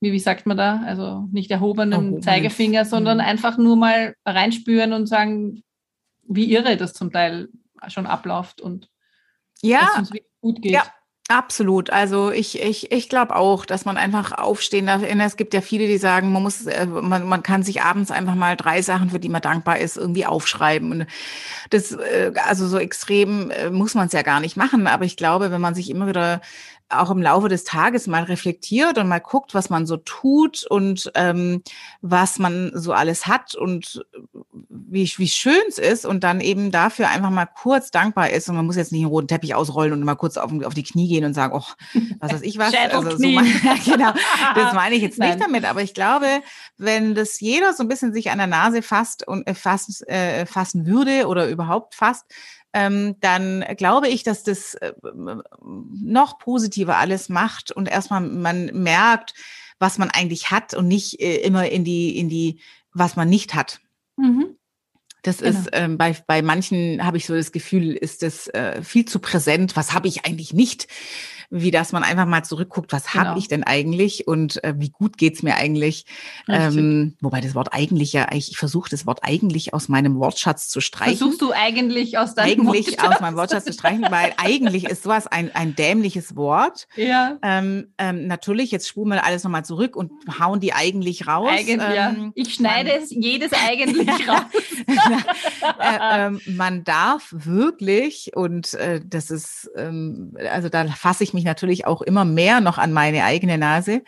wie, 0.00 0.10
wie 0.10 0.18
sagt 0.18 0.46
man 0.46 0.56
da, 0.56 0.82
also 0.84 1.28
nicht 1.30 1.52
erhobenem 1.52 1.92
Erhobenes. 1.92 2.24
Zeigefinger, 2.24 2.84
sondern 2.84 3.18
mhm. 3.18 3.24
einfach 3.24 3.56
nur 3.56 3.76
mal 3.76 4.16
reinspüren 4.26 4.92
und 4.92 5.06
sagen, 5.06 5.62
wie 6.24 6.52
irre 6.52 6.76
das 6.76 6.92
zum 6.92 7.12
Teil 7.12 7.50
schon 7.86 8.06
abläuft 8.06 8.60
und 8.60 8.90
ja. 9.62 9.80
dass 9.80 9.90
es 9.92 9.98
uns 10.10 10.20
gut 10.40 10.60
geht. 10.60 10.72
Ja. 10.72 10.84
Absolut. 11.30 11.90
Also 11.90 12.32
ich, 12.32 12.60
ich, 12.60 12.90
ich 12.90 13.08
glaube 13.08 13.36
auch, 13.36 13.64
dass 13.64 13.84
man 13.84 13.96
einfach 13.96 14.32
aufstehen 14.32 14.86
darf. 14.86 15.02
Es 15.04 15.36
gibt 15.36 15.54
ja 15.54 15.60
viele, 15.60 15.86
die 15.86 15.96
sagen, 15.96 16.32
man 16.32 16.42
muss, 16.42 16.66
äh, 16.66 16.86
man, 16.86 17.28
man 17.28 17.44
kann 17.44 17.62
sich 17.62 17.82
abends 17.82 18.10
einfach 18.10 18.34
mal 18.34 18.56
drei 18.56 18.82
Sachen, 18.82 19.10
für 19.10 19.20
die 19.20 19.28
man 19.28 19.40
dankbar 19.40 19.78
ist, 19.78 19.96
irgendwie 19.96 20.26
aufschreiben. 20.26 20.90
Und 20.90 21.06
das, 21.70 21.92
äh, 21.92 22.32
also 22.48 22.66
so 22.66 22.78
extrem 22.78 23.52
äh, 23.52 23.70
muss 23.70 23.94
man 23.94 24.08
es 24.08 24.12
ja 24.12 24.22
gar 24.22 24.40
nicht 24.40 24.56
machen. 24.56 24.88
Aber 24.88 25.04
ich 25.04 25.16
glaube, 25.16 25.52
wenn 25.52 25.60
man 25.60 25.76
sich 25.76 25.88
immer 25.88 26.08
wieder 26.08 26.40
auch 26.90 27.10
im 27.10 27.22
Laufe 27.22 27.48
des 27.48 27.64
Tages 27.64 28.06
mal 28.06 28.24
reflektiert 28.24 28.98
und 28.98 29.08
mal 29.08 29.20
guckt, 29.20 29.54
was 29.54 29.70
man 29.70 29.86
so 29.86 29.96
tut 29.96 30.66
und 30.66 31.10
ähm, 31.14 31.62
was 32.02 32.38
man 32.38 32.72
so 32.74 32.92
alles 32.92 33.26
hat 33.26 33.54
und 33.54 34.04
wie, 34.68 35.10
wie 35.16 35.28
schön 35.28 35.60
es 35.68 35.78
ist 35.78 36.04
und 36.04 36.24
dann 36.24 36.40
eben 36.40 36.70
dafür 36.70 37.08
einfach 37.08 37.30
mal 37.30 37.46
kurz 37.46 37.90
dankbar 37.90 38.30
ist 38.30 38.48
und 38.48 38.56
man 38.56 38.66
muss 38.66 38.76
jetzt 38.76 38.92
nicht 38.92 39.02
einen 39.02 39.10
roten 39.10 39.28
Teppich 39.28 39.54
ausrollen 39.54 39.92
und 39.92 40.04
mal 40.04 40.16
kurz 40.16 40.36
auf, 40.36 40.52
auf 40.64 40.74
die 40.74 40.82
Knie 40.82 41.08
gehen 41.08 41.24
und 41.24 41.34
sagen, 41.34 41.54
oh, 41.54 41.64
was 42.18 42.32
weiß 42.32 42.42
ich 42.42 42.58
was. 42.58 42.74
also 42.74 43.16
so 43.16 43.28
mein, 43.28 43.46
genau, 43.84 44.12
das 44.54 44.74
meine 44.74 44.96
ich 44.96 45.02
jetzt 45.02 45.18
nicht 45.18 45.28
Nein. 45.28 45.38
damit, 45.38 45.64
aber 45.64 45.82
ich 45.82 45.94
glaube, 45.94 46.26
wenn 46.76 47.14
das 47.14 47.40
jeder 47.40 47.72
so 47.72 47.84
ein 47.84 47.88
bisschen 47.88 48.12
sich 48.12 48.30
an 48.30 48.38
der 48.38 48.46
Nase 48.46 48.82
fasst 48.82 49.26
und 49.26 49.46
äh, 49.46 49.54
fassen, 49.54 50.06
äh, 50.06 50.46
fassen 50.46 50.86
würde 50.86 51.26
oder 51.26 51.48
überhaupt 51.48 51.94
fasst, 51.94 52.24
ähm, 52.72 53.16
dann 53.20 53.64
glaube 53.76 54.08
ich, 54.08 54.22
dass 54.22 54.42
das 54.42 54.74
äh, 54.74 54.92
noch 55.62 56.38
positiver 56.38 56.96
alles 56.96 57.28
macht 57.28 57.72
und 57.72 57.88
erstmal 57.88 58.20
man 58.20 58.66
merkt, 58.66 59.34
was 59.78 59.98
man 59.98 60.10
eigentlich 60.10 60.50
hat 60.50 60.74
und 60.74 60.86
nicht 60.88 61.20
äh, 61.20 61.36
immer 61.36 61.68
in 61.68 61.84
die, 61.84 62.16
in 62.18 62.28
die, 62.28 62.60
was 62.92 63.16
man 63.16 63.28
nicht 63.28 63.54
hat. 63.54 63.80
Mhm. 64.16 64.56
Das 65.22 65.38
genau. 65.38 65.50
ist 65.58 65.68
ähm, 65.72 65.98
bei, 65.98 66.16
bei 66.26 66.42
manchen 66.42 67.04
habe 67.04 67.16
ich 67.16 67.26
so 67.26 67.34
das 67.34 67.52
Gefühl, 67.52 67.92
ist 67.92 68.22
das 68.22 68.48
äh, 68.48 68.82
viel 68.82 69.04
zu 69.04 69.18
präsent. 69.18 69.76
Was 69.76 69.92
habe 69.92 70.08
ich 70.08 70.24
eigentlich 70.24 70.54
nicht? 70.54 70.86
Wie 71.50 71.70
dass 71.70 71.92
man 71.92 72.04
einfach 72.04 72.26
mal 72.26 72.44
zurückguckt, 72.44 72.92
was 72.92 73.10
genau. 73.10 73.24
habe 73.24 73.38
ich 73.38 73.48
denn 73.48 73.64
eigentlich 73.64 74.26
und 74.28 74.62
äh, 74.62 74.74
wie 74.78 74.90
gut 74.90 75.18
geht's 75.18 75.42
mir 75.42 75.56
eigentlich. 75.56 76.06
Ähm, 76.48 77.16
wobei 77.20 77.40
das 77.40 77.54
Wort 77.54 77.72
eigentlich 77.72 78.12
ja, 78.12 78.28
ich, 78.32 78.52
ich 78.52 78.56
versuche 78.56 78.88
das 78.88 79.06
Wort 79.06 79.20
eigentlich 79.22 79.74
aus 79.74 79.88
meinem 79.88 80.18
Wortschatz 80.18 80.68
zu 80.68 80.80
streichen. 80.80 81.18
Versuchst 81.18 81.42
du 81.42 81.52
eigentlich 81.52 82.18
aus 82.18 82.34
deinem 82.34 82.68
Eigentlich 82.68 82.86
Wortschatz? 82.88 83.14
aus 83.14 83.20
meinem 83.20 83.36
Wortschatz 83.36 83.64
zu 83.64 83.72
streichen, 83.72 84.06
weil 84.10 84.32
eigentlich 84.36 84.84
ist 84.84 85.02
sowas 85.02 85.26
ein, 85.26 85.54
ein 85.54 85.74
dämliches 85.74 86.36
Wort. 86.36 86.86
Ja. 86.96 87.38
Ähm, 87.42 87.88
ähm, 87.98 88.26
natürlich, 88.26 88.70
jetzt 88.70 88.88
spulen 88.88 89.08
wir 89.08 89.24
alles 89.24 89.42
nochmal 89.44 89.64
zurück 89.64 89.96
und 89.96 90.12
hauen 90.38 90.60
die 90.60 90.72
eigentlich 90.72 91.26
raus. 91.26 91.50
Eigen, 91.50 91.80
ja. 91.80 92.10
Ähm, 92.10 92.32
ich 92.34 92.54
schneide 92.54 92.92
es 92.92 93.10
jedes 93.10 93.52
eigentlich 93.52 94.08
raus. 94.28 94.42
äh, 95.80 96.26
ähm, 96.26 96.40
man 96.46 96.84
darf 96.84 97.28
wirklich, 97.30 98.32
und 98.34 98.74
äh, 98.74 99.00
das 99.04 99.30
ist, 99.30 99.70
ähm, 99.76 100.36
also 100.50 100.68
da 100.68 100.86
fasse 100.86 101.24
ich 101.24 101.34
mich 101.34 101.39
mich 101.40 101.46
natürlich 101.46 101.86
auch 101.86 102.02
immer 102.02 102.24
mehr 102.24 102.60
noch 102.60 102.78
an 102.78 102.92
meine 102.92 103.24
eigene 103.24 103.58
Nase, 103.58 104.02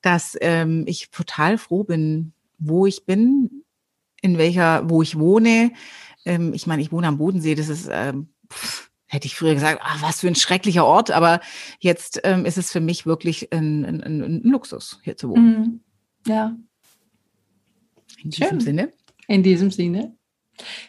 dass 0.00 0.36
ähm, 0.40 0.84
ich 0.86 1.10
total 1.10 1.58
froh 1.58 1.84
bin, 1.84 2.32
wo 2.58 2.86
ich 2.86 3.04
bin, 3.04 3.62
in 4.22 4.38
welcher, 4.38 4.88
wo 4.88 5.02
ich 5.02 5.18
wohne. 5.18 5.72
Ähm, 6.24 6.54
ich 6.54 6.66
meine, 6.66 6.82
ich 6.82 6.92
wohne 6.92 7.08
am 7.08 7.18
Bodensee, 7.18 7.54
das 7.54 7.68
ist, 7.68 7.88
ähm, 7.92 8.28
pff, 8.50 8.90
hätte 9.06 9.26
ich 9.26 9.36
früher 9.36 9.54
gesagt, 9.54 9.80
ach, 9.82 10.00
was 10.02 10.20
für 10.20 10.28
ein 10.28 10.34
schrecklicher 10.34 10.86
Ort, 10.86 11.10
aber 11.10 11.40
jetzt 11.80 12.20
ähm, 12.24 12.46
ist 12.46 12.56
es 12.58 12.72
für 12.72 12.80
mich 12.80 13.04
wirklich 13.04 13.52
ein, 13.52 13.84
ein, 13.84 14.02
ein, 14.02 14.42
Luxus, 14.42 15.00
hier 15.02 15.16
zu 15.16 15.28
wohnen. 15.28 15.58
Mhm. 15.58 15.80
Ja. 16.26 16.56
In 18.22 18.30
diesem 18.30 18.48
Schön. 18.48 18.60
Sinne. 18.60 18.92
In 19.28 19.42
diesem 19.42 19.70
Sinne. 19.70 20.16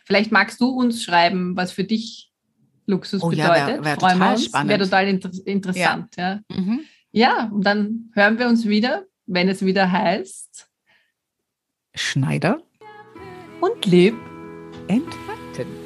Vielleicht 0.05 0.31
magst 0.31 0.61
du 0.61 0.69
uns 0.69 1.03
schreiben, 1.03 1.55
was 1.55 1.71
für 1.71 1.84
dich 1.84 2.32
Luxus 2.86 3.23
oh, 3.23 3.29
bedeutet. 3.29 3.57
Ja, 3.57 3.67
wär, 3.67 3.86
wär 3.86 3.95
Freuen 3.95 4.19
wir 4.19 4.31
uns. 4.31 4.53
Wäre 4.53 4.79
total 4.79 5.07
inter 5.07 5.29
interessant. 5.45 6.15
Ja. 6.17 6.41
Ja. 6.49 6.55
Mhm. 6.57 6.79
ja, 7.11 7.49
und 7.51 7.65
dann 7.65 8.11
hören 8.13 8.39
wir 8.39 8.47
uns 8.47 8.67
wieder, 8.67 9.03
wenn 9.25 9.49
es 9.49 9.65
wieder 9.65 9.91
heißt 9.91 10.69
Schneider 11.95 12.61
und 13.61 13.86
Leb 13.86 14.15
entfalten. 14.88 15.82